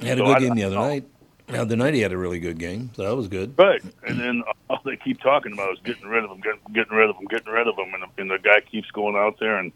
He 0.00 0.06
had 0.08 0.18
a 0.18 0.20
So 0.20 0.26
good 0.26 0.36
I- 0.36 0.40
game 0.40 0.54
the 0.54 0.64
other 0.64 0.76
night. 0.76 1.04
The 1.48 1.60
other 1.60 1.76
night 1.76 1.92
he 1.92 2.00
had 2.00 2.12
a 2.12 2.16
really 2.16 2.38
good 2.38 2.56
game, 2.58 2.90
so 2.94 3.02
that 3.02 3.14
was 3.14 3.28
good. 3.28 3.52
Right, 3.58 3.82
and 4.06 4.18
then 4.18 4.42
all 4.70 4.80
they 4.86 4.96
keep 4.96 5.20
talking 5.20 5.52
about 5.52 5.72
is 5.74 5.80
getting 5.84 6.06
rid 6.06 6.24
of 6.24 6.30
him, 6.30 6.40
getting, 6.40 6.60
getting 6.72 6.96
rid 6.96 7.10
of 7.10 7.16
him, 7.16 7.26
getting 7.26 7.52
rid 7.52 7.66
of 7.66 7.76
him, 7.76 7.92
and, 7.92 8.04
and 8.16 8.30
the 8.30 8.38
guy 8.38 8.60
keeps 8.60 8.90
going 8.92 9.16
out 9.16 9.38
there 9.38 9.58
and 9.58 9.72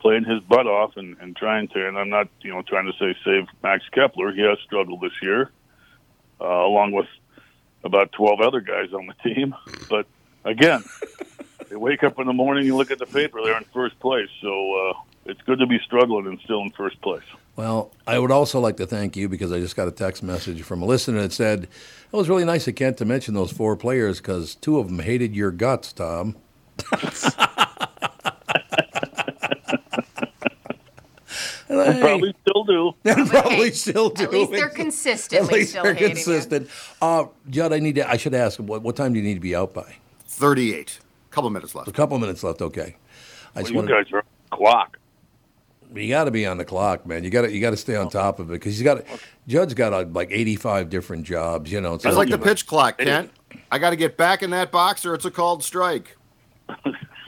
playing 0.00 0.24
his 0.24 0.40
butt 0.42 0.66
off 0.66 0.96
and, 0.96 1.16
and 1.20 1.36
trying 1.36 1.68
to. 1.68 1.86
And 1.86 1.98
I'm 1.98 2.08
not, 2.08 2.28
you 2.42 2.52
know, 2.52 2.62
trying 2.62 2.86
to 2.86 2.92
say 2.98 3.16
save 3.24 3.46
Max 3.62 3.84
Kepler. 3.92 4.32
He 4.32 4.42
has 4.42 4.58
struggled 4.64 5.00
this 5.00 5.22
year, 5.22 5.50
uh, 6.40 6.44
along 6.44 6.92
with 6.92 7.06
about 7.84 8.12
12 8.12 8.40
other 8.40 8.60
guys 8.60 8.92
on 8.92 9.06
the 9.06 9.14
team. 9.34 9.54
But 9.88 10.06
again, 10.44 10.82
they 11.68 11.76
wake 11.76 12.02
up 12.02 12.18
in 12.18 12.26
the 12.26 12.32
morning, 12.32 12.66
you 12.66 12.76
look 12.76 12.90
at 12.90 12.98
the 12.98 13.06
paper, 13.06 13.40
they're 13.42 13.56
in 13.56 13.64
first 13.72 13.98
place. 14.00 14.28
So 14.40 14.90
uh, 14.90 14.94
it's 15.26 15.40
good 15.42 15.60
to 15.60 15.66
be 15.66 15.78
struggling 15.84 16.26
and 16.26 16.40
still 16.40 16.60
in 16.62 16.70
first 16.70 17.00
place. 17.00 17.22
Well, 17.54 17.92
I 18.06 18.18
would 18.18 18.32
also 18.32 18.60
like 18.60 18.76
to 18.78 18.86
thank 18.86 19.16
you 19.16 19.28
because 19.28 19.52
I 19.52 19.60
just 19.60 19.76
got 19.76 19.88
a 19.88 19.92
text 19.92 20.22
message 20.22 20.62
from 20.62 20.82
a 20.82 20.86
listener 20.86 21.22
that 21.22 21.32
said 21.32 21.64
it 21.64 22.16
was 22.16 22.28
really 22.28 22.44
nice 22.44 22.66
of 22.68 22.74
Kent 22.74 22.98
to 22.98 23.04
mention 23.04 23.34
those 23.34 23.52
four 23.52 23.76
players 23.76 24.18
because 24.18 24.56
two 24.56 24.78
of 24.78 24.88
them 24.88 24.98
hated 24.98 25.34
your 25.34 25.50
guts, 25.52 25.92
Tom. 25.92 26.36
And 31.65 31.65
They 31.65 31.65
hey, 31.84 32.00
probably 32.00 32.34
still 32.46 32.64
do. 32.64 32.94
and 33.04 33.28
probably 33.30 33.70
still 33.72 34.10
do. 34.10 34.24
At 34.24 34.30
least 34.32 34.52
they're 34.52 34.68
consistent. 34.68 35.42
At 35.42 35.48
consistently 35.48 35.58
least 35.58 35.70
still 35.70 35.82
they're 35.84 35.94
hating 35.94 36.16
consistent. 36.16 36.70
Uh, 37.00 37.24
Judd, 37.50 37.72
I 37.72 37.78
need 37.78 37.96
to. 37.96 38.08
I 38.08 38.16
should 38.16 38.34
ask. 38.34 38.58
What, 38.58 38.82
what 38.82 38.96
time 38.96 39.12
do 39.12 39.18
you 39.18 39.24
need 39.24 39.34
to 39.34 39.40
be 39.40 39.54
out 39.54 39.74
by? 39.74 39.96
38. 40.26 41.00
A 41.00 41.34
Couple 41.34 41.50
minutes 41.50 41.74
left. 41.74 41.88
A 41.88 41.92
couple 41.92 42.18
minutes 42.18 42.42
left. 42.42 42.62
Okay. 42.62 42.96
I 43.54 43.60
Well, 43.60 43.62
just 43.62 43.70
you 43.70 43.76
want 43.76 43.88
guys 43.88 44.12
are 44.12 44.18
on 44.18 44.24
the 44.50 44.56
clock. 44.56 44.98
You 45.94 46.08
got 46.08 46.24
to 46.24 46.30
be 46.30 46.46
on 46.46 46.58
the 46.58 46.64
clock, 46.64 47.06
man. 47.06 47.22
You 47.24 47.30
got 47.30 47.42
to 47.42 47.52
you 47.52 47.60
got 47.60 47.70
to 47.70 47.76
stay 47.76 47.94
on 47.94 48.10
top 48.10 48.38
of 48.40 48.50
it 48.50 48.54
because 48.54 48.74
he's 48.74 48.82
got 48.82 49.04
Judd's 49.46 49.72
got 49.74 49.92
uh, 49.92 50.04
like 50.10 50.30
eighty 50.32 50.56
five 50.56 50.90
different 50.90 51.24
jobs. 51.24 51.70
You 51.70 51.80
know, 51.80 51.94
It's 51.94 52.04
like 52.04 52.28
the 52.28 52.38
pitch 52.38 52.66
clock, 52.66 52.98
Kent. 52.98 53.30
I 53.70 53.78
got 53.78 53.90
to 53.90 53.96
get 53.96 54.16
back 54.16 54.42
in 54.42 54.50
that 54.50 54.70
box 54.72 55.06
or 55.06 55.14
it's 55.14 55.24
a 55.24 55.30
called 55.30 55.62
strike. 55.62 56.16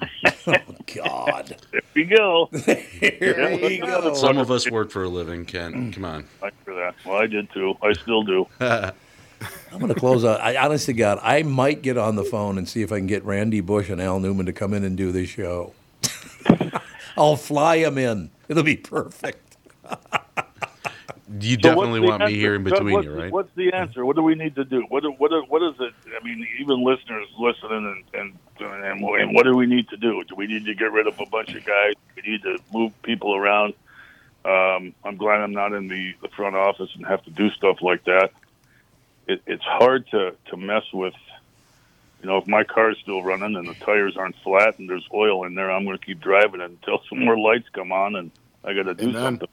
Oh, 0.46 0.54
God. 0.94 1.56
There 1.72 1.82
we 1.94 2.04
go. 2.04 2.48
Here 2.64 3.58
we 3.62 3.78
go. 3.78 4.14
Some 4.14 4.38
of 4.38 4.50
us 4.50 4.70
work 4.70 4.90
for 4.90 5.04
a 5.04 5.08
living, 5.08 5.44
Ken. 5.44 5.74
Mm. 5.74 5.92
Come 5.92 6.04
on. 6.06 6.22
Thanks 6.40 6.56
for 6.64 6.74
that. 6.74 6.94
Well, 7.04 7.16
I 7.16 7.26
did 7.26 7.50
too. 7.52 7.74
I 7.82 7.92
still 7.92 8.22
do. 8.22 8.46
I'm 8.61 8.92
going 9.78 9.88
to 9.88 9.94
close 9.94 10.24
out. 10.24 10.40
I 10.40 10.56
honestly, 10.56 10.94
God, 10.94 11.18
I 11.22 11.42
might 11.42 11.82
get 11.82 11.98
on 11.98 12.16
the 12.16 12.24
phone 12.24 12.56
and 12.56 12.68
see 12.68 12.82
if 12.82 12.92
I 12.92 12.98
can 12.98 13.06
get 13.06 13.24
Randy 13.24 13.61
Bush 13.61 13.90
and 13.90 14.00
Al 14.00 14.20
Newman 14.20 14.46
to 14.46 14.52
come 14.52 14.72
in 14.72 14.84
and 14.84 14.96
do 14.96 15.12
this 15.12 15.28
show. 15.28 15.74
I'll 17.18 17.37
fly 17.37 17.82
them 17.82 17.98
in. 17.98 18.30
It'll 18.48 18.62
be 18.62 18.76
perfect. 18.76 19.56
You 21.30 21.54
So 21.54 21.56
definitely 21.56 22.00
what's 22.00 22.18
the 22.18 22.24
want 22.24 22.32
me 22.32 22.38
here 22.38 22.54
in 22.54 22.64
between 22.64 22.92
what's 22.92 23.04
you, 23.04 23.12
the- 23.12 23.18
right? 23.22 23.32
What's 23.32 23.54
the 23.54 23.72
answer? 23.72 24.04
What 24.06 24.16
do 24.16 24.22
we 24.22 24.34
need 24.34 24.54
to 24.54 24.64
do? 24.64 24.86
What 24.88 25.04
what 25.18 25.30
what 25.48 25.62
is 25.62 25.74
it? 25.78 25.92
I 26.18 26.24
mean, 26.24 26.46
even 26.58 26.82
listeners 26.82 27.28
listening, 27.38 28.04
and 28.12 28.20
and, 28.20 28.38
and 28.60 29.04
and 29.10 29.34
what 29.34 29.44
do 29.44 29.54
we 29.54 29.66
need 29.66 29.88
to 29.90 29.96
do? 29.96 30.24
Do 30.24 30.34
we 30.36 30.46
need 30.46 30.64
to 30.64 30.74
get 30.74 30.90
rid 30.90 31.06
of 31.06 31.20
a 31.20 31.26
bunch 31.26 31.54
of 31.54 31.64
guys? 31.64 31.92
We 32.16 32.32
need 32.32 32.42
to 32.42 32.58
move 32.72 32.92
people 33.02 33.34
around. 33.34 33.74
Um, 34.44 34.94
I'm 35.04 35.16
glad 35.16 35.40
I'm 35.40 35.52
not 35.52 35.74
in 35.74 35.88
the, 35.88 36.14
the 36.22 36.28
front 36.28 36.56
office 36.56 36.88
and 36.94 37.04
have 37.06 37.22
to 37.24 37.30
do 37.30 37.50
stuff 37.50 37.82
like 37.82 38.04
that. 38.04 38.30
It, 39.26 39.42
it's 39.46 39.64
hard 39.64 40.08
to 40.12 40.34
to 40.46 40.56
mess 40.56 40.84
with. 40.94 41.14
You 42.22 42.28
know, 42.28 42.38
if 42.38 42.48
my 42.48 42.64
car's 42.64 42.98
still 43.00 43.22
running 43.22 43.54
and 43.54 43.68
the 43.68 43.74
tires 43.74 44.16
aren't 44.16 44.34
flat 44.42 44.78
and 44.78 44.88
there's 44.88 45.06
oil 45.14 45.44
in 45.44 45.54
there, 45.54 45.70
I'm 45.70 45.84
going 45.84 45.96
to 45.98 46.04
keep 46.04 46.20
driving 46.20 46.60
until 46.60 47.00
some 47.08 47.24
more 47.24 47.38
lights 47.38 47.68
come 47.72 47.92
on 47.92 48.16
and 48.16 48.30
I 48.64 48.72
got 48.72 48.84
to 48.84 48.94
do 48.94 49.10
Amen. 49.10 49.22
something. 49.22 49.48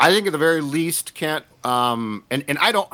I 0.00 0.10
think 0.12 0.26
at 0.26 0.32
the 0.32 0.38
very 0.38 0.60
least, 0.60 1.14
Kent, 1.14 1.44
um, 1.64 2.24
and 2.30 2.44
and 2.48 2.58
I 2.58 2.72
don't, 2.72 2.88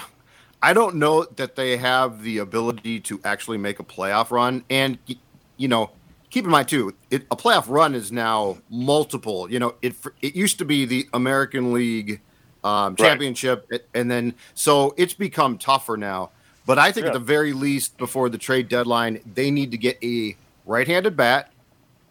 I 0.63 0.73
don't 0.73 0.97
know 0.97 1.25
that 1.37 1.57
they 1.57 1.77
have 1.77 2.23
the 2.23 2.39
ability 2.39 3.01
to 3.01 3.21
actually 3.25 3.59
make 3.59 3.81
a 3.81 3.85
playoff 3.85 4.31
run. 4.31 4.65
And 4.71 4.99
you 5.57 5.69
know, 5.69 5.91
keep 6.31 6.45
in 6.45 6.51
mind 6.51 6.69
too, 6.69 6.95
it, 7.11 7.23
a 7.31 7.37
playoff 7.37 7.65
run 7.69 7.95
is 7.95 8.13
now 8.13 8.59
multiple. 8.71 9.51
You 9.51 9.59
know, 9.59 9.75
it 9.83 9.95
it 10.23 10.35
used 10.37 10.59
to 10.59 10.65
be 10.65 10.85
the 10.85 11.09
American 11.15 11.73
League 11.73 12.21
um, 12.65 12.93
Right. 12.93 12.99
championship, 12.99 13.71
and 13.95 14.11
then 14.11 14.35
so 14.55 14.95
it's 14.97 15.15
become 15.15 15.59
tougher 15.59 15.97
now. 15.97 16.31
But 16.67 16.79
I 16.79 16.93
think 16.93 17.05
Yeah. 17.05 17.11
at 17.11 17.15
the 17.15 17.21
very 17.21 17.53
least, 17.55 17.97
before 17.97 18.29
the 18.29 18.37
trade 18.37 18.69
deadline, 18.69 19.21
they 19.35 19.51
need 19.51 19.71
to 19.71 19.79
get 19.79 19.97
a 20.03 20.37
right-handed 20.67 21.17
bat. 21.17 21.51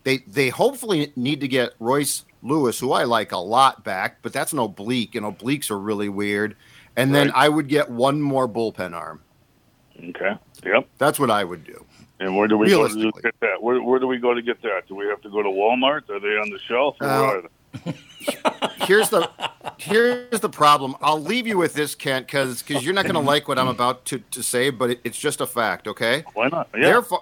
They 0.03 0.19
they 0.19 0.49
hopefully 0.49 1.11
need 1.15 1.41
to 1.41 1.47
get 1.47 1.73
Royce 1.79 2.23
Lewis, 2.41 2.79
who 2.79 2.91
I 2.91 3.03
like 3.03 3.31
a 3.31 3.37
lot, 3.37 3.83
back, 3.83 4.19
but 4.21 4.33
that's 4.33 4.53
an 4.53 4.59
oblique, 4.59 5.15
and 5.15 5.25
obliques 5.25 5.71
are 5.71 5.79
really 5.79 6.09
weird. 6.09 6.55
And 6.95 7.13
then 7.13 7.31
I 7.35 7.47
would 7.49 7.67
get 7.67 7.89
one 7.89 8.21
more 8.21 8.47
bullpen 8.47 8.93
arm. 8.93 9.21
Okay. 10.09 10.35
Yep. 10.65 10.87
That's 10.97 11.19
what 11.19 11.29
I 11.29 11.43
would 11.43 11.63
do. 11.63 11.85
And 12.19 12.35
where 12.35 12.47
do 12.47 12.57
we 12.57 12.69
go 12.69 12.87
to 12.87 13.11
get 13.21 13.39
that? 13.41 13.61
Where, 13.61 13.81
where 13.81 13.99
do 13.99 14.07
we 14.07 14.17
go 14.17 14.33
to 14.33 14.41
get 14.41 14.61
that? 14.63 14.87
Do 14.87 14.95
we 14.95 15.05
have 15.05 15.21
to 15.21 15.29
go 15.29 15.43
to 15.43 15.49
Walmart? 15.49 16.09
Are 16.09 16.19
they 16.19 16.29
on 16.37 16.49
the 16.49 16.59
shelf? 16.67 16.95
Or 16.99 17.07
Uh, 17.07 17.21
where 17.21 17.37
are 17.37 17.41
they? 17.85 17.93
Here's 18.85 19.09
the 19.09 19.29
here's 19.77 20.39
the 20.39 20.49
problem. 20.49 20.95
I'll 21.01 21.21
leave 21.21 21.45
you 21.45 21.57
with 21.57 21.73
this, 21.73 21.93
Kent, 21.93 22.25
because 22.25 22.63
because 22.63 22.83
you're 22.83 22.93
not 22.93 23.03
going 23.03 23.13
to 23.15 23.19
like 23.19 23.47
what 23.47 23.59
I'm 23.59 23.67
about 23.67 24.05
to, 24.05 24.19
to 24.31 24.41
say, 24.41 24.71
but 24.71 24.91
it, 24.91 25.01
it's 25.03 25.19
just 25.19 25.41
a 25.41 25.45
fact. 25.45 25.87
Okay. 25.87 26.23
Why 26.33 26.47
not? 26.47 26.69
Yeah. 26.75 27.01
Fa- 27.01 27.17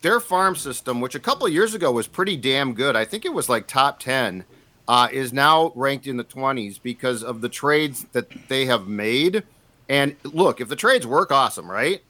their 0.00 0.20
farm 0.20 0.56
system, 0.56 1.00
which 1.00 1.14
a 1.14 1.20
couple 1.20 1.46
of 1.46 1.52
years 1.52 1.74
ago 1.74 1.92
was 1.92 2.06
pretty 2.06 2.36
damn 2.36 2.74
good, 2.74 2.96
I 2.96 3.04
think 3.04 3.24
it 3.24 3.32
was 3.32 3.48
like 3.48 3.66
top 3.66 4.00
ten, 4.00 4.44
uh, 4.86 5.08
is 5.12 5.32
now 5.32 5.72
ranked 5.74 6.06
in 6.06 6.16
the 6.16 6.24
20s 6.24 6.80
because 6.82 7.22
of 7.22 7.42
the 7.42 7.48
trades 7.48 8.06
that 8.12 8.30
they 8.48 8.64
have 8.64 8.88
made. 8.88 9.42
And 9.88 10.16
look, 10.22 10.60
if 10.60 10.68
the 10.68 10.76
trades 10.76 11.06
work, 11.06 11.30
awesome, 11.30 11.70
right? 11.70 12.02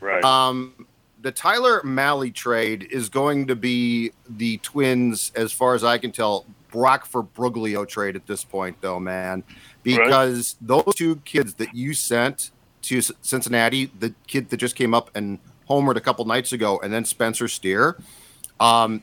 right. 0.00 0.22
Um, 0.22 0.86
the 1.22 1.32
Tyler 1.32 1.80
Mahle 1.82 2.32
trade 2.32 2.86
is 2.90 3.08
going 3.08 3.46
to 3.46 3.56
be 3.56 4.12
the 4.28 4.58
Twins, 4.58 5.32
as 5.34 5.50
far 5.50 5.74
as 5.74 5.82
I 5.82 5.98
can 5.98 6.12
tell, 6.12 6.44
Brock 6.70 7.06
for 7.06 7.22
Broglio 7.22 7.88
trade 7.88 8.16
at 8.16 8.26
this 8.26 8.44
point, 8.44 8.76
though, 8.82 9.00
man, 9.00 9.42
because 9.82 10.56
those 10.60 10.94
two 10.94 11.16
kids 11.16 11.54
that 11.54 11.74
you 11.74 11.94
sent 11.94 12.50
to 12.82 13.00
Cincinnati, 13.22 13.90
the 13.98 14.14
kid 14.26 14.50
that 14.50 14.58
just 14.58 14.76
came 14.76 14.92
up 14.92 15.10
and 15.14 15.38
homered 15.68 15.96
a 15.96 16.00
couple 16.00 16.24
nights 16.24 16.52
ago, 16.52 16.80
and 16.82 16.92
then 16.92 17.04
Spencer 17.04 17.48
Steer, 17.48 17.98
um, 18.60 19.02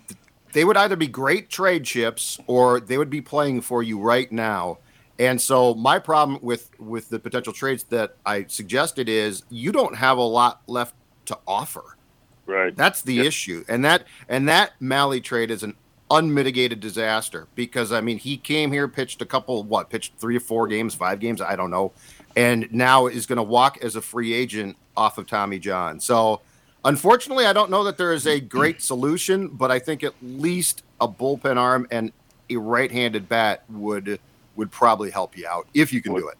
they 0.53 0.63
would 0.63 0.77
either 0.77 0.95
be 0.95 1.07
great 1.07 1.49
trade 1.49 1.83
chips 1.83 2.39
or 2.47 2.79
they 2.79 2.97
would 2.97 3.09
be 3.09 3.21
playing 3.21 3.61
for 3.61 3.83
you 3.83 3.99
right 3.99 4.31
now. 4.31 4.77
And 5.19 5.39
so 5.39 5.73
my 5.75 5.99
problem 5.99 6.39
with 6.41 6.69
with 6.79 7.09
the 7.09 7.19
potential 7.19 7.53
trades 7.53 7.83
that 7.85 8.15
I 8.25 8.45
suggested 8.45 9.09
is 9.09 9.43
you 9.49 9.71
don't 9.71 9.95
have 9.95 10.17
a 10.17 10.23
lot 10.23 10.61
left 10.67 10.95
to 11.25 11.37
offer. 11.47 11.97
right. 12.45 12.75
That's 12.75 13.01
the 13.01 13.19
issue. 13.19 13.63
And 13.67 13.85
that 13.85 14.05
and 14.27 14.47
that 14.49 14.73
Mahle 14.81 15.23
trade 15.23 15.51
is 15.51 15.63
an 15.63 15.75
unmitigated 16.11 16.79
disaster 16.79 17.47
because 17.55 17.91
I 17.91 18.01
mean 18.01 18.17
he 18.17 18.37
came 18.37 18.71
here, 18.71 18.87
pitched 18.87 19.21
a 19.21 19.25
couple 19.25 19.63
what, 19.63 19.89
pitched 19.89 20.13
three 20.17 20.37
or 20.37 20.41
four 20.41 20.67
games, 20.67 20.95
five 20.95 21.19
games, 21.19 21.41
I 21.41 21.55
don't 21.55 21.71
know, 21.71 21.93
and 22.35 22.71
now 22.71 23.07
is 23.07 23.25
going 23.25 23.37
to 23.37 23.43
walk 23.43 23.83
as 23.83 23.95
a 23.95 24.01
free 24.01 24.33
agent 24.33 24.77
off 24.97 25.17
of 25.17 25.27
Tommy 25.27 25.59
John. 25.59 25.99
So 25.99 26.41
unfortunately, 26.85 27.45
I 27.45 27.53
don't 27.53 27.69
know 27.69 27.83
that 27.83 27.97
there 27.97 28.13
is 28.13 28.27
a 28.27 28.39
great 28.57 28.81
solution, 28.81 29.47
but 29.47 29.71
I 29.71 29.79
think 29.79 30.03
at 30.03 30.13
least 30.21 30.83
a 30.99 31.07
bullpen 31.07 31.57
arm 31.57 31.87
and 31.91 32.11
a 32.49 32.57
right-handed 32.57 33.29
bat 33.29 33.63
would 33.69 34.19
would 34.55 34.71
probably 34.71 35.09
help 35.09 35.35
you 35.35 35.47
out 35.47 35.67
if 35.73 35.91
you 35.91 36.01
can 36.01 36.13
do 36.13 36.27
it. 36.27 36.37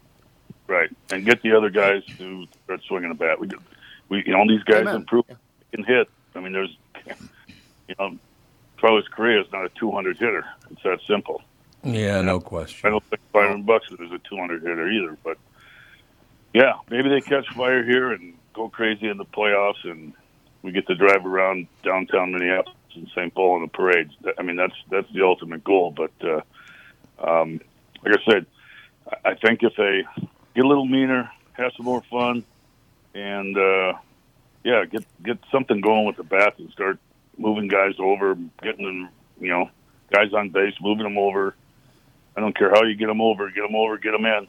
Right. 0.68 0.90
And 1.12 1.26
get 1.26 1.42
the 1.42 1.56
other 1.56 1.70
guys 1.70 2.04
to 2.18 2.46
start 2.64 2.82
swinging 2.84 3.10
the 3.10 3.16
bat. 3.16 3.40
We, 3.40 3.50
we 4.10 4.24
you 4.26 4.34
know, 4.34 4.48
these 4.48 4.64
guys 4.64 4.82
Amen. 4.82 4.98
improve 4.98 5.26
can 5.72 5.84
hit. 5.84 6.08
I 6.36 6.40
mean, 6.40 6.54
there's, 6.54 6.78
you 7.88 7.96
know, 8.00 8.18
Carlos 8.80 9.08
Correa 9.08 9.42
is 9.42 9.52
not 9.52 9.66
a 9.66 9.70
200 9.70 10.18
hitter. 10.18 10.46
It's 10.72 10.84
that 10.84 11.00
simple. 11.08 11.42
Yeah, 11.84 12.22
no 12.22 12.40
question. 12.40 12.88
I 12.88 12.92
don't 12.92 13.04
think 13.06 13.22
Byron 13.32 13.64
Buxton 13.64 13.98
is 14.06 14.12
a 14.12 14.20
200 14.20 14.62
hitter 14.62 14.90
either. 14.90 15.18
But 15.24 15.38
yeah, 16.54 16.74
maybe 16.90 17.10
they 17.10 17.22
catch 17.22 17.48
fire 17.50 17.84
here 17.84 18.12
and 18.12 18.36
go 18.54 18.70
crazy 18.70 19.10
in 19.10 19.18
the 19.18 19.26
playoffs, 19.26 19.84
and 19.84 20.14
we 20.64 20.72
get 20.72 20.88
to 20.88 20.96
drive 20.96 21.26
around 21.26 21.68
downtown 21.84 22.32
Minneapolis 22.32 22.76
and 22.96 23.08
St. 23.10 23.34
Paul 23.34 23.58
in 23.58 23.62
the 23.64 23.68
parades. 23.68 24.14
I 24.38 24.42
mean, 24.42 24.56
that's 24.56 24.74
that's 24.90 25.12
the 25.14 25.24
ultimate 25.24 25.64
goal. 25.64 25.92
But 25.96 26.12
uh, 26.24 26.42
um, 27.24 27.62
like 28.04 28.16
I 28.20 28.32
said, 28.32 28.46
I- 29.26 29.36
think 29.36 29.62
if 29.62 29.76
they 29.76 30.04
get 30.56 30.66
a 30.66 30.68
little 30.68 30.86
meaner, 30.86 31.30
have 31.54 31.72
some 31.76 31.86
more 31.86 32.02
fun, 32.10 32.44
and 33.14 33.58
uh, 33.58 33.94
yeah, 34.64 34.86
get 34.86 35.06
get 35.24 35.38
something 35.52 35.82
going 35.82 36.06
with 36.06 36.16
the 36.18 36.24
bats 36.24 36.60
and 36.60 36.72
start 36.72 36.98
moving 37.38 37.68
guys 37.68 37.96
over, 38.00 38.36
getting 38.62 38.86
them, 38.86 39.10
you 39.40 39.50
know, 39.50 39.70
guys 40.12 40.34
on 40.34 40.50
base, 40.50 40.76
moving 40.82 41.04
them 41.04 41.18
over. 41.18 41.56
I 42.36 42.40
don't 42.42 42.58
care 42.58 42.72
how 42.72 42.84
you 42.84 42.96
get 42.96 43.08
them 43.08 43.22
over, 43.22 43.50
get 43.50 43.62
them 43.62 43.76
over, 43.76 43.98
get 43.98 44.12
them 44.12 44.26
in. 44.26 44.48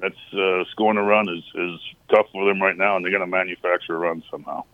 That's 0.00 0.16
uh, 0.32 0.64
scoring 0.70 0.96
a 0.96 1.02
run 1.02 1.28
is 1.28 1.44
is 1.54 1.80
tough 2.08 2.26
for 2.32 2.46
them 2.46 2.62
right 2.62 2.76
now, 2.76 2.96
and 2.96 3.04
they're 3.04 3.12
going 3.12 3.20
to 3.20 3.26
manufacture 3.26 3.94
a 3.94 3.98
run 3.98 4.22
somehow. 4.30 4.64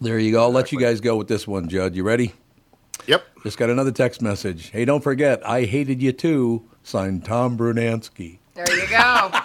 There 0.00 0.18
you 0.18 0.32
go. 0.32 0.42
I'll 0.42 0.52
let 0.52 0.72
you 0.72 0.78
guys 0.80 1.00
go 1.00 1.16
with 1.16 1.28
this 1.28 1.46
one, 1.46 1.68
Judd. 1.68 1.94
You 1.96 2.02
ready? 2.02 2.34
Yep. 3.06 3.24
Just 3.44 3.56
got 3.58 3.70
another 3.70 3.92
text 3.92 4.20
message. 4.20 4.70
Hey, 4.70 4.84
don't 4.84 5.02
forget, 5.02 5.46
I 5.46 5.62
hated 5.64 6.02
you 6.02 6.12
too. 6.12 6.68
Signed 6.82 7.24
Tom 7.24 7.56
Brunansky. 7.56 8.38
There 8.54 8.70
you 8.76 8.88
go. 8.88 9.30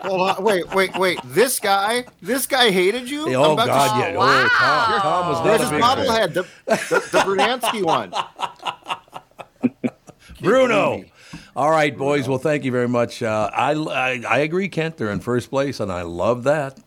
Hold 0.00 0.20
on. 0.30 0.44
Wait, 0.44 0.72
wait, 0.74 0.96
wait. 0.96 1.18
This 1.24 1.58
guy, 1.58 2.04
this 2.22 2.46
guy 2.46 2.70
hated 2.70 3.08
you. 3.10 3.34
Oh 3.34 3.44
I'm 3.44 3.50
about 3.52 3.64
to- 3.64 3.70
God, 3.70 3.98
yeah. 3.98 4.16
Oh, 4.18 4.48
Tom, 4.48 5.00
Tom 5.00 5.28
was 5.28 5.44
There's 5.44 5.70
not 5.80 5.98
his 5.98 6.08
a 6.08 6.12
big 6.12 6.32
bobblehead, 6.32 6.34
the, 6.34 6.42
the, 6.66 7.08
the 7.10 7.18
Brunansky 7.20 7.82
one. 7.82 8.12
Bruno. 10.40 11.04
All 11.54 11.70
right, 11.70 11.96
boys. 11.96 12.28
Well, 12.28 12.38
thank 12.38 12.64
you 12.64 12.70
very 12.72 12.88
much. 12.88 13.22
Uh, 13.22 13.50
I, 13.52 13.72
I 13.72 14.22
I 14.28 14.38
agree, 14.40 14.68
Kent. 14.68 14.96
They're 14.98 15.10
in 15.10 15.20
first 15.20 15.48
place, 15.50 15.80
and 15.80 15.90
I 15.90 16.02
love 16.02 16.44
that. 16.44 16.78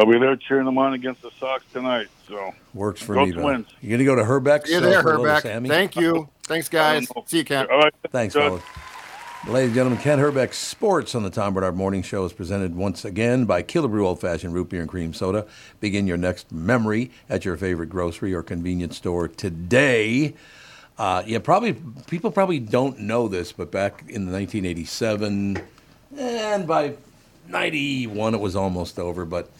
I'll 0.00 0.06
be 0.06 0.18
there 0.18 0.34
cheering 0.34 0.64
them 0.64 0.78
on 0.78 0.94
against 0.94 1.20
the 1.20 1.30
Sox 1.38 1.62
tonight. 1.74 2.08
So 2.26 2.54
Works 2.72 3.02
for 3.02 3.14
Go 3.14 3.26
me. 3.26 3.32
man. 3.32 3.42
Twins. 3.42 3.66
You 3.82 3.90
gonna 3.90 4.04
go 4.04 4.14
to 4.14 4.22
Hrbek's? 4.22 4.70
You're 4.70 4.78
uh, 4.78 4.86
there, 4.86 5.02
for 5.02 5.12
a 5.12 5.18
little 5.20 5.36
Hrbek. 5.36 5.42
Sammy? 5.42 5.68
Thank 5.68 5.94
you. 5.96 6.26
Thanks, 6.44 6.70
guys. 6.70 7.06
See 7.26 7.38
you, 7.38 7.44
Ken. 7.44 7.66
all 7.70 7.80
right, 7.80 7.94
Thanks, 8.10 8.32
Judd. 8.32 8.62
fellas. 8.62 8.62
Ladies 9.46 9.68
and 9.68 9.74
gentlemen, 9.74 9.98
Ken 10.00 10.18
Hrbek 10.18 10.54
Sports 10.54 11.14
on 11.14 11.22
the 11.22 11.30
Tom 11.30 11.52
Barnard 11.54 11.76
Morning 11.76 12.02
Show 12.02 12.24
is 12.24 12.32
presented 12.32 12.74
once 12.74 13.04
again 13.04 13.44
by 13.44 13.62
Killebrew 13.62 14.02
Old 14.04 14.20
Fashioned 14.20 14.54
Root 14.54 14.70
Beer 14.70 14.80
and 14.80 14.88
Cream 14.88 15.12
Soda. 15.12 15.46
Begin 15.80 16.06
your 16.06 16.16
next 16.16 16.50
memory 16.50 17.10
at 17.28 17.44
your 17.44 17.56
favorite 17.58 17.90
grocery 17.90 18.32
or 18.32 18.42
convenience 18.42 18.96
store 18.96 19.28
today. 19.28 20.34
Uh, 20.98 21.22
yeah, 21.26 21.38
probably 21.38 21.74
people 22.06 22.30
probably 22.30 22.58
don't 22.58 23.00
know 23.00 23.28
this, 23.28 23.52
but 23.52 23.70
back 23.70 24.00
in 24.08 24.30
1987, 24.30 25.62
and 26.18 26.66
by 26.66 26.94
91 27.48 28.34
it 28.34 28.40
was 28.40 28.56
almost 28.56 28.98
over. 28.98 29.24
But 29.24 29.50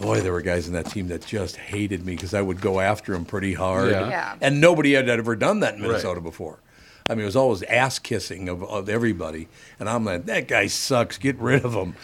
boy, 0.00 0.20
there 0.20 0.32
were 0.32 0.42
guys 0.42 0.66
in 0.68 0.74
that 0.74 0.86
team 0.86 1.08
that 1.08 1.24
just 1.26 1.56
hated 1.56 2.04
me 2.04 2.14
because 2.14 2.34
I 2.34 2.42
would 2.42 2.60
go 2.60 2.80
after 2.80 3.12
them 3.12 3.24
pretty 3.24 3.54
hard, 3.54 3.90
Yeah. 3.90 4.08
Yeah. 4.08 4.34
and 4.40 4.60
nobody 4.60 4.92
had 4.94 5.08
ever 5.08 5.36
done 5.36 5.60
that 5.60 5.74
in 5.74 5.82
Minnesota 5.82 6.20
before. 6.20 6.58
I 7.10 7.14
mean, 7.14 7.22
it 7.22 7.26
was 7.26 7.34
always 7.36 7.64
ass 7.64 7.98
kissing 7.98 8.48
of, 8.48 8.62
of 8.62 8.88
everybody, 8.88 9.48
and 9.80 9.88
I'm 9.88 10.04
like, 10.04 10.26
that 10.26 10.46
guy 10.46 10.68
sucks. 10.68 11.18
Get 11.18 11.36
rid 11.38 11.64
of 11.64 11.74
him. 11.74 11.94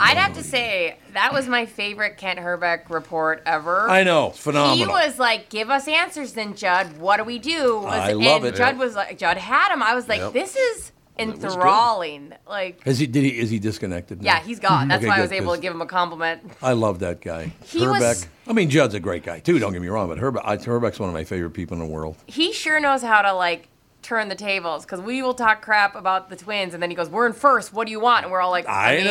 I'd 0.00 0.16
have 0.16 0.34
to 0.34 0.42
say 0.42 0.96
that 1.14 1.32
was 1.32 1.46
my 1.46 1.64
favorite 1.64 2.16
Kent 2.16 2.40
Hrbek 2.40 2.90
report 2.90 3.40
ever. 3.46 3.88
I 3.88 4.02
know, 4.02 4.30
phenomenal. 4.30 4.76
He 4.76 4.86
was 4.86 5.20
like, 5.20 5.48
"Give 5.48 5.70
us 5.70 5.86
answers, 5.86 6.32
then 6.32 6.56
Judd. 6.56 6.98
What 6.98 7.18
do 7.18 7.24
we 7.24 7.38
do?" 7.38 7.76
Was- 7.78 7.92
I 7.92 8.12
love 8.14 8.42
and 8.42 8.52
it. 8.52 8.58
Judd 8.58 8.78
was 8.78 8.96
like, 8.96 9.16
Judd 9.16 9.36
had 9.36 9.72
him. 9.72 9.80
I 9.80 9.94
was 9.94 10.08
like, 10.08 10.18
Yep. 10.20 10.32
"This 10.32 10.56
is 10.56 10.76
was 10.76 10.86
good. 10.86 10.92
Enthralling." 11.18 12.32
Like, 12.48 12.80
Is 12.86 12.98
he? 12.98 13.06
Did 13.06 13.24
he? 13.24 13.38
Is 13.38 13.50
he 13.50 13.58
disconnected? 13.58 14.22
now? 14.22 14.26
yeah, 14.34 14.40
he's 14.40 14.58
gone. 14.60 14.88
That's 14.88 15.00
Okay, 15.02 15.08
why 15.08 15.18
I 15.18 15.20
was 15.22 15.32
able 15.32 15.54
to 15.54 15.60
give 15.60 15.72
him 15.72 15.80
a 15.82 15.86
compliment. 15.86 16.42
I 16.62 16.72
love 16.72 16.98
that 17.00 17.20
guy. 17.20 17.52
He 17.64 17.80
Hrbek. 17.80 18.00
was- 18.00 18.26
I 18.46 18.52
mean, 18.52 18.70
Judd's 18.70 18.94
a 18.94 19.00
great 19.00 19.22
guy 19.22 19.40
too. 19.40 19.58
Don't 19.58 19.72
get 19.72 19.82
me 19.82 19.88
wrong, 19.88 20.08
but 20.08 20.18
Hrbek, 20.18 20.40
I, 20.44 20.56
Hrbek's 20.56 20.98
one 20.98 21.08
of 21.08 21.14
my 21.14 21.24
favorite 21.24 21.50
people 21.52 21.74
in 21.74 21.80
the 21.80 21.92
world. 21.92 22.16
He 22.26 22.52
sure 22.52 22.80
knows 22.80 23.02
how 23.02 23.22
to 23.22 23.32
like 23.32 23.68
turn 24.02 24.28
the 24.28 24.34
tables 24.34 24.84
because 24.84 25.00
we 25.00 25.22
will 25.22 25.34
talk 25.34 25.62
crap 25.62 25.94
about 25.94 26.28
the 26.28 26.34
Twins, 26.36 26.74
and 26.74 26.82
then 26.82 26.90
he 26.90 26.96
goes, 26.96 27.08
"We're 27.08 27.26
in 27.26 27.32
first. 27.34 27.72
What 27.72 27.86
do 27.86 27.92
you 27.92 28.00
want?" 28.00 28.24
And 28.24 28.32
we're 28.32 28.40
all 28.40 28.50
like, 28.50 28.68
"I, 28.68 28.96
I 28.98 29.04
mean, 29.04 29.06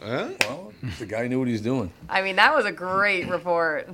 know. 0.00 0.34
Well, 0.48 0.72
the 1.00 1.06
guy 1.06 1.26
knew 1.26 1.38
what 1.40 1.48
he's 1.48 1.60
doing. 1.62 1.90
I 2.08 2.22
mean, 2.22 2.36
that 2.36 2.54
was 2.54 2.64
a 2.64 2.72
great 2.72 3.28
report." 3.28 3.88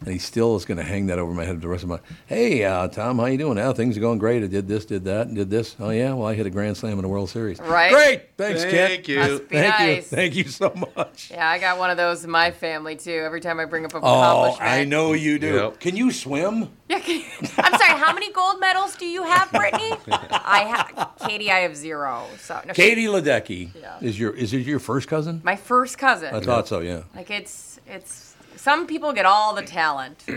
And 0.00 0.08
he 0.12 0.18
still 0.18 0.56
is 0.56 0.64
going 0.64 0.78
to 0.78 0.84
hang 0.84 1.06
that 1.06 1.18
over 1.18 1.32
my 1.32 1.44
head 1.44 1.60
the 1.60 1.68
rest 1.68 1.82
of 1.82 1.88
my. 1.88 2.00
Hey, 2.26 2.64
uh, 2.64 2.88
Tom, 2.88 3.18
how 3.18 3.26
you 3.26 3.38
doing? 3.38 3.56
Now 3.56 3.72
things 3.72 3.96
are 3.96 4.00
going 4.00 4.18
great. 4.18 4.42
I 4.42 4.46
did 4.46 4.68
this, 4.68 4.84
did 4.84 5.04
that, 5.04 5.26
and 5.28 5.36
did 5.36 5.50
this. 5.50 5.76
Oh 5.80 5.90
yeah, 5.90 6.12
well 6.12 6.26
I 6.28 6.34
hit 6.34 6.46
a 6.46 6.50
grand 6.50 6.76
slam 6.76 6.94
in 6.94 7.02
the 7.02 7.08
World 7.08 7.30
Series. 7.30 7.58
Right. 7.60 7.90
Great. 7.92 8.22
Thanks, 8.36 8.62
Kent. 8.64 8.74
Thank 8.74 9.08
you. 9.08 9.16
Must 9.18 9.48
be 9.48 9.56
Thank 9.56 9.96
you. 9.96 10.02
Thank 10.02 10.34
you 10.36 10.44
so 10.44 10.72
much. 10.96 11.30
Yeah, 11.30 11.48
I 11.48 11.58
got 11.58 11.78
one 11.78 11.90
of 11.90 11.96
those 11.96 12.24
in 12.24 12.30
my 12.30 12.50
family 12.50 12.96
too. 12.96 13.22
Every 13.24 13.40
time 13.40 13.58
I 13.60 13.64
bring 13.64 13.84
up 13.84 13.94
a 13.94 14.00
Oh. 14.02 14.56
I 14.60 14.84
know 14.84 15.12
you 15.12 15.38
do. 15.38 15.54
Yep. 15.54 15.80
Can 15.80 15.96
you 15.96 16.10
swim? 16.12 16.70
Yeah, 16.88 17.00
can- 17.00 17.24
I'm 17.58 17.78
sorry. 17.78 17.98
How 17.98 18.12
many 18.12 18.30
gold 18.32 18.60
medals 18.60 18.94
do 18.96 19.06
you 19.06 19.24
have, 19.24 19.50
Brittany? 19.50 19.92
I 20.30 20.64
have 20.92 21.10
Katie. 21.28 21.50
I 21.50 21.60
have 21.60 21.76
zero. 21.76 22.24
So 22.38 22.60
no, 22.66 22.72
she- 22.72 22.82
Katie 22.82 23.06
Ledecky 23.06 23.70
Yeah. 23.80 23.98
is 24.00 24.18
your 24.18 24.32
is 24.36 24.52
it 24.52 24.58
your 24.66 24.78
first 24.78 25.08
cousin? 25.08 25.40
my 25.44 25.56
first 25.56 25.98
cousin. 25.98 26.34
I 26.34 26.40
thought 26.40 26.68
so. 26.68 26.80
Yeah. 26.80 27.02
Like 27.14 27.30
it's 27.30 27.80
it's 27.86 28.25
some 28.66 28.86
people 28.88 29.12
get 29.12 29.26
all 29.26 29.54
the 29.54 29.62
talent. 29.62 30.24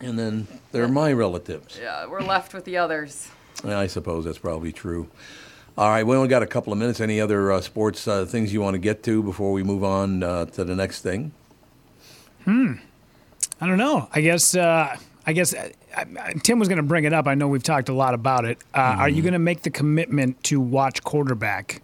And 0.00 0.18
then 0.18 0.46
they're 0.70 0.88
my 0.88 1.12
relatives. 1.14 1.78
Yeah, 1.80 2.06
we're 2.06 2.20
left 2.20 2.52
with 2.52 2.66
the 2.66 2.76
others. 2.76 3.28
Yeah, 3.64 3.78
I 3.78 3.86
suppose 3.86 4.26
that's 4.26 4.36
probably 4.38 4.70
true. 4.70 5.08
All 5.78 5.88
right, 5.88 6.04
we 6.06 6.14
only 6.14 6.28
got 6.28 6.42
a 6.42 6.46
couple 6.46 6.74
of 6.74 6.78
minutes. 6.78 7.00
Any 7.00 7.22
other 7.22 7.50
uh, 7.52 7.62
sports 7.62 8.06
uh, 8.06 8.26
things 8.26 8.52
you 8.52 8.60
want 8.60 8.74
to 8.74 8.78
get 8.78 9.02
to 9.04 9.22
before 9.22 9.52
we 9.52 9.62
move 9.62 9.82
on 9.82 10.22
uh, 10.22 10.44
to 10.46 10.64
the 10.64 10.74
next 10.76 11.00
thing? 11.00 11.32
Hmm. 12.44 12.74
I 13.62 13.66
don't 13.66 13.78
know. 13.78 14.08
I 14.12 14.20
guess. 14.20 14.54
Uh, 14.54 14.94
I 15.26 15.32
guess 15.32 15.54
uh, 15.54 15.70
I, 15.96 16.04
I, 16.20 16.32
Tim 16.42 16.58
was 16.58 16.68
going 16.68 16.76
to 16.76 16.82
bring 16.82 17.04
it 17.04 17.14
up. 17.14 17.26
I 17.26 17.34
know 17.34 17.48
we've 17.48 17.62
talked 17.62 17.88
a 17.88 17.94
lot 17.94 18.12
about 18.12 18.44
it. 18.44 18.58
Uh, 18.74 18.78
Are 18.78 19.06
Mm-hmm. 19.06 19.16
you 19.16 19.22
going 19.22 19.32
to 19.32 19.38
make 19.38 19.62
the 19.62 19.70
commitment 19.70 20.42
to 20.44 20.60
watch 20.60 21.02
quarterback 21.02 21.80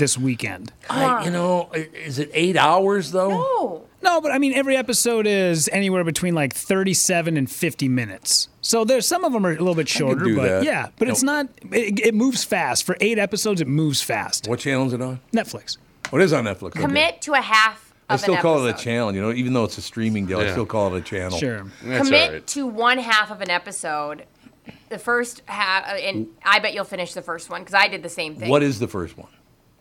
this 0.00 0.18
weekend? 0.18 0.72
I, 0.90 1.24
you 1.24 1.30
know, 1.30 1.70
is 1.72 2.18
it 2.18 2.30
eight 2.34 2.56
hours 2.56 3.12
though? 3.12 3.30
Oh, 3.32 3.84
No, 4.02 4.20
but 4.20 4.32
I 4.32 4.38
mean, 4.38 4.52
every 4.54 4.76
episode 4.76 5.26
is 5.28 5.68
anywhere 5.72 6.02
between 6.02 6.34
like 6.34 6.52
37 6.52 7.36
and 7.36 7.48
50 7.48 7.88
minutes. 7.88 8.48
So 8.60 8.84
there's 8.84 9.06
some 9.06 9.22
of 9.24 9.32
them 9.32 9.46
are 9.46 9.50
a 9.52 9.58
little 9.58 9.74
bit 9.76 9.88
shorter, 9.88 10.24
do 10.24 10.34
but 10.36 10.42
that. 10.48 10.64
yeah, 10.64 10.88
but 10.98 11.08
it's 11.08 11.22
not. 11.22 11.46
It, 11.70 12.00
it 12.00 12.14
moves 12.14 12.42
fast. 12.42 12.84
For 12.84 12.96
eight 13.00 13.18
episodes, 13.18 13.60
it 13.60 13.68
moves 13.68 14.02
fast. 14.02 14.48
What 14.48 14.58
channel 14.58 14.86
is 14.88 14.92
it 14.92 15.00
on? 15.00 15.20
Netflix. 15.32 15.78
Oh, 16.06 16.08
what 16.10 16.22
is 16.22 16.32
on 16.32 16.44
Netflix? 16.44 16.70
Okay. 16.70 16.80
commit 16.80 17.20
to 17.22 17.34
a 17.34 17.40
half. 17.40 17.94
I 18.08 18.14
Of 18.14 18.20
still 18.20 18.34
an 18.34 18.40
call 18.42 18.64
it 18.64 18.66
a 18.66 18.70
episode. 18.70 18.82
channel. 18.84 19.14
You 19.14 19.20
know, 19.20 19.32
even 19.32 19.52
though 19.52 19.62
it's 19.64 19.78
a 19.78 19.82
streaming 19.82 20.26
deal, 20.26 20.40
I 20.40 20.44
Yeah. 20.46 20.50
still 20.52 20.66
call 20.66 20.92
it 20.94 20.98
a 20.98 21.02
channel. 21.02 21.38
Sure. 21.38 21.64
That's 21.84 22.04
commit 22.08 22.26
all 22.28 22.32
right. 22.34 22.46
to 22.48 22.66
one 22.66 22.98
half 22.98 23.30
of 23.30 23.40
an 23.40 23.50
episode. 23.50 24.24
The 24.88 24.98
first 24.98 25.42
half, 25.46 25.84
and 25.86 26.26
I 26.44 26.58
bet 26.58 26.74
you'll 26.74 26.84
finish 26.84 27.14
the 27.14 27.22
first 27.22 27.48
one 27.50 27.60
because 27.62 27.74
I 27.74 27.86
did 27.88 28.02
the 28.02 28.08
same 28.08 28.34
thing. 28.36 28.48
What 28.50 28.62
is 28.62 28.78
the 28.80 28.88
first 28.88 29.16
one? 29.16 29.28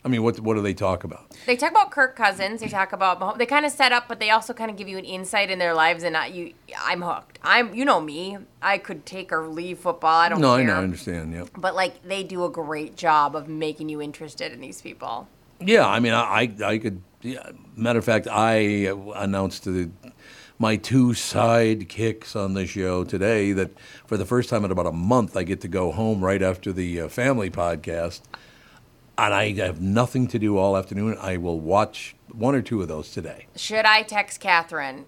I 0.04 0.08
mean, 0.08 0.24
what 0.24 0.40
what 0.40 0.56
do 0.56 0.62
they 0.62 0.74
talk 0.74 1.04
about? 1.04 1.26
they 1.46 1.58
talk 1.58 1.72
about 1.72 1.92
Kirk 1.92 2.16
Cousins. 2.16 2.62
They 2.62 2.70
talk 2.70 2.94
about 2.94 3.38
they 3.38 3.46
kind 3.46 3.66
of 3.66 3.72
set 3.72 3.92
up, 3.92 4.08
but 4.08 4.20
they 4.20 4.30
also 4.30 4.54
kind 4.54 4.72
of 4.72 4.78
give 4.78 4.88
you 4.88 4.98
an 4.98 5.04
insight 5.06 5.52
in 5.52 5.60
their 5.60 5.74
lives. 5.74 6.04
And 6.04 6.16
I, 6.16 6.28
you, 6.28 6.54
I'm 6.80 7.02
hooked. 7.02 7.38
I'm, 7.44 7.74
you 7.74 7.84
know 7.84 8.00
me. 8.00 8.38
I 8.62 8.78
could 8.78 9.06
take 9.06 9.32
or 9.34 9.48
leave 9.48 9.80
football. 9.80 10.16
I 10.20 10.30
don't 10.30 10.40
No, 10.40 10.54
I 10.56 10.64
know, 10.64 10.76
I 10.76 10.84
understand. 10.84 11.34
Yeah, 11.34 11.46
But 11.58 11.76
like 11.76 12.02
they 12.04 12.24
do 12.24 12.46
a 12.46 12.50
great 12.50 12.96
job 12.96 13.36
of 13.36 13.50
making 13.50 13.90
you 13.90 14.02
interested 14.02 14.54
in 14.54 14.62
these 14.62 14.82
people. 14.82 15.28
yeah. 15.60 15.86
I 15.88 16.00
mean, 16.00 16.14
I 16.14 16.24
I, 16.62 16.66
I 16.66 16.78
could. 16.78 17.02
Yeah, 17.22 17.52
matter 17.76 18.00
of 18.00 18.06
fact, 18.06 18.30
I 18.32 18.94
announced 19.16 19.66
to 19.66 19.72
the, 19.72 20.12
my 20.58 20.78
two 20.78 21.08
sidekicks 21.10 22.34
on 22.36 22.54
the 22.54 22.66
show 22.66 23.04
today 23.04 23.52
that 23.52 23.72
for 24.08 24.16
the 24.16 24.26
first 24.26 24.50
time 24.50 24.64
in 24.64 24.72
about 24.72 24.86
a 24.88 24.94
month, 24.94 25.36
I 25.36 25.44
get 25.44 25.60
to 25.62 25.68
go 25.68 25.92
home 25.92 26.24
right 26.24 26.42
after 26.42 26.72
the 26.72 27.02
uh, 27.02 27.08
family 27.10 27.50
podcast, 27.50 28.22
and 29.26 29.34
I 29.34 29.54
have 29.66 29.82
nothing 29.82 30.28
to 30.30 30.40
do 30.40 30.58
all 30.58 30.76
afternoon. 30.78 31.18
I 31.20 31.38
will 31.38 31.60
watch 31.60 32.16
one 32.32 32.56
or 32.56 32.62
two 32.62 32.82
of 32.82 32.88
those 32.88 33.12
today. 33.12 33.48
Should 33.56 33.86
I 33.86 34.02
text 34.04 34.40
Catherine 34.40 35.06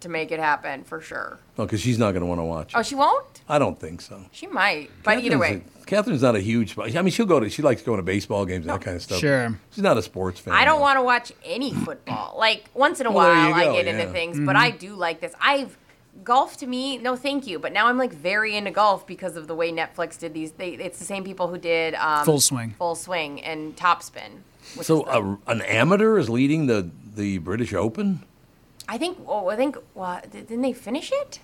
to 0.00 0.08
make 0.08 0.30
it 0.30 0.38
happen 0.40 0.84
for 0.84 1.00
sure? 1.00 1.38
No, 1.56 1.64
because 1.64 1.80
she's 1.80 1.98
not 1.98 2.12
going 2.12 2.20
to 2.22 2.26
want 2.26 2.40
to 2.40 2.44
watch. 2.44 2.72
Oh, 2.74 2.82
she 2.82 2.94
won't. 2.94 3.42
I 3.48 3.58
don't 3.58 3.78
think 3.78 4.00
so. 4.00 4.24
She 4.32 4.46
might, 4.46 4.90
but 5.02 5.18
either 5.22 5.38
way, 5.38 5.60
Catherine's 5.60 5.82
a- 5.82 5.86
Catherine's 5.86 6.22
not 6.22 6.34
a 6.36 6.40
huge. 6.40 6.78
I 6.78 7.02
mean, 7.02 7.10
she'll 7.10 7.26
go 7.26 7.40
to. 7.40 7.48
She 7.50 7.62
likes 7.62 7.82
going 7.82 7.98
to 7.98 8.02
baseball 8.02 8.44
games 8.46 8.66
and 8.66 8.74
that 8.74 8.80
kind 8.82 8.96
of 8.96 9.02
stuff. 9.02 9.18
Sure. 9.18 9.58
She's 9.70 9.82
not 9.84 9.96
a 9.98 10.02
sports 10.02 10.40
fan. 10.40 10.54
I 10.54 10.64
don't 10.64 10.80
want 10.80 10.98
to 10.98 11.02
watch 11.02 11.30
any 11.44 11.72
football. 11.72 12.36
Like 12.38 12.64
once 12.74 13.00
in 13.00 13.06
a 13.06 13.10
Well, 13.12 13.28
while, 13.28 13.48
you 13.48 13.54
I 13.54 13.64
go, 13.66 13.72
get 13.74 13.86
into 13.86 13.98
yeah. 14.00 14.04
Mm-hmm. 14.06 14.12
things, 14.14 14.40
but 14.40 14.56
I 14.56 14.70
do 14.70 14.94
like 14.94 15.20
this. 15.20 15.34
I've 15.40 15.76
golf 16.24 16.56
to 16.58 16.66
me, 16.66 16.98
no, 16.98 17.14
thank 17.16 17.46
you. 17.46 17.58
But 17.58 17.72
now 17.72 17.86
I'm 17.86 17.98
like 17.98 18.12
very 18.12 18.56
into 18.56 18.70
golf 18.70 19.06
because 19.06 19.36
of 19.36 19.46
the 19.46 19.54
way 19.54 19.70
Netflix 19.70 20.18
did 20.18 20.34
these. 20.34 20.52
They, 20.52 20.70
it's 20.70 20.98
the 20.98 21.04
same 21.04 21.24
people 21.24 21.48
who 21.48 21.58
did 21.58 21.94
um, 21.94 22.24
Full 22.24 22.40
Swing. 22.40 22.74
Full 22.78 22.94
Swing, 22.94 23.42
and 23.42 23.76
Topspin. 23.76 24.40
which 24.76 24.86
So 24.86 25.02
the- 25.02 25.10
a, 25.10 25.52
an 25.52 25.62
amateur 25.62 26.18
is 26.18 26.28
leading 26.28 26.66
the 26.66 26.90
the 27.14 27.38
British 27.38 27.72
Open. 27.74 28.24
I 28.88 28.98
think. 28.98 29.18
Oh, 29.26 29.48
I 29.48 29.56
think. 29.56 29.76
Well, 29.94 30.20
didn't 30.30 30.62
they 30.62 30.72
finish 30.72 31.10
it? 31.12 31.40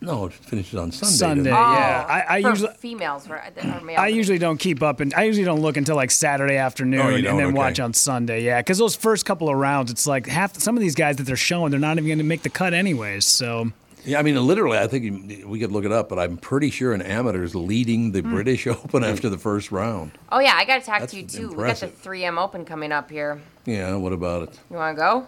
No, 0.00 0.26
it 0.26 0.32
finishes 0.32 0.74
on 0.74 0.90
Sunday. 0.90 1.14
Sunday, 1.16 1.50
doesn't 1.50 1.74
yeah. 1.74 2.06
I, 2.08 2.20
I 2.20 2.38
Oh, 2.38 2.42
For 2.42 2.48
usually 2.48 2.74
females 2.74 3.30
or, 3.30 3.36
or 3.36 3.80
males. 3.82 3.98
I 4.00 4.08
usually 4.08 4.38
don't 4.38 4.58
keep 4.58 4.82
up, 4.82 4.98
and 4.98 5.14
I 5.14 5.22
usually 5.22 5.44
don't 5.44 5.60
look 5.60 5.76
until 5.76 5.94
like 5.94 6.10
Saturday 6.10 6.56
afternoon, 6.56 7.00
Oh, 7.00 7.14
and 7.14 7.24
then 7.24 7.40
Okay. 7.40 7.52
watch 7.52 7.78
on 7.78 7.94
Sunday. 7.94 8.42
Yeah, 8.42 8.58
because 8.60 8.78
those 8.78 8.96
first 8.96 9.24
couple 9.26 9.48
of 9.48 9.54
rounds, 9.56 9.92
it's 9.92 10.04
like 10.04 10.26
half 10.26 10.58
some 10.58 10.76
of 10.76 10.80
these 10.80 10.96
guys 10.96 11.16
that 11.18 11.22
they're 11.22 11.36
showing, 11.36 11.70
they're 11.70 11.78
not 11.78 11.98
even 11.98 12.06
going 12.08 12.18
to 12.18 12.24
make 12.24 12.42
the 12.42 12.48
cut 12.50 12.74
anyways. 12.74 13.24
So 13.26 13.70
Yeah, 14.04 14.18
I 14.18 14.22
mean, 14.22 14.34
literally, 14.46 14.78
I 14.78 14.86
think 14.88 15.04
you- 15.04 15.46
we 15.48 15.58
could 15.60 15.70
look 15.72 15.84
it 15.84 15.92
up, 15.92 16.08
but 16.08 16.18
I'm 16.18 16.36
pretty 16.36 16.70
sure 16.70 16.92
an 16.92 17.02
amateur 17.02 17.42
is 17.44 17.54
leading 17.54 18.12
the 18.12 18.20
Hmm. 18.20 18.34
British 18.34 18.66
Open 18.68 19.04
after 19.04 19.28
the 19.28 19.38
first 19.38 19.70
round. 19.70 20.12
Oh 20.30 20.40
yeah, 20.40 20.54
I 20.56 20.64
got 20.64 20.80
to 20.80 20.86
talk 20.86 21.00
That's 21.00 21.12
to 21.12 21.20
you 21.20 21.26
too. 21.26 21.48
impressive. 21.50 21.90
We 21.90 21.94
got 21.94 22.02
the 22.02 22.08
3M 22.08 22.38
Open 22.38 22.64
coming 22.64 22.90
up 22.92 23.10
here. 23.10 23.40
Yeah, 23.64 23.94
what 23.96 24.12
about 24.12 24.44
it? 24.48 24.58
You 24.70 24.76
want 24.76 24.96
to 24.96 25.00
go? 25.00 25.26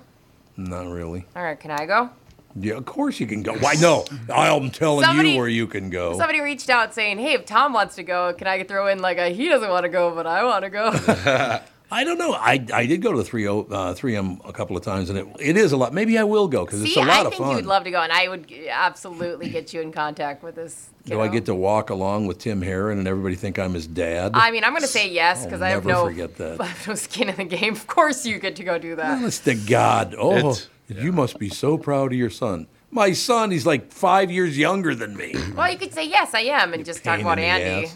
Not 0.56 0.86
really. 0.88 1.24
All 1.36 1.42
right, 1.42 1.58
can 1.58 1.70
I 1.70 1.86
go? 1.86 2.10
Yeah, 2.56 2.74
of 2.74 2.84
course 2.84 3.18
you 3.18 3.26
can 3.26 3.42
go. 3.42 3.54
Why 3.54 3.74
no? 3.80 4.04
I'm 4.32 4.70
telling 4.70 5.04
Somebody- 5.04 5.32
you 5.32 5.38
where 5.38 5.48
you 5.48 5.66
can 5.66 5.90
go. 5.90 6.16
Somebody 6.16 6.40
reached 6.40 6.70
out 6.70 6.94
saying, 6.94 7.18
"Hey, 7.18 7.32
if 7.34 7.44
Tom 7.46 7.72
wants 7.72 7.96
to 7.96 8.04
go, 8.04 8.32
can 8.32 8.46
I 8.46 8.62
throw 8.62 8.86
in 8.86 9.00
like 9.00 9.18
a 9.18 9.28
he 9.30 9.48
doesn't 9.48 9.68
want 9.68 9.82
to 9.82 9.88
go, 9.88 10.14
but 10.14 10.26
I 10.26 10.44
want 10.44 10.62
to 10.64 10.70
go?" 10.70 10.92
I 11.90 12.02
don't 12.02 12.18
know. 12.18 12.32
I, 12.32 12.64
I 12.72 12.86
did 12.86 13.02
go 13.02 13.12
to 13.12 13.18
the 13.18 13.24
3 13.24 13.46
uh, 13.46 13.52
3M 13.52 14.48
a 14.48 14.52
couple 14.52 14.76
of 14.76 14.82
times, 14.82 15.10
and 15.10 15.18
it, 15.18 15.26
it 15.38 15.56
is 15.56 15.72
a 15.72 15.76
lot. 15.76 15.92
Maybe 15.92 16.18
I 16.18 16.24
will 16.24 16.48
go 16.48 16.64
because 16.64 16.82
it's 16.82 16.96
a 16.96 17.00
lot 17.00 17.08
I 17.10 17.24
of 17.26 17.34
think 17.34 17.56
you'd 17.56 17.66
love 17.66 17.84
to 17.84 17.90
go, 17.90 18.00
and 18.00 18.10
I 18.10 18.28
would 18.28 18.52
absolutely 18.68 19.50
get 19.50 19.72
you 19.72 19.80
in 19.80 19.92
contact 19.92 20.42
with 20.42 20.54
this. 20.56 20.88
Do 21.04 21.20
I 21.20 21.28
get 21.28 21.44
to 21.46 21.54
walk 21.54 21.90
along 21.90 22.26
with 22.26 22.38
Tim 22.38 22.62
Herron 22.62 22.98
and 22.98 23.06
everybody 23.06 23.34
think 23.34 23.58
I'm 23.58 23.74
his 23.74 23.86
dad? 23.86 24.32
I 24.34 24.50
mean, 24.50 24.64
I'm 24.64 24.70
going 24.72 24.82
to 24.82 24.88
say 24.88 25.10
yes 25.10 25.44
because 25.44 25.60
I 25.60 25.68
have 25.70 25.84
no, 25.84 26.06
forget 26.06 26.36
that. 26.38 26.60
I 26.60 26.64
have 26.74 26.88
no 26.88 26.94
skin 26.94 27.28
in 27.28 27.36
the 27.36 27.44
game. 27.44 27.74
Of 27.74 27.86
course, 27.86 28.24
you 28.24 28.38
get 28.38 28.56
to 28.56 28.64
go 28.64 28.78
do 28.78 28.96
that. 28.96 29.18
Honest 29.18 29.44
to 29.44 29.54
God. 29.54 30.14
Oh, 30.18 30.36
It's- 30.36 30.68
you 30.88 31.12
must 31.12 31.38
be 31.38 31.48
so 31.48 31.78
proud 31.78 32.12
of 32.12 32.18
your 32.18 32.30
son. 32.30 32.66
My 32.90 33.12
son, 33.12 33.50
he's 33.50 33.66
like 33.66 33.90
five 33.90 34.30
years 34.30 34.56
younger 34.56 34.94
than 34.94 35.16
me. 35.16 35.34
Well, 35.56 35.70
you 35.70 35.78
could 35.78 35.92
say 35.92 36.06
yes, 36.06 36.32
I 36.34 36.40
am, 36.40 36.72
and 36.74 36.84
just 36.84 37.02
talk 37.02 37.20
about 37.20 37.38
Andy. 37.38 37.90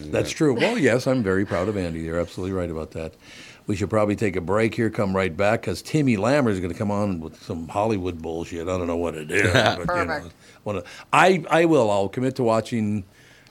Ass. 0.00 0.06
That's 0.10 0.30
true. 0.30 0.54
Well, 0.54 0.78
yes, 0.78 1.06
I'm 1.06 1.22
very 1.22 1.44
proud 1.44 1.68
of 1.68 1.76
Andy. 1.76 2.00
You're 2.00 2.20
absolutely 2.20 2.52
right 2.56 2.70
about 2.70 2.92
that. 2.92 3.14
We 3.66 3.76
should 3.76 3.90
probably 3.90 4.16
take 4.16 4.34
a 4.34 4.40
break 4.40 4.74
here, 4.74 4.88
come 4.88 5.14
right 5.14 5.36
back, 5.36 5.60
because 5.60 5.82
Timmy 5.82 6.16
Lammer 6.16 6.50
is 6.50 6.58
going 6.58 6.72
to 6.72 6.78
come 6.78 6.90
on 6.90 7.20
with 7.20 7.42
some 7.42 7.68
Hollywood 7.68 8.22
bullshit. 8.22 8.62
I 8.62 8.78
don't 8.78 8.86
know 8.86 8.96
what 8.96 9.14
it 9.14 9.30
is. 9.30 9.52
but, 9.52 9.78
you 9.80 9.84
know, 9.84 10.30
Perfect. 10.64 10.86
I, 11.12 11.44
I 11.50 11.64
will. 11.66 11.90
I'll 11.90 12.08
commit 12.08 12.36
to 12.36 12.42
watching 12.42 13.04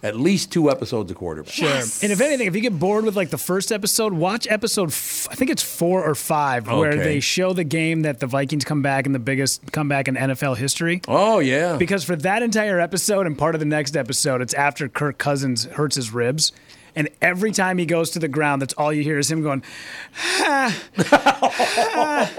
at 0.07 0.15
least 0.15 0.51
two 0.51 0.71
episodes 0.71 1.11
of 1.11 1.17
quarterback. 1.17 1.51
Sure. 1.53 1.69
And 1.69 2.11
if 2.11 2.21
anything, 2.21 2.47
if 2.47 2.55
you 2.55 2.61
get 2.61 2.77
bored 2.79 3.05
with 3.05 3.15
like 3.15 3.29
the 3.29 3.37
first 3.37 3.71
episode, 3.71 4.13
watch 4.13 4.47
episode. 4.49 4.89
F- 4.89 5.27
I 5.31 5.35
think 5.35 5.51
it's 5.51 5.61
four 5.63 6.03
or 6.03 6.15
five, 6.15 6.67
where 6.67 6.91
Okay. 6.93 7.03
they 7.03 7.19
show 7.19 7.53
the 7.53 7.63
game 7.63 8.01
that 8.01 8.19
the 8.19 8.27
Vikings 8.27 8.63
come 8.65 8.81
back 8.81 9.05
in 9.05 9.11
the 9.11 9.19
biggest 9.19 9.71
comeback 9.71 10.07
in 10.07 10.15
NFL 10.15 10.57
history. 10.57 11.01
Oh, 11.07 11.39
yeah. 11.39 11.77
Because 11.77 12.03
for 12.03 12.15
that 12.17 12.41
entire 12.41 12.79
episode 12.79 13.27
and 13.27 13.37
part 13.37 13.53
of 13.55 13.59
the 13.59 13.65
next 13.65 13.95
episode, 13.95 14.41
it's 14.41 14.53
after 14.53 14.87
Kirk 14.87 15.17
Cousins 15.17 15.65
hurts 15.65 15.95
his 15.95 16.11
ribs. 16.13 16.51
And 16.95 17.09
every 17.21 17.51
time 17.51 17.77
he 17.77 17.85
goes 17.85 18.09
to 18.11 18.19
the 18.19 18.27
ground, 18.27 18.61
that's 18.61 18.73
all 18.73 18.91
you 18.91 19.03
hear 19.03 19.19
is 19.19 19.29
him 19.29 19.43
going, 19.43 19.61
ah, 20.39 20.75
ah, 21.11 22.31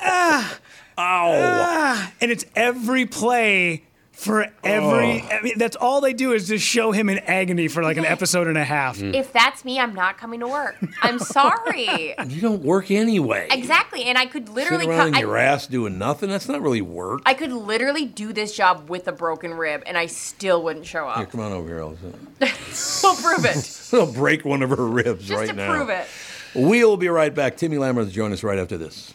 ah, 0.00 0.58
Ow. 0.98 1.32
Ah, 1.36 2.12
and 2.20 2.30
it's 2.30 2.44
every 2.54 3.06
play 3.06 3.82
for 4.24 4.46
every. 4.64 5.22
Oh. 5.22 5.28
I 5.30 5.40
mean, 5.42 5.58
that's 5.58 5.76
all 5.76 6.00
they 6.00 6.12
do 6.12 6.32
is 6.32 6.48
just 6.48 6.64
show 6.64 6.92
him 6.92 7.08
in 7.08 7.18
agony 7.20 7.68
for 7.68 7.82
like 7.82 7.96
an 7.96 8.04
episode 8.04 8.46
and 8.46 8.58
a 8.58 8.64
half. 8.64 8.98
Mm. 8.98 9.14
If 9.14 9.32
that's 9.32 9.64
me, 9.64 9.78
I'm 9.78 9.94
not 9.94 10.18
coming 10.18 10.40
to 10.40 10.48
work. 10.48 10.76
I'm 11.02 11.18
sorry. 11.20 12.14
You 12.26 12.40
don't 12.40 12.62
work 12.62 12.90
anyway. 12.90 13.48
exactly, 13.50 14.04
and 14.04 14.16
I 14.18 14.26
could 14.26 14.48
literally, 14.48 14.84
Sitting 14.84 14.98
around 14.98 15.12
co- 15.12 15.18
in 15.18 15.26
your 15.26 15.36
I, 15.38 15.42
ass 15.44 15.66
doing 15.66 15.98
nothing. 15.98 16.28
That's 16.30 16.48
not 16.48 16.62
really 16.62 16.82
work. 16.82 17.20
I 17.26 17.34
could 17.34 17.52
literally 17.52 18.06
do 18.06 18.32
this 18.32 18.56
job 18.56 18.88
with 18.88 19.06
a 19.08 19.12
broken 19.12 19.54
rib, 19.54 19.82
and 19.86 19.96
I 19.98 20.06
still 20.06 20.62
wouldn't 20.62 20.86
show 20.86 21.06
up. 21.06 21.16
Here, 21.16 21.26
up. 21.26 21.30
come 21.30 21.40
on 21.40 21.52
over 21.52 21.68
here, 21.68 21.78
Elsa. 21.78 22.12
We'll 23.02 23.16
prove 23.16 23.44
it. 23.44 23.80
We'll 23.92 24.12
break 24.12 24.44
one 24.44 24.62
of 24.62 24.70
her 24.70 24.86
ribs 24.88 25.26
Just 25.26 25.38
right 25.38 25.48
to 25.50 25.52
now. 25.54 25.72
prove 25.72 25.88
it. 25.88 26.06
We'll 26.54 26.96
be 26.96 27.08
right 27.08 27.32
back. 27.32 27.56
Timmy 27.56 27.76
Lammer 27.76 27.96
will 27.96 28.06
join 28.06 28.32
us 28.32 28.42
right 28.42 28.58
after 28.58 28.76
this. 28.76 29.14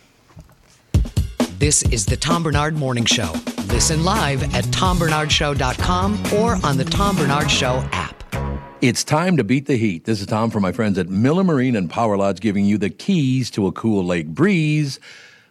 This 1.59 1.83
is 1.91 2.05
the 2.05 2.15
Tom 2.15 2.43
Barnard 2.43 2.77
Morning 2.77 3.03
Show. 3.03 3.33
Listen 3.67 4.05
live 4.05 4.43
at 4.55 4.63
tombarnardshow.com 4.67 6.33
or 6.37 6.57
on 6.63 6.77
the 6.77 6.85
Tom 6.85 7.17
Barnard 7.17 7.51
Show 7.51 7.85
app. 7.91 8.23
It's 8.79 9.03
time 9.03 9.35
to 9.35 9.43
beat 9.43 9.65
the 9.65 9.75
heat. 9.75 10.05
This 10.05 10.21
is 10.21 10.27
Tom 10.27 10.51
from 10.51 10.61
my 10.61 10.71
friends 10.71 10.97
at 10.97 11.09
Miller 11.09 11.43
Marine 11.43 11.75
and 11.75 11.89
Power 11.89 12.15
Lodge 12.15 12.39
giving 12.39 12.63
you 12.63 12.77
the 12.77 12.89
keys 12.89 13.51
to 13.51 13.67
a 13.67 13.73
cool 13.73 14.05
lake 14.05 14.27
breeze. 14.27 15.01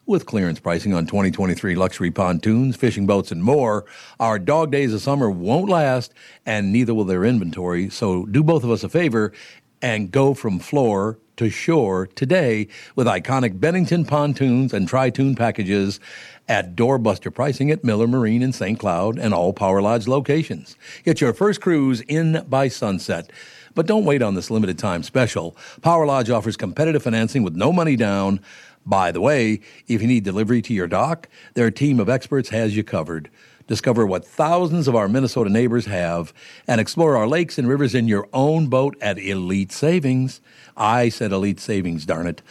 With 0.06 0.24
clearance 0.24 0.58
pricing 0.58 0.94
on 0.94 1.04
2023 1.04 1.74
luxury 1.74 2.10
pontoons, 2.10 2.74
fishing 2.74 3.04
boats, 3.04 3.30
and 3.30 3.44
more, 3.44 3.84
our 4.18 4.38
dog 4.38 4.72
days 4.72 4.94
of 4.94 5.02
summer 5.02 5.28
won't 5.28 5.68
last, 5.68 6.14
and 6.46 6.72
neither 6.72 6.94
will 6.94 7.04
their 7.04 7.26
inventory. 7.26 7.90
So 7.90 8.24
do 8.24 8.42
both 8.42 8.64
of 8.64 8.70
us 8.70 8.82
a 8.82 8.88
favor 8.88 9.34
and 9.82 10.10
go 10.10 10.34
from 10.34 10.58
floor 10.58 11.18
to 11.36 11.48
shore 11.48 12.06
today 12.08 12.66
with 12.96 13.06
iconic 13.06 13.60
Bennington 13.60 14.04
pontoons 14.04 14.74
and 14.74 14.88
tritoon 14.88 15.36
packages 15.36 16.00
at 16.48 16.74
doorbuster 16.74 17.32
pricing 17.32 17.70
at 17.70 17.84
Miller 17.84 18.08
Marine 18.08 18.42
in 18.42 18.52
St. 18.52 18.78
Cloud 18.78 19.18
and 19.18 19.32
all 19.32 19.52
Power 19.52 19.80
Lodge 19.80 20.08
locations. 20.08 20.76
Get 21.04 21.20
your 21.20 21.32
first 21.32 21.60
cruise 21.60 22.00
in 22.02 22.44
by 22.48 22.68
sunset. 22.68 23.30
But 23.74 23.86
don't 23.86 24.04
wait 24.04 24.22
on 24.22 24.34
this 24.34 24.50
limited 24.50 24.78
time 24.78 25.04
special. 25.04 25.56
Power 25.82 26.06
Lodge 26.06 26.30
offers 26.30 26.56
competitive 26.56 27.02
financing 27.02 27.44
with 27.44 27.54
no 27.54 27.72
money 27.72 27.94
down. 27.94 28.40
By 28.84 29.12
the 29.12 29.20
way, 29.20 29.60
if 29.86 30.00
you 30.02 30.08
need 30.08 30.24
delivery 30.24 30.62
to 30.62 30.74
your 30.74 30.88
dock, 30.88 31.28
their 31.54 31.70
team 31.70 32.00
of 32.00 32.08
experts 32.08 32.48
has 32.48 32.76
you 32.76 32.82
covered. 32.82 33.30
Discover 33.68 34.06
what 34.06 34.24
thousands 34.24 34.88
of 34.88 34.96
our 34.96 35.08
Minnesota 35.08 35.50
neighbors 35.50 35.86
have 35.86 36.32
and 36.66 36.80
explore 36.80 37.16
our 37.16 37.28
lakes 37.28 37.58
and 37.58 37.68
rivers 37.68 37.94
in 37.94 38.08
your 38.08 38.28
own 38.32 38.66
boat 38.66 38.96
at 39.00 39.18
Elite 39.18 39.70
Savings. 39.70 40.40
I 40.76 41.10
said 41.10 41.30
Elite 41.30 41.60
Savings, 41.60 42.04
darn 42.04 42.26
it. 42.26 42.42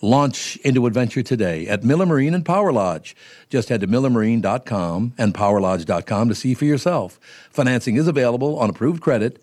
Launch 0.00 0.56
into 0.58 0.86
adventure 0.86 1.22
today 1.22 1.66
at 1.66 1.84
Miller 1.84 2.06
Marine 2.06 2.34
and 2.34 2.46
Power 2.46 2.72
Lodge. 2.72 3.14
Just 3.50 3.68
head 3.68 3.82
to 3.82 3.86
millermarine.com 3.86 5.12
and 5.18 5.34
powerlodge.com 5.34 6.28
to 6.28 6.34
see 6.34 6.54
for 6.54 6.64
yourself. 6.64 7.20
Financing 7.50 7.96
is 7.96 8.08
available 8.08 8.58
on 8.58 8.70
approved 8.70 9.02
credit. 9.02 9.42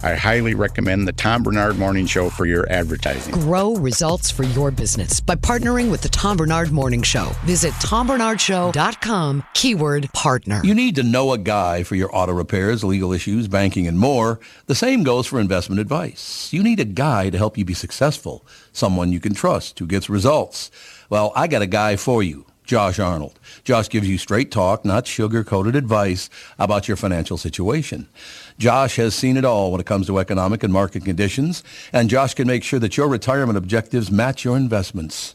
I 0.00 0.14
highly 0.14 0.54
recommend 0.54 1.08
the 1.08 1.12
Tom 1.12 1.42
Barnard 1.42 1.76
Morning 1.76 2.06
Show 2.06 2.30
for 2.30 2.46
your 2.46 2.70
advertising. 2.70 3.34
Grow 3.34 3.74
results 3.74 4.30
for 4.30 4.44
your 4.44 4.70
business 4.70 5.20
by 5.20 5.34
partnering 5.34 5.90
with 5.90 6.02
the 6.02 6.08
Tom 6.08 6.36
Barnard 6.36 6.70
Morning 6.70 7.02
Show. 7.02 7.32
Visit 7.44 7.72
tombarnardshow.com, 7.74 9.44
keyword 9.54 10.08
partner. 10.12 10.60
You 10.62 10.74
need 10.74 10.94
to 10.96 11.02
know 11.02 11.32
a 11.32 11.38
guy 11.38 11.82
for 11.82 11.96
your 11.96 12.14
auto 12.14 12.32
repairs, 12.32 12.84
legal 12.84 13.12
issues, 13.12 13.48
banking, 13.48 13.88
and 13.88 13.98
more. 13.98 14.38
The 14.66 14.76
same 14.76 15.02
goes 15.02 15.26
for 15.26 15.40
investment 15.40 15.80
advice. 15.80 16.52
You 16.52 16.62
need 16.62 16.78
a 16.78 16.84
guy 16.84 17.30
to 17.30 17.38
help 17.38 17.58
you 17.58 17.64
be 17.64 17.74
successful, 17.74 18.46
someone 18.72 19.10
you 19.10 19.18
can 19.18 19.34
trust 19.34 19.80
who 19.80 19.86
gets 19.86 20.08
results. 20.08 20.70
Well, 21.10 21.32
I 21.34 21.48
got 21.48 21.62
a 21.62 21.66
guy 21.66 21.96
for 21.96 22.22
you. 22.22 22.46
Josh 22.68 22.98
Arnold. 22.98 23.40
Josh 23.64 23.88
gives 23.88 24.06
you 24.06 24.18
straight 24.18 24.50
talk, 24.50 24.84
not 24.84 25.06
sugar-coated 25.06 25.74
advice 25.74 26.28
about 26.58 26.86
your 26.86 26.98
financial 26.98 27.38
situation. 27.38 28.06
Josh 28.58 28.96
has 28.96 29.14
seen 29.14 29.38
it 29.38 29.44
all 29.44 29.72
when 29.72 29.80
it 29.80 29.86
comes 29.86 30.06
to 30.06 30.18
economic 30.18 30.62
and 30.62 30.70
market 30.70 31.02
conditions, 31.02 31.64
and 31.94 32.10
Josh 32.10 32.34
can 32.34 32.46
make 32.46 32.62
sure 32.62 32.78
that 32.78 32.98
your 32.98 33.08
retirement 33.08 33.56
objectives 33.56 34.10
match 34.10 34.44
your 34.44 34.54
investments. 34.54 35.34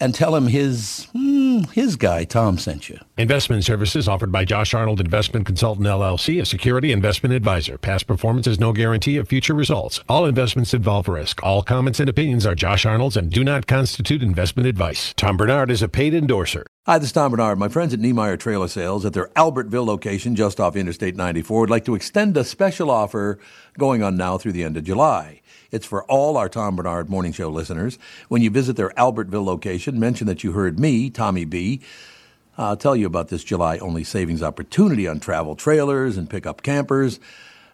and 0.00 0.14
tell 0.14 0.34
him 0.34 0.46
his 0.46 1.08
hmm, 1.12 1.62
his 1.72 1.96
guy 1.96 2.24
Tom 2.24 2.58
sent 2.58 2.88
you. 2.88 2.98
Investment 3.16 3.64
services 3.64 4.08
offered 4.08 4.30
by 4.30 4.44
Josh 4.44 4.74
Arnold 4.74 5.00
Investment 5.00 5.46
Consultant 5.46 5.86
LLC, 5.86 6.40
a 6.40 6.46
security 6.46 6.92
investment 6.92 7.34
advisor. 7.34 7.78
Past 7.78 8.06
performance 8.06 8.46
is 8.46 8.60
no 8.60 8.72
guarantee 8.72 9.16
of 9.16 9.28
future 9.28 9.54
results. 9.54 10.00
All 10.08 10.26
investments 10.26 10.74
involve 10.74 11.08
risk. 11.08 11.42
All 11.42 11.62
comments 11.62 12.00
and 12.00 12.08
opinions 12.08 12.46
are 12.46 12.54
Josh 12.54 12.86
Arnold's 12.86 13.16
and 13.16 13.30
do 13.30 13.42
not 13.42 13.66
constitute 13.66 14.22
investment 14.22 14.66
advice. 14.68 15.12
Tom 15.16 15.36
Barnard 15.36 15.70
is 15.70 15.82
a 15.82 15.88
paid 15.88 16.14
endorser. 16.14 16.64
Hi, 16.86 16.98
this 16.98 17.08
is 17.08 17.12
Tom 17.12 17.32
Barnard. 17.32 17.58
My 17.58 17.68
friends 17.68 17.92
at 17.92 18.00
Niemeyer 18.00 18.38
Trailer 18.38 18.68
Sales 18.68 19.04
at 19.04 19.12
their 19.12 19.28
Albertville 19.36 19.84
location 19.84 20.34
just 20.34 20.58
off 20.58 20.74
Interstate 20.74 21.16
94 21.16 21.60
would 21.60 21.70
like 21.70 21.84
to 21.84 21.94
extend 21.94 22.36
a 22.36 22.44
special 22.44 22.90
offer 22.90 23.38
going 23.76 24.02
on 24.02 24.16
now 24.16 24.38
through 24.38 24.52
the 24.52 24.64
end 24.64 24.76
of 24.76 24.84
July. 24.84 25.37
It's 25.70 25.84
for 25.84 26.04
all 26.04 26.38
our 26.38 26.48
Tom 26.48 26.76
Barnard 26.76 27.10
Morning 27.10 27.32
Show 27.32 27.50
listeners. 27.50 27.98
When 28.28 28.40
you 28.40 28.48
visit 28.48 28.76
their 28.76 28.88
Albertville 28.90 29.44
location, 29.44 30.00
mention 30.00 30.26
that 30.26 30.42
you 30.42 30.52
heard 30.52 30.80
me, 30.80 31.10
Tommy 31.10 31.44
B. 31.44 31.82
I'll 32.56 32.76
tell 32.76 32.96
you 32.96 33.06
about 33.06 33.28
this 33.28 33.44
July 33.44 33.76
only 33.76 34.02
savings 34.02 34.42
opportunity 34.42 35.06
on 35.06 35.20
travel 35.20 35.56
trailers 35.56 36.16
and 36.16 36.30
pickup 36.30 36.62
campers. 36.62 37.20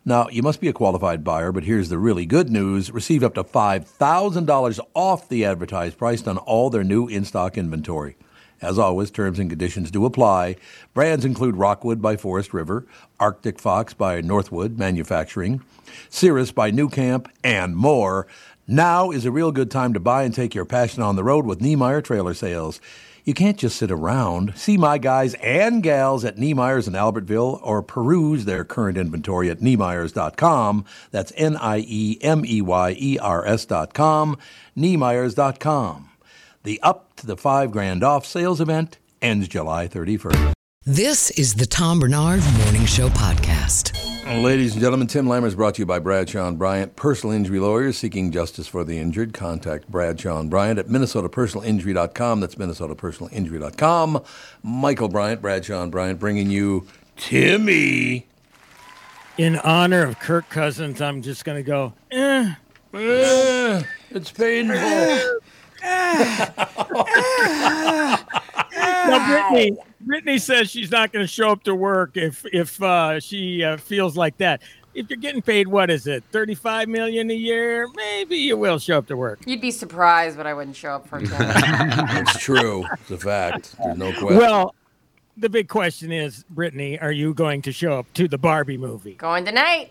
Now, 0.05 0.29
you 0.29 0.43
must 0.43 0.61
be 0.61 0.67
a 0.69 0.73
qualified 0.73 1.23
buyer, 1.23 1.53
but 1.53 1.63
here's 1.63 1.89
the 1.89 1.99
really 1.99 2.27
good 2.27 2.51
news. 2.51 2.91
Receive 2.91 3.23
up 3.23 3.35
to 3.35 3.45
$5,000 3.45 4.81
off 4.95 5.29
the 5.29 5.45
advertised 5.45 5.97
price 5.97 6.27
on 6.27 6.37
all 6.37 6.71
their 6.71 6.85
new 6.85 7.07
in 7.07 7.25
stock 7.25 7.57
inventory. 7.57 8.17
As 8.63 8.79
always, 8.79 9.11
terms 9.11 9.39
and 9.39 9.51
conditions 9.51 9.91
do 9.91 10.05
apply. 10.05 10.57
Brands 10.95 11.25
include 11.25 11.57
Rockwood 11.57 12.01
by 12.01 12.17
Forest 12.17 12.55
River, 12.55 12.87
Arctic 13.21 13.59
Fox 13.59 13.95
by 13.95 14.21
Northwood 14.21 14.79
Manufacturing, 14.79 15.61
Cirrus 16.09 16.53
by 16.53 16.71
nuCamp, 16.71 17.29
and 17.43 17.77
more. 17.77 18.27
Now 18.67 19.11
is 19.11 19.27
a 19.27 19.31
real 19.31 19.53
good 19.53 19.71
time 19.71 19.93
to 19.93 20.01
buy 20.01 20.23
and 20.23 20.35
take 20.35 20.55
your 20.55 20.65
passion 20.65 21.03
on 21.03 21.17
the 21.17 21.25
road 21.25 21.45
with 21.45 21.61
Niemeyer 21.61 22.01
Trailer 22.01 22.33
Sales. 22.33 22.81
You 23.25 23.33
can't 23.33 23.57
just 23.57 23.77
sit 23.77 23.91
around. 23.91 24.53
See 24.55 24.77
my 24.77 24.99
guys 24.99 25.35
and 25.35 25.83
gals 25.83 26.25
at 26.25 26.37
Niemeyer's 26.37 26.87
in 26.87 26.93
Albertville 26.93 27.59
or 27.63 27.83
peruse 27.83 28.45
their 28.45 28.65
current 28.65 28.99
inventory 28.99 29.51
at 29.51 29.61
Niemeyers.com. 29.61 30.85
That's 31.11 31.33
N 31.37 31.57
I 31.57 31.79
E 31.87 32.19
M 32.21 32.45
E 32.45 32.61
Y 32.61 32.97
E 32.99 33.19
R 33.19 33.47
S.com. 33.47 34.37
Niemeyers.com. 34.77 36.11
The 36.65 36.81
Up 36.83 37.15
to 37.17 37.27
the 37.27 37.37
Five 37.37 37.71
Grand 37.73 38.03
Off 38.03 38.25
sales 38.25 38.59
event 38.59 38.97
ends 39.21 39.49
July 39.49 39.87
31st. 39.87 40.55
This 40.87 41.31
is 41.33 41.57
the 41.57 41.67
Tom 41.67 42.01
Barnard 42.01 42.41
Morning 42.63 42.87
Show 42.87 43.11
Podcast. 43.11 43.93
Ladies 44.43 44.73
and 44.73 44.81
gentlemen, 44.81 45.07
Tim 45.07 45.27
Lammer 45.27 45.45
is 45.47 45.55
brought 45.55 45.75
to 45.75 45.83
you 45.83 45.87
by 45.87 45.99
Bradshaw 45.99 46.49
and 46.49 46.59
Bryant, 46.59 46.97
personal 46.97 47.37
injury 47.37 47.61
lawyers 47.61 47.99
seeking 47.99 48.33
justice 48.33 48.67
for 48.67 48.83
the 48.83 48.99
injured. 48.99 49.35
Contact 49.35 49.91
Bradshaw 49.91 50.41
and 50.41 50.49
Bryant 50.49 50.79
at 50.79 50.87
minnesotapersonalinjury.com. 50.87 52.41
That's 52.41 52.55
minnesotapersonalinjury.com. 52.55 54.23
Michael 54.63 55.09
Bryant, 55.09 55.43
Bradshaw 55.43 55.83
and 55.83 55.93
Bryant, 55.93 56.19
bringing 56.19 56.49
you 56.51 56.87
Timmy. 57.19 58.27
In 59.37 59.57
honor 59.57 60.05
of 60.05 60.19
Kirk 60.19 60.49
Cousins, 60.49 61.03
I'm 61.03 61.21
just 61.21 61.45
going 61.45 61.63
to 61.63 61.63
go, 61.63 61.93
eh. 62.11 62.55
Eh, 62.95 63.83
it's 64.11 64.31
painful. 64.31 65.41
Now, 69.07 69.29
Brittany, 69.29 69.77
Brittany 70.01 70.39
says 70.39 70.71
she's 70.71 70.91
not 70.91 71.13
going 71.13 71.23
to 71.23 71.29
show 71.31 71.51
up 71.51 71.63
to 71.65 71.75
work 71.75 72.17
if 72.17 72.45
if 72.53 72.83
uh, 72.83 73.21
she 73.21 73.63
uh, 73.63 73.77
feels 73.77 74.17
like 74.17 74.37
that. 74.39 74.63
If 74.95 75.11
you're 75.11 75.19
getting 75.19 75.43
paid, 75.43 75.67
what 75.67 75.91
is 75.91 76.07
it, 76.07 76.23
thirty-five 76.31 76.89
million 76.89 77.31
a 77.31 77.35
year? 77.35 77.89
Maybe 77.97 78.37
you 78.37 78.57
will 78.57 78.79
show 78.79 78.99
up 78.99 79.07
to 79.09 79.17
work. 79.17 79.41
You'd 79.45 79.61
be 79.61 79.71
surprised, 79.71 80.37
but 80.37 80.47
I 80.47 80.55
wouldn't 80.55 80.77
show 80.77 80.93
up 80.93 81.09
for 81.09 81.21
that. 81.21 82.07
it's 82.29 82.39
true. 82.39 82.85
It's 82.93 83.11
a 83.11 83.19
fact. 83.19 83.75
There's 83.83 83.99
no 83.99 84.13
question. 84.13 84.37
Well, 84.39 84.75
the 85.37 85.49
big 85.49 85.69
question 85.69 86.13
is, 86.13 86.45
Brittany, 86.49 86.99
are 87.01 87.11
you 87.11 87.35
going 87.35 87.63
to 87.63 87.73
show 87.73 87.99
up 87.99 88.13
to 88.15 88.29
the 88.29 88.39
Barbie 88.39 88.79
movie? 88.79 89.15
Going 89.15 89.45
tonight. 89.45 89.91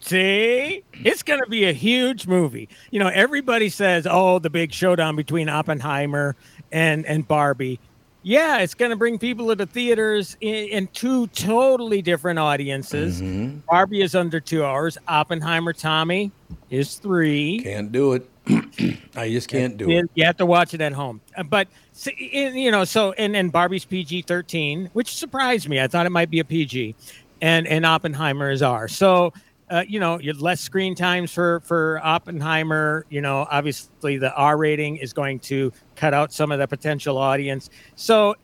See, 0.00 0.82
it's 1.04 1.22
going 1.22 1.40
to 1.40 1.50
be 1.50 1.64
a 1.64 1.72
huge 1.72 2.26
movie. 2.26 2.68
You 2.90 2.98
know, 3.00 3.08
everybody 3.08 3.68
says, 3.68 4.06
"Oh, 4.10 4.38
the 4.38 4.48
big 4.50 4.72
showdown 4.72 5.14
between 5.14 5.48
Oppenheimer 5.48 6.36
and 6.72 7.04
and 7.06 7.28
Barbie." 7.28 7.78
Yeah, 8.22 8.58
it's 8.58 8.74
going 8.74 8.90
to 8.90 8.96
bring 8.96 9.18
people 9.18 9.48
to 9.48 9.54
the 9.54 9.64
theaters 9.66 10.36
in, 10.42 10.54
in 10.68 10.86
two 10.88 11.26
totally 11.28 12.02
different 12.02 12.38
audiences. 12.38 13.22
Mhm. 13.22 13.64
Barbie 13.66 14.02
is 14.02 14.14
under 14.14 14.40
two 14.40 14.62
hours. 14.62 14.98
Oppenheimer, 15.08 15.72
Tommy, 15.72 16.30
is 16.68 16.96
three. 16.96 17.60
Can't 17.62 17.90
do 17.92 18.12
it. 18.12 18.28
I 19.16 19.30
just 19.30 19.48
can't 19.48 19.76
do 19.76 19.88
it. 19.90 20.10
You 20.14 20.24
have 20.24 20.36
to 20.38 20.46
watch 20.46 20.74
it 20.74 20.80
at 20.80 20.92
home. 20.92 21.20
But 21.46 21.68
you 22.16 22.70
know, 22.70 22.84
so 22.84 23.12
and 23.12 23.36
and 23.36 23.52
Barbie's 23.52 23.84
PG 23.84 24.22
thirteen, 24.22 24.88
which 24.94 25.14
surprised 25.14 25.68
me. 25.68 25.78
I 25.78 25.86
thought 25.88 26.06
it 26.06 26.10
might 26.10 26.30
be 26.30 26.40
a 26.40 26.44
PG, 26.44 26.94
and 27.42 27.66
and 27.66 27.84
Oppenheimer 27.84 28.50
is 28.50 28.62
R. 28.62 28.88
So. 28.88 29.34
Uh, 29.70 29.84
you 29.86 30.00
know, 30.00 30.18
less 30.38 30.60
screen 30.60 30.96
times 30.96 31.30
for 31.32 31.60
for 31.60 32.00
Oppenheimer. 32.02 33.06
You 33.08 33.20
know, 33.20 33.46
obviously 33.48 34.18
the 34.18 34.34
R 34.34 34.56
rating 34.56 34.96
is 34.96 35.12
going 35.12 35.38
to 35.40 35.72
cut 35.94 36.12
out 36.12 36.32
some 36.32 36.50
of 36.50 36.58
the 36.58 36.66
potential 36.66 37.16
audience. 37.16 37.70
So 37.94 38.34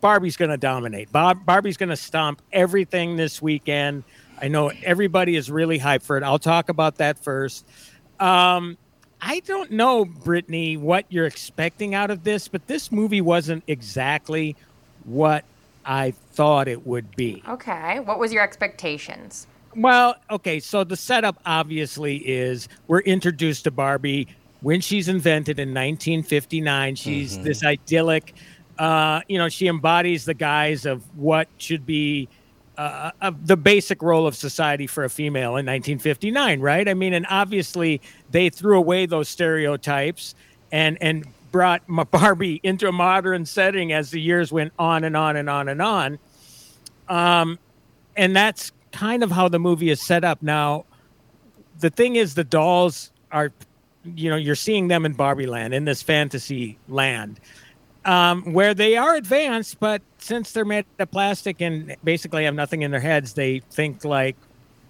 Barbie's 0.00 0.38
going 0.38 0.50
to 0.50 0.56
dominate. 0.56 1.12
Bob, 1.12 1.44
Barbie's 1.44 1.76
going 1.76 1.90
to 1.90 1.96
stomp 1.96 2.40
everything 2.52 3.16
this 3.16 3.42
weekend. 3.42 4.04
I 4.40 4.48
know 4.48 4.72
everybody 4.82 5.36
is 5.36 5.50
really 5.50 5.78
hyped 5.78 6.02
for 6.02 6.16
it. 6.16 6.22
I'll 6.22 6.38
talk 6.38 6.70
about 6.70 6.96
that 6.96 7.18
first. 7.18 7.66
Um, 8.18 8.78
I 9.20 9.40
don't 9.40 9.72
know, 9.72 10.06
Brittany, 10.06 10.78
what 10.78 11.04
you're 11.10 11.26
expecting 11.26 11.94
out 11.94 12.10
of 12.10 12.24
this, 12.24 12.48
but 12.48 12.66
this 12.66 12.90
movie 12.90 13.20
wasn't 13.20 13.64
exactly 13.66 14.56
what 15.04 15.44
I 15.84 16.12
thought 16.32 16.68
it 16.68 16.86
would 16.86 17.14
be. 17.16 17.42
Okay. 17.46 18.00
What 18.00 18.18
was 18.18 18.32
your 18.32 18.42
expectations? 18.42 19.46
Well, 19.76 20.16
okay, 20.30 20.58
so 20.60 20.84
the 20.84 20.96
setup 20.96 21.40
obviously 21.46 22.16
is 22.16 22.68
we're 22.88 23.00
introduced 23.00 23.64
to 23.64 23.70
Barbie 23.70 24.26
when 24.62 24.80
she's 24.80 25.08
invented 25.08 25.58
in 25.58 25.72
1959. 25.72 26.96
She's 26.96 27.38
Mhm. 27.38 27.42
this 27.44 27.62
idyllic, 27.64 28.34
uh, 28.78 29.20
you 29.28 29.38
know, 29.38 29.48
she 29.48 29.68
embodies 29.68 30.24
the 30.24 30.34
guise 30.34 30.86
of 30.86 31.02
what 31.16 31.48
should 31.58 31.86
be 31.86 32.28
uh, 32.78 33.10
of 33.20 33.46
the 33.46 33.56
basic 33.58 34.00
role 34.00 34.26
of 34.26 34.34
society 34.34 34.86
for 34.86 35.04
a 35.04 35.10
female 35.10 35.56
in 35.56 35.66
1959, 35.66 36.60
right? 36.60 36.88
I 36.88 36.94
mean, 36.94 37.12
and 37.12 37.26
obviously 37.28 38.00
they 38.30 38.48
threw 38.48 38.78
away 38.78 39.04
those 39.04 39.28
stereotypes 39.28 40.34
and 40.72 40.96
and 41.02 41.26
brought 41.52 41.82
Barbie 42.10 42.58
into 42.62 42.88
a 42.88 42.92
modern 42.92 43.44
setting 43.44 43.92
as 43.92 44.10
the 44.10 44.20
years 44.20 44.50
went 44.50 44.72
on 44.78 45.04
and 45.04 45.14
on 45.16 45.36
and 45.36 45.50
on 45.50 45.68
and 45.68 45.82
on. 45.82 46.18
Um, 47.08 47.58
and 48.16 48.34
that's 48.34 48.72
kind 48.92 49.22
of 49.22 49.30
how 49.30 49.48
the 49.48 49.58
movie 49.58 49.90
is 49.90 50.00
set 50.00 50.24
up. 50.24 50.42
Now, 50.42 50.84
the 51.78 51.90
thing 51.90 52.16
is, 52.16 52.34
the 52.34 52.44
dolls 52.44 53.10
are, 53.32 53.52
you 54.04 54.30
know, 54.30 54.36
you're 54.36 54.54
seeing 54.54 54.88
them 54.88 55.06
in 55.06 55.12
Barbie 55.12 55.46
land, 55.46 55.72
in 55.74 55.84
this 55.84 56.02
fantasy 56.02 56.78
land, 56.88 57.40
um, 58.04 58.52
where 58.52 58.74
they 58.74 58.96
are 58.96 59.14
advanced, 59.14 59.78
but 59.80 60.02
since 60.18 60.52
they're 60.52 60.64
made 60.64 60.84
of 60.98 61.10
plastic 61.10 61.60
and 61.60 61.96
basically 62.02 62.44
have 62.44 62.54
nothing 62.54 62.82
in 62.82 62.90
their 62.90 63.00
heads, 63.00 63.34
they 63.34 63.60
think 63.70 64.04
like, 64.04 64.36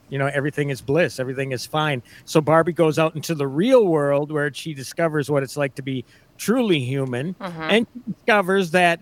you 0.09 0.19
know, 0.19 0.27
everything 0.27 0.71
is 0.71 0.81
bliss, 0.81 1.21
everything 1.21 1.53
is 1.53 1.67
fine. 1.67 2.03
So 2.25 2.41
Barbie 2.41 2.73
goes 2.73 2.99
out 2.99 3.15
into 3.15 3.35
the 3.35 3.47
real 3.47 3.87
world 3.87 4.33
where 4.33 4.53
she 4.53 4.75
discovers 4.75 5.31
what 5.31 5.43
it's 5.43 5.57
like 5.57 5.75
to 5.77 5.83
be 5.83 6.05
truly 6.39 6.81
human, 6.81 7.35
Mhm. 7.35 7.71
and 7.71 7.87
she 7.93 8.13
discovers 8.13 8.71
that 8.73 9.01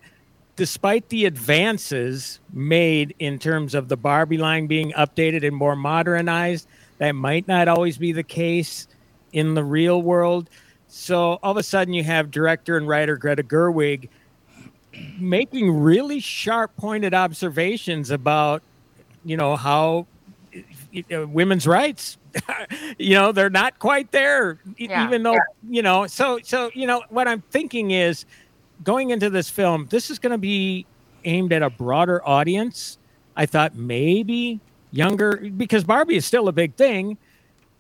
despite 0.59 1.09
the 1.09 1.25
advances 1.25 2.41
made 2.53 3.15
in 3.21 3.39
terms 3.39 3.77
of 3.77 3.89
the 3.89 3.97
Barbie 3.97 4.39
line 4.39 4.67
being 4.67 4.91
updated 4.93 5.47
and 5.47 5.55
more 5.55 5.77
modernized, 5.77 6.67
that 6.99 7.13
might 7.13 7.47
not 7.47 7.69
always 7.69 7.97
be 7.97 8.11
the 8.11 8.25
case 8.25 8.89
in 9.33 9.55
the 9.55 9.63
real 9.63 10.03
world. 10.03 10.51
So 10.89 11.39
all 11.45 11.53
of 11.53 11.57
a 11.59 11.63
sudden, 11.63 11.95
you 11.95 12.03
have 12.03 12.33
director 12.33 12.77
and 12.77 12.89
writer 12.89 13.17
Greta 13.17 13.45
Gerwig 13.45 14.09
making 15.21 15.71
really 15.71 16.19
sharp, 16.19 16.77
pointed 16.77 17.15
observations 17.15 18.11
about, 18.11 18.61
you 19.25 19.37
know, 19.37 19.55
how 19.55 20.09
women's 21.13 21.67
rights 21.69 22.17
you 22.99 23.15
know 23.15 23.31
they're 23.31 23.51
not 23.51 23.79
quite 23.79 24.11
there 24.11 24.59
Yeah. 24.79 25.07
even 25.07 25.23
though 25.23 25.37
you 25.69 25.83
know 25.83 26.07
so 26.07 26.39
so 26.43 26.71
you 26.75 26.87
know 26.87 27.03
what 27.11 27.29
i'm 27.29 27.43
thinking 27.51 27.91
is 27.91 28.25
going 28.85 29.11
into 29.11 29.31
this 29.31 29.51
film 29.51 29.87
this 29.91 30.11
is 30.11 30.19
going 30.19 30.33
to 30.33 30.39
be 30.39 30.87
aimed 31.25 31.53
at 31.53 31.63
a 31.63 31.71
broader 31.71 32.27
audience. 32.27 32.99
I 33.37 33.47
thought 33.47 33.75
maybe 33.75 34.61
younger 34.91 35.37
because 35.37 35.85
barbie 35.85 36.17
is 36.17 36.25
still 36.27 36.49
a 36.49 36.53
big 36.53 36.75
thing. 36.75 37.19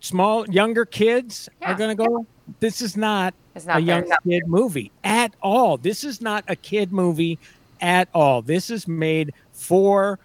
Small 0.00 0.48
younger 0.48 0.84
kids 0.84 1.48
are 1.62 1.74
going 1.74 1.96
to 1.96 2.04
go 2.04 2.26
this 2.60 2.80
is 2.80 2.96
not, 2.96 3.34
not 3.66 3.78
a 3.78 3.80
young 3.80 4.10
kid 4.26 4.46
movie 4.46 4.90
at 5.04 5.34
all. 5.42 5.76
This 5.76 6.04
is 6.04 6.20
not 6.20 6.44
a 6.48 6.56
kid 6.56 6.92
movie 6.92 7.38
at 7.80 8.08
all. 8.14 8.42
This 8.42 8.70
is 8.70 8.88
made 8.88 9.34
for 9.52 10.18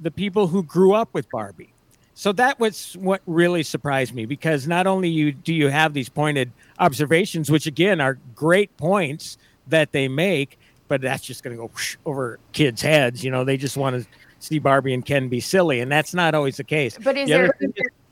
the 0.00 0.10
people 0.10 0.48
who 0.48 0.62
grew 0.62 0.92
up 0.92 1.08
with 1.14 1.30
barbie. 1.30 1.72
So 2.14 2.32
that 2.32 2.58
was 2.58 2.96
what 2.98 3.20
really 3.26 3.62
surprised 3.62 4.14
me 4.14 4.24
because 4.24 4.66
not 4.66 4.86
only 4.86 5.08
you 5.08 5.32
do 5.32 5.52
you 5.52 5.68
have 5.68 5.92
these 5.92 6.08
pointed 6.08 6.50
observations, 6.78 7.50
which 7.50 7.66
again 7.66 8.00
are 8.00 8.18
great 8.34 8.74
points 8.76 9.36
that 9.68 9.92
they 9.92 10.08
make, 10.08 10.58
but 10.88 11.00
that's 11.00 11.22
just 11.22 11.42
going 11.42 11.56
to 11.56 11.60
go 11.60 11.68
whoosh 11.68 11.96
over 12.04 12.38
kids' 12.52 12.82
heads. 12.82 13.24
You 13.24 13.30
know, 13.30 13.44
they 13.44 13.56
just 13.56 13.76
want 13.76 14.02
to 14.02 14.08
see 14.38 14.58
Barbie 14.58 14.94
and 14.94 15.04
Ken 15.04 15.28
be 15.28 15.40
silly, 15.40 15.80
and 15.80 15.90
that's 15.90 16.14
not 16.14 16.34
always 16.34 16.56
the 16.56 16.64
case. 16.64 16.96
But 17.02 17.16
is 17.16 17.28
The 17.28 17.34
there 17.34 17.54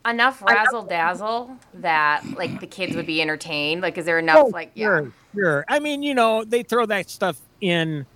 enough 0.07 0.43
razzle 0.43 0.83
dazzle 0.83 1.57
that 1.75 2.25
like 2.37 2.61
the 2.61 2.67
kids 2.67 2.95
would 2.97 3.07
be 3.07 3.23
entertained? 3.23 3.83
Like, 3.83 3.99
is 3.99 4.05
there 4.05 4.17
oh, 4.17 4.21
enough 4.21 4.45
Oh, 4.47 4.51
like 4.53 4.71
yeah? 4.75 4.85
sure, 4.85 5.13
sure. 5.35 5.65
I 5.69 5.79
mean, 5.79 6.03
you 6.03 6.15
know, 6.15 6.45
they 6.45 6.63
throw 6.63 6.87
that 6.87 7.09
stuff 7.11 7.41
in 7.61 8.07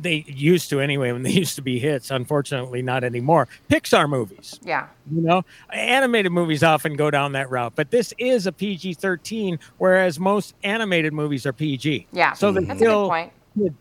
they 0.00 0.24
used 0.26 0.70
to 0.70 0.80
anyway 0.80 1.12
when 1.12 1.22
they 1.22 1.30
used 1.44 1.56
to 1.56 1.62
be 1.62 1.78
hits. 1.78 2.10
Unfortunately, 2.10 2.82
not 2.82 3.04
anymore. 3.04 3.48
Pixar 3.70 4.08
movies. 4.08 4.58
Yeah. 4.62 4.88
You 5.12 5.20
know, 5.22 5.42
animated 5.72 6.32
movies 6.32 6.62
often 6.62 6.94
go 6.94 7.10
down 7.10 7.32
that 7.32 7.50
route, 7.50 7.74
but 7.76 7.90
this 7.90 8.12
is 8.18 8.46
a 8.46 8.52
PG 8.52 8.94
13, 8.94 9.58
whereas 9.78 10.18
most 10.18 10.54
animated 10.64 11.12
movies 11.12 11.46
are 11.46 11.52
PG. 11.52 12.06
Yeah, 12.12 12.32
So 12.32 12.50
they're 12.52 12.62
that's 12.62 12.70
a 12.80 12.84
good 12.84 12.88
still 12.88 13.08
point. 13.08 13.32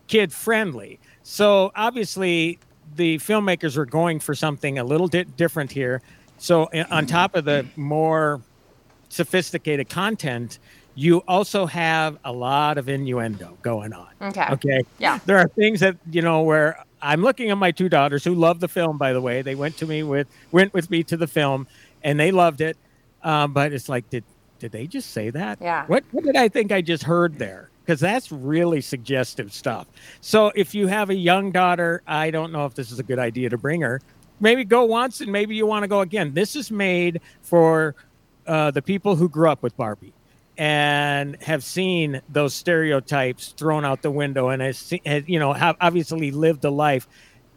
kid 0.08 0.32
friendly. 0.34 1.00
So 1.24 1.72
obviously, 1.76 2.60
the 2.96 3.18
filmmakers 3.18 3.76
are 3.78 3.86
going 3.86 4.20
for 4.20 4.36
something 4.36 4.78
a 4.78 4.84
little 4.84 5.08
bit 5.08 5.36
different 5.38 5.72
here. 5.72 6.02
So, 6.38 6.66
uh, 6.66 6.84
on 6.92 7.06
top 7.06 7.36
of 7.36 7.46
the 7.46 7.66
more 7.76 8.42
sophisticated 9.10 9.90
content, 9.90 10.60
you 10.96 11.20
also 11.28 11.66
have 11.66 12.18
a 12.24 12.32
lot 12.32 12.78
of 12.78 12.88
innuendo 12.88 13.58
going 13.62 13.94
on. 13.94 14.10
Okay. 14.22 14.48
Okay. 14.52 14.84
Yeah. 15.00 15.20
There 15.26 15.38
are 15.38 15.48
things 15.48 15.80
that 15.80 15.98
you 16.12 16.22
know 16.22 16.42
where 16.44 16.84
I'm 17.02 17.22
looking 17.22 17.50
at 17.50 17.58
my 17.58 17.72
two 17.72 17.90
daughters 17.90 18.24
who 18.24 18.36
love 18.36 18.60
the 18.60 18.68
film. 18.68 18.98
By 18.98 19.14
the 19.14 19.22
way, 19.22 19.42
they 19.42 19.56
went 19.56 19.78
to 19.78 19.88
me 19.88 20.04
with 20.04 20.28
went 20.52 20.74
with 20.74 20.90
me 20.90 21.04
to 21.04 21.18
the 21.18 21.28
film, 21.28 21.68
and 22.04 22.20
they 22.20 22.32
loved 22.32 22.62
it. 22.62 22.78
Um, 23.24 23.54
but 23.54 23.74
it's 23.74 23.90
like, 23.90 24.10
did 24.10 24.24
did 24.60 24.72
they 24.72 24.88
just 24.88 25.12
say 25.12 25.30
that? 25.32 25.60
Yeah. 25.62 25.86
What 25.88 26.04
what 26.12 26.24
did 26.24 26.36
I 26.36 26.48
think 26.48 26.72
I 26.72 26.82
just 26.82 27.04
heard 27.04 27.40
there? 27.40 27.70
Because 27.84 28.00
that's 28.00 28.32
really 28.32 28.80
suggestive 28.80 29.52
stuff. 29.52 29.88
So 30.22 30.52
if 30.56 30.74
you 30.74 30.88
have 30.88 31.10
a 31.10 31.16
young 31.16 31.52
daughter, 31.52 32.02
I 32.08 32.32
don't 32.32 32.54
know 32.54 32.66
if 32.66 32.76
this 32.76 32.92
is 32.92 33.00
a 33.00 33.04
good 33.04 33.20
idea 33.20 33.50
to 33.50 33.58
bring 33.58 33.82
her. 33.82 34.00
Maybe 34.40 34.64
go 34.64 34.86
once, 34.86 35.22
and 35.22 35.32
maybe 35.32 35.56
you 35.56 35.66
want 35.66 35.84
to 35.84 35.88
go 35.88 36.02
again. 36.02 36.34
This 36.34 36.56
is 36.56 36.72
made 36.72 37.20
for 37.42 37.96
uh, 38.48 38.72
the 38.72 38.82
people 38.82 39.16
who 39.16 39.28
grew 39.28 39.50
up 39.50 39.64
with 39.64 39.76
Barbie 39.76 40.14
and 40.58 41.42
have 41.42 41.64
seen 41.64 42.22
those 42.30 42.54
stereotypes 42.54 43.54
thrown 43.58 43.86
out 43.86 44.02
the 44.02 44.12
window 44.12 44.50
and 44.50 44.62
has, 44.62 44.94
has 45.06 45.24
you 45.28 45.40
know 45.40 45.54
have 45.54 45.76
obviously 45.82 46.32
lived 46.32 46.64
a 46.66 46.70
life 46.70 47.08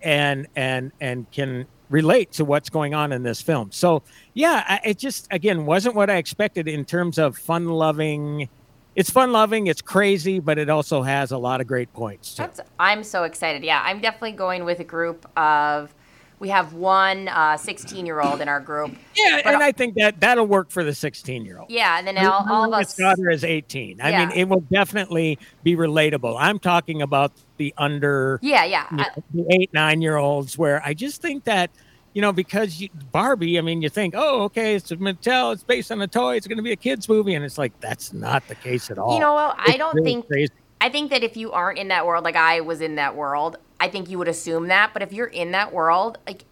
and 0.03 0.47
and 0.57 0.93
and 1.01 1.31
can 1.31 1.67
relate 1.91 2.33
to 2.33 2.45
what's 2.45 2.69
going 2.69 2.95
on 2.95 3.13
in 3.13 3.23
this 3.23 3.41
film 3.41 3.71
so 3.71 4.03
yeah 4.35 4.81
it 4.85 4.99
just 4.99 5.29
again 5.31 5.67
wasn't 5.67 5.95
what 5.95 6.11
i 6.11 6.17
expected 6.17 6.67
in 6.67 6.85
terms 6.85 7.19
of 7.19 7.37
fun 7.37 7.67
loving 7.69 8.49
it's 8.97 9.11
fun 9.11 9.31
loving 9.31 9.67
it's 9.67 9.83
crazy 9.83 10.41
but 10.41 10.59
it 10.59 10.71
also 10.71 11.03
has 11.03 11.31
a 11.33 11.39
lot 11.39 11.61
of 11.61 11.67
great 11.67 11.93
points 11.93 12.35
I'm 12.79 13.03
so 13.03 13.25
excited. 13.25 13.65
Yeah, 13.65 13.83
I'm 13.85 14.01
definitely 14.01 14.33
going 14.33 14.65
with 14.65 14.81
a 14.81 14.85
group 14.85 15.27
of. 15.39 15.95
We 16.39 16.51
have 16.51 16.75
one 16.75 17.29
uh, 17.29 17.57
16 17.57 18.05
year 18.05 18.21
old 18.21 18.41
in 18.43 18.49
our 18.49 18.61
group. 18.61 18.95
yeah 19.17 19.41
But- 19.43 19.55
and 19.55 19.63
i 19.63 19.73
think 19.73 19.95
that 19.97 20.21
that'll 20.21 20.47
work 20.47 20.71
for 20.71 20.85
the 20.85 20.95
16 20.95 21.45
year 21.45 21.59
old 21.59 21.71
Yeah, 21.71 21.99
and 21.99 22.07
then 22.07 22.19
all, 22.19 22.47
all 22.51 22.65
of 22.65 22.71
My 22.71 22.81
us. 22.83 22.95
daughter 22.95 23.31
is 23.31 23.43
18 23.45 24.01
i 24.03 24.11
mean 24.19 24.31
it 24.37 24.49
will 24.49 24.61
definitely 24.73 25.39
be 25.65 25.77
relatable 25.77 26.37
i'm 26.39 26.59
talking 26.59 27.01
about 27.03 27.33
the 27.57 27.73
under 27.79 28.39
Yeah, 28.43 28.65
yeah. 28.65 28.87
you 28.91 28.97
know, 28.99 29.03
I- 29.05 29.23
the 29.33 29.47
eight 29.61 29.71
nine 29.73 30.03
year 30.03 30.17
olds 30.17 30.59
where 30.59 30.83
i 30.85 30.93
just 30.93 31.23
think 31.23 31.45
that 31.45 31.71
you 32.13 32.21
know 32.23 32.33
because 32.33 32.81
you, 32.81 32.89
barbie 33.13 33.59
i 33.59 33.63
mean 33.63 33.81
you 33.83 33.89
think 33.89 34.15
oh 34.17 34.43
okay 34.43 34.75
it's 34.75 34.91
a 34.91 34.97
mattel 34.97 35.53
it's 35.55 35.63
based 35.65 35.91
on 35.91 36.01
a 36.03 36.07
toy 36.07 36.37
it's 36.37 36.47
going 36.47 36.57
to 36.59 36.63
be 36.63 36.73
a 36.73 36.77
kids 36.77 37.09
movie 37.09 37.35
and 37.35 37.45
it's 37.45 37.59
like 37.59 37.79
that's 37.81 38.13
not 38.13 38.47
the 38.49 38.55
case 38.57 38.91
at 38.91 38.99
all 38.99 39.15
You 39.15 39.21
know 39.21 39.35
what? 39.35 39.57
I 39.59 39.65
It's 39.69 39.79
don't 39.79 39.95
really 39.95 40.13
think. 40.15 40.27
crazy. 40.27 40.53
I 40.81 40.91
think 40.91 41.11
that 41.11 41.23
if 41.23 41.37
you 41.39 41.53
aren't 41.53 41.79
in 41.79 41.89
that 41.89 42.05
world, 42.07 42.23
like 42.25 42.37
I 42.37 42.61
was 42.61 42.83
in 42.83 42.97
that 42.97 43.17
world, 43.17 43.57
I 43.81 43.89
think 43.89 44.09
you 44.09 44.19
would 44.19 44.29
assume 44.29 44.69
that. 44.69 44.91
But 44.93 45.03
if 45.03 45.13
you're 45.13 45.27
in 45.27 45.53
that 45.53 45.73
world, 45.73 46.19
like 46.27 46.45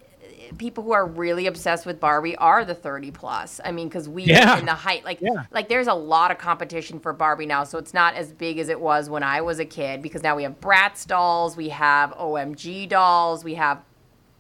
people 0.59 0.85
who 0.85 0.93
are 0.93 1.07
really 1.07 1.47
obsessed 1.47 1.87
with 1.87 1.99
Barbie 1.99 2.37
are 2.37 2.65
the 2.65 2.75
30 2.75 3.11
plus. 3.11 3.61
I 3.65 3.73
mean, 3.73 3.89
because 3.89 4.09
we 4.09 4.25
Yeah. 4.25 4.55
are 4.55 4.59
in 4.59 4.67
the 4.67 4.75
height, 4.75 5.05
like, 5.05 5.21
Yeah. 5.21 5.45
like 5.51 5.69
there's 5.69 5.87
a 5.87 5.95
lot 5.95 6.31
of 6.31 6.39
competition 6.39 7.01
for 7.01 7.13
Barbie 7.13 7.47
now. 7.47 7.65
So 7.65 7.79
it's 7.79 7.95
not 7.95 8.15
as 8.15 8.33
big 8.33 8.59
as 8.59 8.69
it 8.69 8.79
was 8.81 9.09
when 9.09 9.23
I 9.23 9.41
was 9.41 9.59
a 9.59 9.65
kid 9.65 10.03
because 10.03 10.23
now 10.23 10.37
we 10.37 10.43
have 10.43 10.61
Bratz 10.61 11.07
dolls, 11.07 11.57
we 11.57 11.71
have 11.71 12.13
OMG 12.19 12.87
dolls, 12.87 13.43
we 13.45 13.55
have 13.55 13.79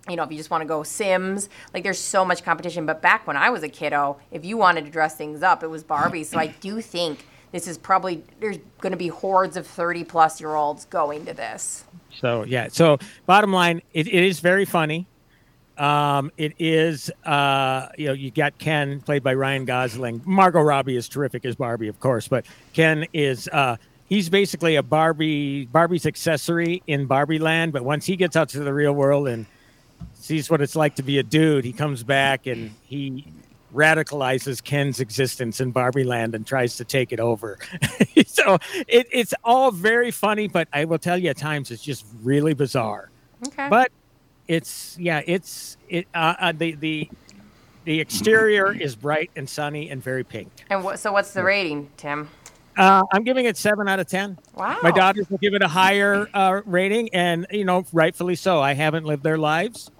you 0.07 0.17
know, 0.17 0.23
if 0.23 0.31
you 0.31 0.37
just 0.37 0.51
want 0.51 0.61
to 0.61 0.67
go 0.69 0.83
Sims, 0.83 1.49
like 1.73 1.83
there's 1.83 1.99
so 1.99 2.27
much 2.27 2.45
competition. 2.45 2.85
But 2.85 3.01
back 3.01 3.27
when 3.27 3.39
I 3.39 3.49
was 3.49 3.63
a 3.63 3.71
kiddo, 3.71 4.19
if 4.31 4.45
you 4.45 4.59
wanted 4.59 4.85
to 4.85 4.91
dress 4.91 5.17
things 5.17 5.43
up, 5.43 5.63
it 5.63 5.69
was 5.69 5.83
Barbie. 5.83 6.25
So 6.25 6.39
I 6.39 6.49
do 6.49 6.83
think 6.83 7.25
this 7.53 7.67
is 7.67 7.79
probably 7.79 8.23
there's 8.39 8.59
going 8.83 8.91
to 8.91 8.99
be 8.99 9.09
hordes 9.09 9.57
of 9.57 9.67
30 9.67 10.05
plus 10.05 10.43
year 10.43 10.55
olds 10.57 10.85
going 10.85 11.25
to 11.25 11.33
this. 11.33 11.85
So 12.21 12.45
yeah. 12.45 12.69
So 12.69 12.99
bottom 13.27 13.53
line, 13.53 13.83
it, 13.93 14.07
it 14.07 14.25
is 14.25 14.41
very 14.41 14.65
funny. 14.65 15.07
Um, 15.77 16.31
it 16.37 16.53
is 16.59 17.11
uh, 17.25 17.89
you 17.99 18.07
know 18.07 18.13
you 18.13 18.31
got 18.31 18.59
Ken 18.59 19.01
played 19.01 19.23
by 19.23 19.35
Ryan 19.35 19.65
Gosling. 19.65 20.23
Margot 20.25 20.61
Robbie 20.61 20.97
is 20.97 21.09
terrific 21.09 21.45
as 21.45 21.57
Barbie, 21.57 21.89
of 21.89 21.99
course, 21.99 22.29
but 22.29 22.47
Ken 22.73 23.07
is 23.13 23.49
uh, 23.49 23.77
he's 24.07 24.29
basically 24.29 24.77
a 24.77 24.83
Barbie 24.83 25.67
Barbie's 25.67 26.07
accessory 26.07 26.83
in 26.87 27.07
Barbie 27.07 27.41
Land. 27.41 27.73
But 27.73 27.85
once 27.85 28.07
he 28.07 28.17
gets 28.17 28.37
out 28.37 28.51
to 28.51 28.61
the 28.61 28.73
real 28.73 28.93
world 28.93 29.27
and 29.27 29.47
sees 30.15 30.49
what 30.49 30.61
it's 30.61 30.77
like 30.77 30.97
to 30.97 31.03
be 31.03 31.19
a 31.19 31.23
dude, 31.23 31.65
he 31.65 31.73
comes 31.73 32.05
back 32.05 32.47
and 32.47 32.73
he 32.85 33.27
radicalizes 33.75 34.63
Ken's 34.63 35.01
existence 35.01 35.61
in 35.61 35.73
Barbie 35.73 36.05
Land 36.05 36.35
and 36.35 36.47
tries 36.47 36.77
to 36.77 36.85
take 36.85 37.13
it 37.13 37.21
over. 37.21 37.59
so 38.27 38.59
it, 38.89 39.07
it's 39.13 39.35
all 39.43 39.71
very 39.71 40.11
funny, 40.11 40.49
but 40.49 40.69
I 40.73 40.85
will 40.85 40.99
tell 40.99 41.19
you 41.19 41.31
at 41.31 41.37
times 41.37 41.71
it's 41.71 41.83
just 41.83 42.07
really 42.23 42.55
bizarre. 42.55 43.11
Okay. 43.47 43.69
But 43.69 43.91
it's 44.49 44.97
yeah, 44.99 45.23
it's 45.27 45.77
it 45.89 46.07
uh, 46.15 46.35
uh, 46.39 46.53
the 46.53 46.73
the 46.77 47.11
the 47.85 48.01
exterior 48.01 48.73
is 48.73 48.97
bright 48.97 49.31
and 49.37 49.49
sunny 49.49 49.91
and 49.91 50.03
very 50.03 50.25
pink. 50.25 50.51
And 50.71 50.83
what, 50.83 50.99
so 50.99 51.13
what's 51.13 51.33
the 51.33 51.45
rating, 51.45 51.91
Tim? 51.97 52.29
Uh, 52.77 53.03
I'm 53.13 53.23
giving 53.23 53.45
it 53.45 53.57
seven 53.57 53.89
out 53.89 54.01
of 54.01 54.07
ten. 54.07 54.39
Wow. 54.55 54.79
My 54.83 54.91
daughters 54.91 55.31
will 55.31 55.39
give 55.39 55.55
it 55.55 55.63
a 55.63 55.69
higher 55.69 56.29
uh, 56.35 56.63
rating, 56.65 57.15
and 57.15 57.47
you 57.51 57.65
know, 57.65 57.85
rightfully 57.93 58.35
so. 58.35 58.61
I 58.61 58.75
haven't 58.75 59.05
lived 59.05 59.23
their 59.23 59.39
lives. 59.39 59.91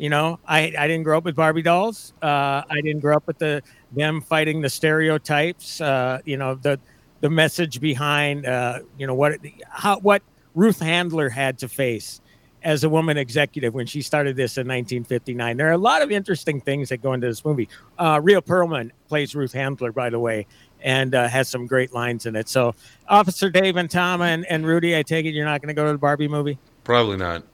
You 0.00 0.08
know, 0.08 0.40
I, 0.48 0.72
I 0.78 0.88
didn't 0.88 1.02
grow 1.02 1.18
up 1.18 1.24
with 1.26 1.36
Barbie 1.36 1.60
dolls. 1.60 2.14
Uh, 2.22 2.62
I 2.70 2.80
didn't 2.80 3.00
grow 3.00 3.16
up 3.16 3.26
with 3.26 3.36
the 3.36 3.62
them 3.92 4.22
fighting 4.22 4.62
the 4.62 4.70
stereotypes. 4.70 5.78
Uh, 5.78 6.20
you 6.24 6.38
know, 6.38 6.54
the 6.54 6.80
the 7.20 7.28
message 7.28 7.82
behind 7.82 8.46
uh, 8.46 8.78
you 8.96 9.06
know 9.06 9.12
what 9.12 9.34
how 9.68 9.98
what 9.98 10.22
Ruth 10.54 10.80
Handler 10.80 11.28
had 11.28 11.58
to 11.58 11.68
face 11.68 12.22
as 12.62 12.82
a 12.82 12.88
woman 12.88 13.18
executive 13.18 13.74
when 13.74 13.84
she 13.84 14.00
started 14.00 14.36
this 14.36 14.56
in 14.56 14.66
1959. 14.66 15.58
There 15.58 15.68
are 15.68 15.72
a 15.72 15.78
lot 15.78 16.00
of 16.00 16.10
interesting 16.10 16.62
things 16.62 16.88
that 16.88 17.02
go 17.02 17.12
into 17.12 17.26
this 17.26 17.44
movie. 17.44 17.68
Uh, 17.98 18.20
Rhea 18.22 18.40
Perlman 18.40 18.92
plays 19.06 19.34
Ruth 19.34 19.52
Handler, 19.52 19.92
by 19.92 20.08
the 20.08 20.18
way, 20.18 20.46
and 20.80 21.14
uh, 21.14 21.28
has 21.28 21.46
some 21.50 21.66
great 21.66 21.92
lines 21.92 22.24
in 22.24 22.36
it. 22.36 22.48
So, 22.48 22.74
Officer 23.06 23.50
Dave 23.50 23.76
and 23.76 23.90
Tom 23.90 24.22
and, 24.22 24.46
and 24.46 24.66
Rudy, 24.66 24.96
I 24.96 25.02
take 25.02 25.26
it 25.26 25.34
you're 25.34 25.44
not 25.44 25.60
going 25.60 25.68
to 25.68 25.74
go 25.74 25.84
to 25.84 25.92
the 25.92 25.98
Barbie 25.98 26.28
movie? 26.28 26.58
Probably 26.84 27.18
not. 27.18 27.44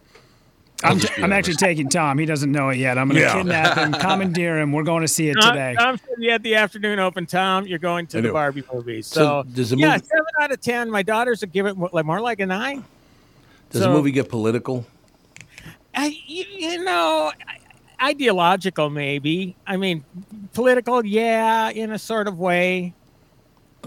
I'll 0.84 0.92
I'm, 0.92 0.98
just 0.98 1.16
be 1.16 1.22
I'm 1.22 1.32
actually 1.32 1.54
taking 1.54 1.88
Tom. 1.88 2.18
He 2.18 2.26
doesn't 2.26 2.52
know 2.52 2.68
it 2.68 2.76
yet. 2.76 2.98
I'm 2.98 3.08
going 3.08 3.16
to 3.16 3.26
Yeah. 3.26 3.32
kidnap 3.34 3.78
him, 3.78 3.92
commandeer 4.00 4.58
him. 4.58 4.72
We're 4.72 4.82
going 4.82 5.00
to 5.02 5.08
see 5.08 5.28
it 5.30 5.34
Tom, 5.40 5.52
today. 5.52 5.74
Tom 5.78 5.96
said 5.98 6.14
you 6.18 6.30
had 6.30 6.42
the 6.42 6.54
afternoon 6.56 6.98
open. 6.98 7.24
Tom, 7.26 7.66
you're 7.66 7.78
going 7.78 8.06
to 8.08 8.18
I 8.18 8.20
the 8.20 8.28
do. 8.28 8.32
Barbie 8.32 8.62
movie. 8.72 9.00
So 9.02 9.14
So, 9.14 9.42
does 9.54 9.70
the 9.70 9.76
yeah, 9.78 9.92
movie- 9.92 10.04
seven 10.06 10.24
out 10.40 10.52
of 10.52 10.60
ten. 10.60 10.90
My 10.90 11.02
daughters 11.02 11.40
would 11.40 11.52
give 11.52 11.64
it 11.66 11.76
more, 11.76 11.88
like 11.92 12.04
more 12.04 12.20
like 12.20 12.40
a 12.40 12.46
nine. 12.46 12.84
Does 13.70 13.82
So- 13.82 13.88
the 13.88 13.94
movie 13.94 14.10
get 14.10 14.28
political? 14.28 14.84
I, 15.94 16.14
you, 16.26 16.44
you 16.50 16.84
know, 16.84 17.32
ideological 18.02 18.90
maybe. 18.90 19.56
I 19.66 19.76
mean, 19.78 20.04
political, 20.52 21.04
yeah, 21.04 21.70
in 21.70 21.90
a 21.92 21.98
sort 21.98 22.28
of 22.28 22.38
way. 22.38 22.92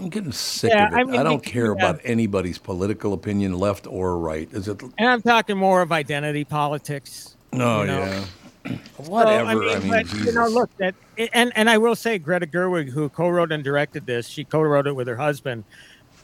I'm 0.00 0.08
getting 0.08 0.32
sick 0.32 0.70
Yeah, 0.70 0.88
of 0.88 1.08
it. 1.08 1.16
I 1.16 1.20
I, 1.20 1.22
don't 1.22 1.42
care 1.42 1.66
yeah. 1.66 1.72
about 1.72 2.00
anybody's 2.04 2.58
political 2.58 3.12
opinion, 3.12 3.58
left 3.58 3.86
or 3.86 4.18
right. 4.18 4.48
Is 4.52 4.68
it? 4.68 4.82
And 4.98 5.08
I'm 5.08 5.22
talking 5.22 5.56
more 5.56 5.82
of 5.82 5.92
identity 5.92 6.44
politics. 6.44 7.36
No, 7.52 7.82
you 7.82 7.86
know. 7.88 7.98
yeah. 7.98 8.24
So, 8.64 8.74
Whatever. 9.04 9.64
I 9.64 9.78
mean, 9.78 9.88
but, 9.88 10.12
you 10.12 10.32
know, 10.32 10.46
look, 10.46 10.74
that 10.78 10.94
and 11.32 11.52
and 11.56 11.68
I 11.70 11.78
will 11.78 11.96
say, 11.96 12.18
Greta 12.18 12.46
Gerwig, 12.46 12.90
who 12.90 13.08
co-wrote 13.08 13.52
and 13.52 13.64
directed 13.64 14.06
this, 14.06 14.26
she 14.26 14.44
co-wrote 14.44 14.86
it 14.86 14.94
with 14.94 15.08
her 15.08 15.16
husband. 15.16 15.64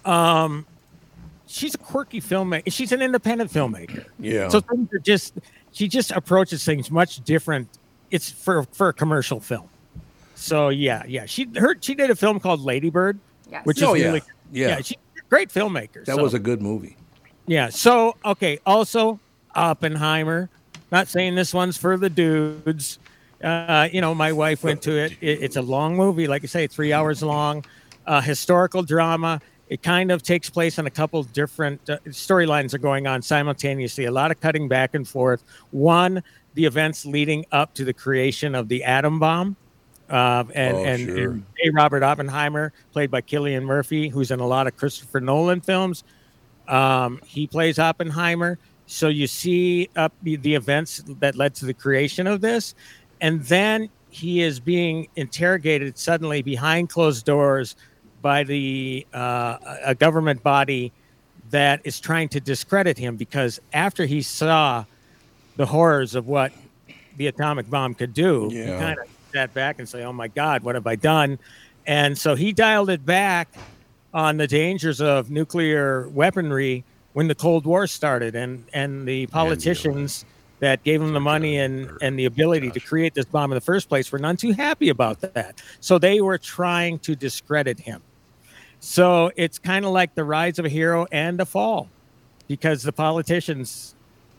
Um, 0.04 0.66
she's 1.46 1.74
a 1.74 1.78
quirky 1.78 2.20
filmmaker. 2.20 2.72
She's 2.72 2.92
an 2.92 3.02
independent 3.02 3.52
filmmaker. 3.52 4.04
Yeah. 4.18 4.48
So 4.48 4.60
things 4.60 4.92
are 4.92 4.98
just 4.98 5.38
she 5.72 5.88
just 5.88 6.10
approaches 6.10 6.64
things 6.64 6.90
much 6.90 7.22
different. 7.24 7.68
It's 8.10 8.30
for 8.30 8.64
for 8.64 8.88
a 8.88 8.92
commercial 8.92 9.40
film. 9.40 9.68
So 10.34 10.68
yeah, 10.68 11.02
yeah. 11.06 11.24
She 11.26 11.48
her 11.56 11.76
she 11.80 11.94
did 11.94 12.10
a 12.10 12.16
film 12.16 12.38
called 12.38 12.60
Lady 12.60 12.90
Bird, 12.90 13.18
Yes. 13.51 13.64
which 13.64 13.82
Oh, 13.82 13.94
is 13.94 14.01
yeah. 14.03 14.07
really 14.09 14.22
Yeah. 14.53 14.76
she's 14.80 14.97
a 15.16 15.28
great 15.28 15.51
filmmaker. 15.51 16.05
that 16.05 16.16
so- 16.16 16.22
was 16.22 16.34
a 16.34 16.38
good 16.38 16.61
movie. 16.62 16.97
yeah. 17.47 17.68
So 17.68 18.16
okay. 18.24 18.59
Also, 18.66 19.20
Oppenheimer. 19.55 20.49
Not 20.92 21.09
saying 21.09 21.34
this 21.34 21.53
one's 21.53 21.76
for 21.76 21.97
the 21.97 22.09
dudes. 22.11 22.99
Uh, 23.42 23.88
you 23.92 24.01
know, 24.01 24.14
my 24.14 24.32
wife 24.32 24.62
went 24.62 24.82
to 24.82 24.92
it. 24.97 25.12
it. 25.20 25.42
It's 25.42 25.57
a 25.57 25.62
long 25.62 25.97
movie, 25.97 26.26
like 26.26 26.42
I 26.44 26.47
say, 26.47 26.66
three 26.66 26.92
hours 26.92 27.22
long. 27.22 27.64
Uh, 28.07 28.20
historical 28.20 28.82
drama. 28.82 29.40
It 29.68 29.82
kind 29.82 30.12
of 30.12 30.22
takes 30.22 30.49
place 30.49 30.78
on 30.78 30.86
a 30.86 30.90
couple 30.90 31.22
different 31.24 31.90
uh, 31.90 31.99
storylines 32.07 32.72
are 32.72 32.78
going 32.78 33.07
on 33.09 33.20
simultaneously. 33.22 34.05
A 34.05 34.12
lot 34.12 34.30
of 34.30 34.40
cutting 34.40 34.68
back 34.68 34.94
and 34.94 35.07
forth. 35.07 35.42
One, 35.72 36.22
the 36.55 36.64
events 36.66 37.05
leading 37.05 37.44
up 37.51 37.74
to 37.74 37.84
the 37.84 37.92
creation 37.92 38.55
of 38.55 38.68
the 38.68 38.84
atom 38.84 39.18
bomb. 39.18 39.57
Uh, 40.09 40.44
and, 40.54 40.76
Oh, 40.76 40.84
and, 40.84 41.00
sure. 41.00 41.30
and 41.32 41.44
A. 41.64 41.70
Robert 41.70 42.02
Oppenheimer, 42.02 42.72
played 42.92 43.11
by 43.11 43.20
Cillian 43.22 43.64
Murphy, 43.64 44.09
who's 44.09 44.30
in 44.30 44.38
a 44.40 44.46
lot 44.46 44.66
of 44.66 44.76
Christopher 44.76 45.20
Nolan 45.20 45.61
films. 45.61 46.04
Um, 46.68 47.20
he 47.26 47.46
plays 47.46 47.78
Oppenheimer. 47.78 48.59
So 48.86 49.09
you 49.09 49.26
see 49.26 49.88
up 49.96 50.12
the, 50.22 50.36
the 50.36 50.54
events 50.54 51.02
that 51.20 51.34
led 51.34 51.54
to 51.57 51.66
the 51.66 51.74
creation 51.74 52.28
of 52.28 52.40
this, 52.40 52.74
and 53.20 53.42
then 53.42 53.88
he 54.11 54.42
is 54.42 54.61
being 54.61 55.09
interrogated 55.16 55.98
suddenly 55.98 56.40
behind 56.40 56.88
closed 56.88 57.26
doors 57.26 57.74
by 58.22 58.44
the 58.44 59.04
uh, 59.12 59.59
a 59.84 59.94
government 59.94 60.42
body 60.42 60.92
that 61.50 61.80
is 61.84 61.98
trying 62.00 62.28
to 62.28 62.40
discredit 62.40 62.96
him 62.96 63.16
because 63.16 63.61
after 63.72 64.07
he 64.07 64.22
saw 64.22 64.84
the 65.57 65.66
horrors 65.66 66.14
of 66.14 66.26
what 66.28 66.52
the 67.16 67.26
atomic 67.26 67.68
bomb 67.68 67.94
could 67.94 68.14
do, 68.14 68.48
he 68.50 68.64
kind 68.66 68.98
of 68.98 69.07
sat 69.37 69.53
back 69.53 69.78
and 69.78 69.87
say, 69.87 70.03
"Oh 70.03 70.14
my 70.14 70.28
God, 70.28 70.62
what 70.62 70.74
have 70.76 70.87
I 70.87 70.97
done?" 70.97 71.39
And 71.87 72.16
so 72.16 72.34
he 72.34 72.53
dialed 72.53 72.89
it 72.89 73.05
back 73.05 73.49
on 74.14 74.39
the 74.39 74.47
dangers 74.47 75.01
of 75.01 75.30
nuclear 75.30 76.09
weaponry 76.09 76.84
when 77.12 77.28
the 77.28 77.34
Cold 77.34 77.66
War 77.66 77.87
started, 77.87 78.34
and 78.34 78.64
and 78.72 79.07
the 79.07 79.26
politicians 79.26 80.24
that 80.61 80.82
gave 80.84 81.03
him 81.03 81.12
the 81.12 81.20
money 81.20 81.59
and 81.59 81.91
and 82.01 82.18
the 82.18 82.24
ability 82.24 82.70
to 82.70 82.80
create 82.80 83.12
this 83.12 83.26
bomb 83.26 83.53
in 83.53 83.57
the 83.57 83.61
first 83.61 83.91
place 83.91 84.11
were 84.11 84.18
none 84.18 84.39
too 84.39 84.53
happy 84.53 84.89
about 84.89 85.20
that. 85.20 85.62
So 85.80 85.99
they 85.99 86.22
were 86.22 86.39
trying 86.39 86.99
to 87.01 87.14
discredit 87.14 87.80
him. 87.80 88.01
So 88.80 89.32
it's 89.37 89.59
kind 89.59 89.84
of 89.84 89.91
like 89.91 90.14
the 90.14 90.24
rise 90.24 90.59
of 90.59 90.64
a 90.64 90.70
hero 90.70 91.07
and 91.12 91.39
a 91.41 91.45
fall, 91.45 91.91
because 92.49 92.84
the 92.84 92.93
politicians, 92.93 93.95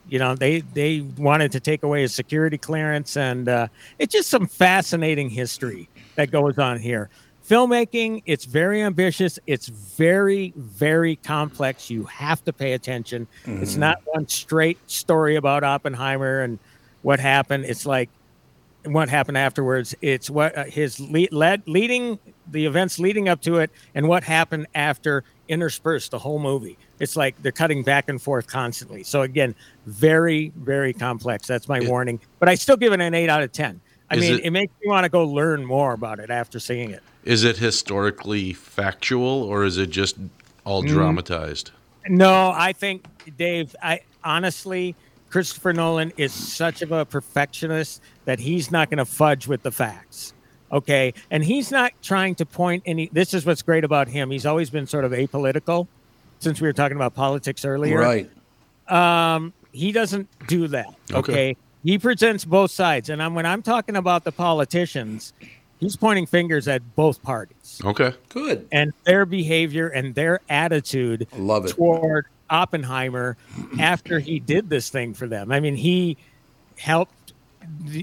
you 0.08 0.18
know, 0.18 0.34
they 0.34 0.60
they 0.60 1.00
wanted 1.16 1.52
to 1.52 1.60
take 1.60 1.82
away 1.82 2.02
his 2.02 2.14
security 2.14 2.58
clearance, 2.58 3.16
and 3.16 3.48
uh, 3.48 3.68
it's 3.98 4.12
just 4.12 4.30
some 4.30 4.46
fascinating 4.46 5.30
history 5.30 5.88
that 6.16 6.30
goes 6.30 6.58
on 6.58 6.78
here. 6.78 7.10
Filmmaking, 7.48 8.22
it's 8.26 8.44
very 8.44 8.82
ambitious. 8.82 9.38
It's 9.46 9.68
very, 9.68 10.52
very 10.56 11.16
complex. 11.16 11.88
You 11.88 12.04
have 12.04 12.44
to 12.44 12.52
pay 12.52 12.72
attention. 12.74 13.26
It's 13.46 13.74
Mhm. 13.74 13.78
not 13.78 13.98
one 14.04 14.28
straight 14.28 14.78
story 14.86 15.36
about 15.36 15.64
Oppenheimer 15.64 16.40
and 16.42 16.58
what 17.02 17.20
happened. 17.20 17.64
It's 17.64 17.86
like 17.86 18.10
what 18.84 19.08
happened 19.08 19.38
afterwards. 19.38 19.94
It's 20.02 20.28
what 20.28 20.56
uh, 20.58 20.64
his 20.64 21.00
lead, 21.00 21.32
led, 21.32 21.62
leading 21.66 22.18
the 22.50 22.66
events 22.66 22.98
leading 22.98 23.28
up 23.28 23.40
to 23.42 23.58
it, 23.58 23.70
and 23.94 24.08
what 24.08 24.24
happened 24.24 24.66
after 24.74 25.24
interspersed 25.48 26.10
the 26.10 26.18
whole 26.18 26.38
movie. 26.38 26.78
It's 27.00 27.16
like 27.16 27.40
they're 27.42 27.52
cutting 27.52 27.82
back 27.82 28.08
and 28.08 28.20
forth 28.20 28.46
constantly. 28.46 29.02
So 29.02 29.22
again, 29.22 29.54
very 29.86 30.52
very 30.56 30.92
complex. 30.92 31.46
That's 31.46 31.68
my 31.68 31.80
warning. 31.80 32.20
But 32.38 32.48
I 32.48 32.54
still 32.54 32.76
give 32.76 32.92
it 32.92 33.00
an 33.00 33.14
eight 33.14 33.28
out 33.28 33.42
of 33.42 33.52
ten. 33.52 33.80
I 34.10 34.16
mean, 34.16 34.34
it- 34.34 34.44
it, 34.46 34.50
makes 34.50 34.72
me 34.80 34.88
want 34.88 35.04
to 35.04 35.10
go 35.10 35.24
learn 35.24 35.64
more 35.64 35.92
about 35.92 36.18
it 36.18 36.30
after 36.30 36.58
seeing 36.58 36.90
it. 36.92 37.02
Is 37.24 37.44
it 37.44 37.58
historically 37.58 38.54
factual 38.54 39.42
or 39.42 39.64
is 39.64 39.76
it 39.76 39.90
just 39.90 40.16
all 40.64 40.82
Mm. 40.82 40.88
dramatized? 40.88 41.72
No, 42.08 42.50
I 42.54 42.72
think 42.72 43.04
Dave. 43.36 43.76
I 43.82 44.00
honestly, 44.24 44.94
Christopher 45.28 45.74
Nolan 45.74 46.12
is 46.16 46.32
such 46.32 46.80
of 46.80 46.90
a 46.90 47.04
perfectionist 47.04 48.00
that 48.24 48.38
he's 48.38 48.70
not 48.70 48.88
going 48.88 48.98
to 48.98 49.04
fudge 49.04 49.46
with 49.46 49.62
the 49.62 49.70
facts. 49.70 50.32
Okay, 50.70 51.14
and 51.30 51.42
he's 51.42 51.70
not 51.70 51.92
trying 52.02 52.34
to 52.36 52.46
point 52.46 52.82
any. 52.86 53.08
This 53.12 53.32
is 53.34 53.46
what's 53.46 53.62
great 53.62 53.84
about 53.84 54.08
him. 54.08 54.30
He's 54.30 54.44
always 54.46 54.68
been 54.70 54.86
sort 54.86 55.04
of 55.04 55.12
apolitical, 55.12 55.86
since 56.40 56.60
we 56.60 56.68
were 56.68 56.72
talking 56.74 56.96
about 56.96 57.14
politics 57.14 57.64
earlier. 57.64 57.98
Right. 57.98 58.30
Um, 58.88 59.52
he 59.72 59.92
doesn't 59.92 60.28
do 60.46 60.68
that. 60.68 60.88
Okay. 61.12 61.18
Okay. 61.32 61.56
He 61.84 61.96
presents 61.98 62.44
both 62.44 62.70
sides, 62.70 63.08
and 63.08 63.22
I'm, 63.22 63.34
when 63.34 63.46
I'm 63.46 63.62
talking 63.62 63.96
about 63.96 64.24
the 64.24 64.32
politicians, 64.32 65.32
he's 65.78 65.96
pointing 65.96 66.26
fingers 66.26 66.66
at 66.68 66.82
both 66.96 67.22
parties 67.22 67.80
Okay. 67.84 68.12
Good. 68.30 68.66
and 68.72 68.92
their 69.04 69.24
behavior 69.24 69.88
and 69.88 70.14
their 70.14 70.40
attitude 70.50 71.28
Love 71.36 71.66
it. 71.66 71.68
toward 71.76 72.26
Oppenheimer 72.50 73.36
after 73.78 74.18
he 74.18 74.40
did 74.40 74.68
this 74.68 74.90
thing 74.90 75.14
for 75.14 75.28
them. 75.28 75.52
I 75.52 75.60
mean, 75.60 75.76
he 75.76 76.16
helped 76.76 77.32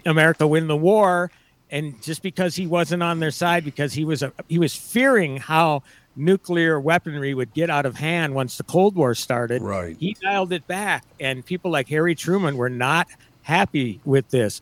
America 0.05 0.47
win 0.47 0.67
the 0.67 0.77
war, 0.77 1.29
and 1.71 2.01
just 2.01 2.21
because 2.21 2.55
he 2.55 2.67
wasn't 2.67 3.03
on 3.03 3.19
their 3.19 3.31
side, 3.31 3.65
because 3.65 3.93
he 3.93 4.05
was 4.05 4.23
a, 4.23 4.31
he 4.47 4.59
was 4.59 4.75
fearing 4.75 5.37
how 5.37 5.83
nuclear 6.15 6.79
weaponry 6.79 7.33
would 7.33 7.53
get 7.53 7.69
out 7.69 7.85
of 7.85 7.95
hand 7.95 8.33
once 8.33 8.57
the 8.57 8.63
Cold 8.63 8.95
War 8.95 9.13
started. 9.15 9.61
Right. 9.61 9.97
He 9.99 10.15
dialed 10.21 10.53
it 10.53 10.65
back, 10.67 11.03
and 11.19 11.45
people 11.45 11.71
like 11.71 11.89
Harry 11.89 12.15
Truman 12.15 12.57
were 12.57 12.69
not 12.69 13.07
happy 13.41 13.99
with 14.05 14.29
this. 14.29 14.61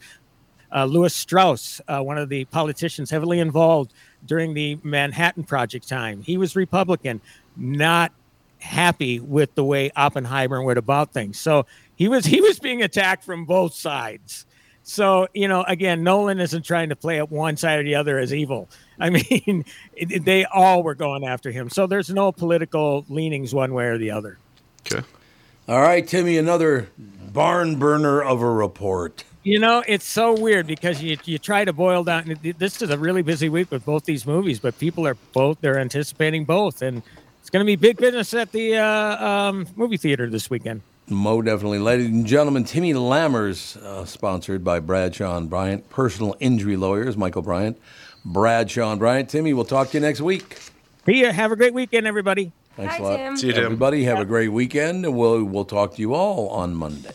Uh, 0.74 0.86
Lewis 0.86 1.14
Strauss, 1.14 1.82
uh, 1.88 2.02
one 2.02 2.18
of 2.18 2.30
the 2.30 2.46
politicians 2.46 3.12
heavily 3.12 3.40
involved 3.40 3.94
during 4.26 4.54
the 4.54 4.80
Manhattan 4.84 5.44
Project 5.44 5.88
time, 5.88 6.22
he 6.24 6.38
was 6.38 6.56
Republican, 6.56 7.22
not 7.56 8.12
happy 8.58 9.20
with 9.20 9.54
the 9.56 9.64
way 9.64 9.92
Oppenheimer 9.96 10.64
went 10.64 10.80
about 10.80 11.12
things. 11.14 11.40
So 11.40 11.66
he 11.96 12.08
was 12.08 12.26
he 12.26 12.42
was 12.42 12.60
being 12.60 12.82
attacked 12.82 13.24
from 13.24 13.46
both 13.46 13.74
sides. 13.74 14.46
So 14.84 15.28
you 15.34 15.48
know, 15.48 15.64
again, 15.64 16.04
Nolan 16.04 16.40
isn't 16.40 16.64
trying 16.64 16.90
to 16.90 16.96
play 16.96 17.20
up 17.20 17.32
one 17.32 17.56
side 17.58 17.80
or 17.80 17.84
the 17.84 17.96
other 17.96 18.20
as 18.20 18.34
evil. 18.34 18.70
I 19.00 19.10
mean, 19.12 19.66
it, 19.96 20.12
it- 20.12 20.26
they 20.26 20.46
all 20.46 20.84
were 20.84 20.96
going 20.96 21.24
after 21.26 21.52
him. 21.52 21.70
So 21.70 21.88
there's 21.88 22.10
no 22.10 22.32
political 22.32 23.06
leanings 23.10 23.54
one 23.54 23.74
way 23.74 23.86
or 23.86 23.98
the 23.98 24.12
other. 24.12 24.38
Okay. 24.86 25.06
All 25.68 25.82
right, 25.82 26.06
Timmy, 26.06 26.38
another 26.38 26.90
barn 26.98 27.80
burner 27.80 28.22
of 28.22 28.42
a 28.42 28.50
report. 28.50 29.24
You 29.44 29.60
know, 29.60 29.84
it's 29.88 30.06
so 30.06 30.40
weird 30.40 30.68
because 30.68 31.02
you 31.02 31.18
you 31.26 31.38
try 31.38 31.64
to 31.66 31.72
boil 31.74 32.04
down. 32.04 32.38
This 32.58 32.82
is 32.82 32.90
a 32.90 32.98
really 32.98 33.22
busy 33.22 33.48
week 33.50 33.72
with 33.72 33.86
both 33.86 34.04
these 34.06 34.26
movies, 34.26 34.60
but 34.60 34.78
people 34.78 35.08
are 35.08 35.16
both 35.34 35.60
they're 35.62 35.80
anticipating 35.80 36.44
both, 36.46 36.82
and 36.82 37.02
it's 37.42 37.50
going 37.50 37.66
to 37.66 37.66
be 37.66 37.76
big 37.76 37.98
business 37.98 38.34
at 38.34 38.52
the 38.52 38.78
uh, 38.78 39.26
um, 39.26 39.68
movie 39.76 39.98
theater 39.98 40.30
this 40.30 40.50
weekend. 40.50 40.82
Mo 41.08 41.42
definitely. 41.42 41.80
Ladies 41.80 42.08
and 42.08 42.26
gentlemen, 42.26 42.64
Timmy 42.64 42.94
Lammers, 42.94 43.78
uh, 43.78 44.06
sponsored 44.06 44.64
by 44.64 44.80
Bradshaw 44.80 45.38
and 45.38 45.50
Bryant, 45.50 45.90
personal 45.90 46.36
injury 46.40 46.78
lawyers, 46.78 47.18
Michael 47.18 47.42
Bryant, 47.42 47.78
Bradshaw 48.24 48.92
and 48.92 49.00
Bryant. 49.00 49.30
Timmy, 49.30 49.54
we'll 49.54 49.66
talk 49.66 49.90
to 49.90 49.98
you 49.98 50.02
next 50.02 50.22
week. 50.22 50.60
See 51.06 51.22
ya. 51.22 51.32
Have 51.32 51.52
a 51.52 51.56
great 51.56 51.74
weekend, 51.74 52.08
everybody. 52.08 52.52
Thanks 52.78 52.98
Bye, 52.98 53.00
a 53.00 53.04
lot. 53.04 53.18
Tim. 53.18 53.38
See 53.38 53.48
you, 53.48 53.54
Tim. 53.54 53.66
Everybody, 53.66 54.04
have 54.06 54.20
a 54.20 54.26
great 54.26 54.48
weekend, 54.50 55.06
and 55.06 55.16
we'll, 55.16 55.44
we'll 55.44 55.66
talk 55.66 55.96
to 55.96 56.02
you 56.02 56.14
all 56.14 56.48
on 56.50 56.74
Monday. 56.74 57.12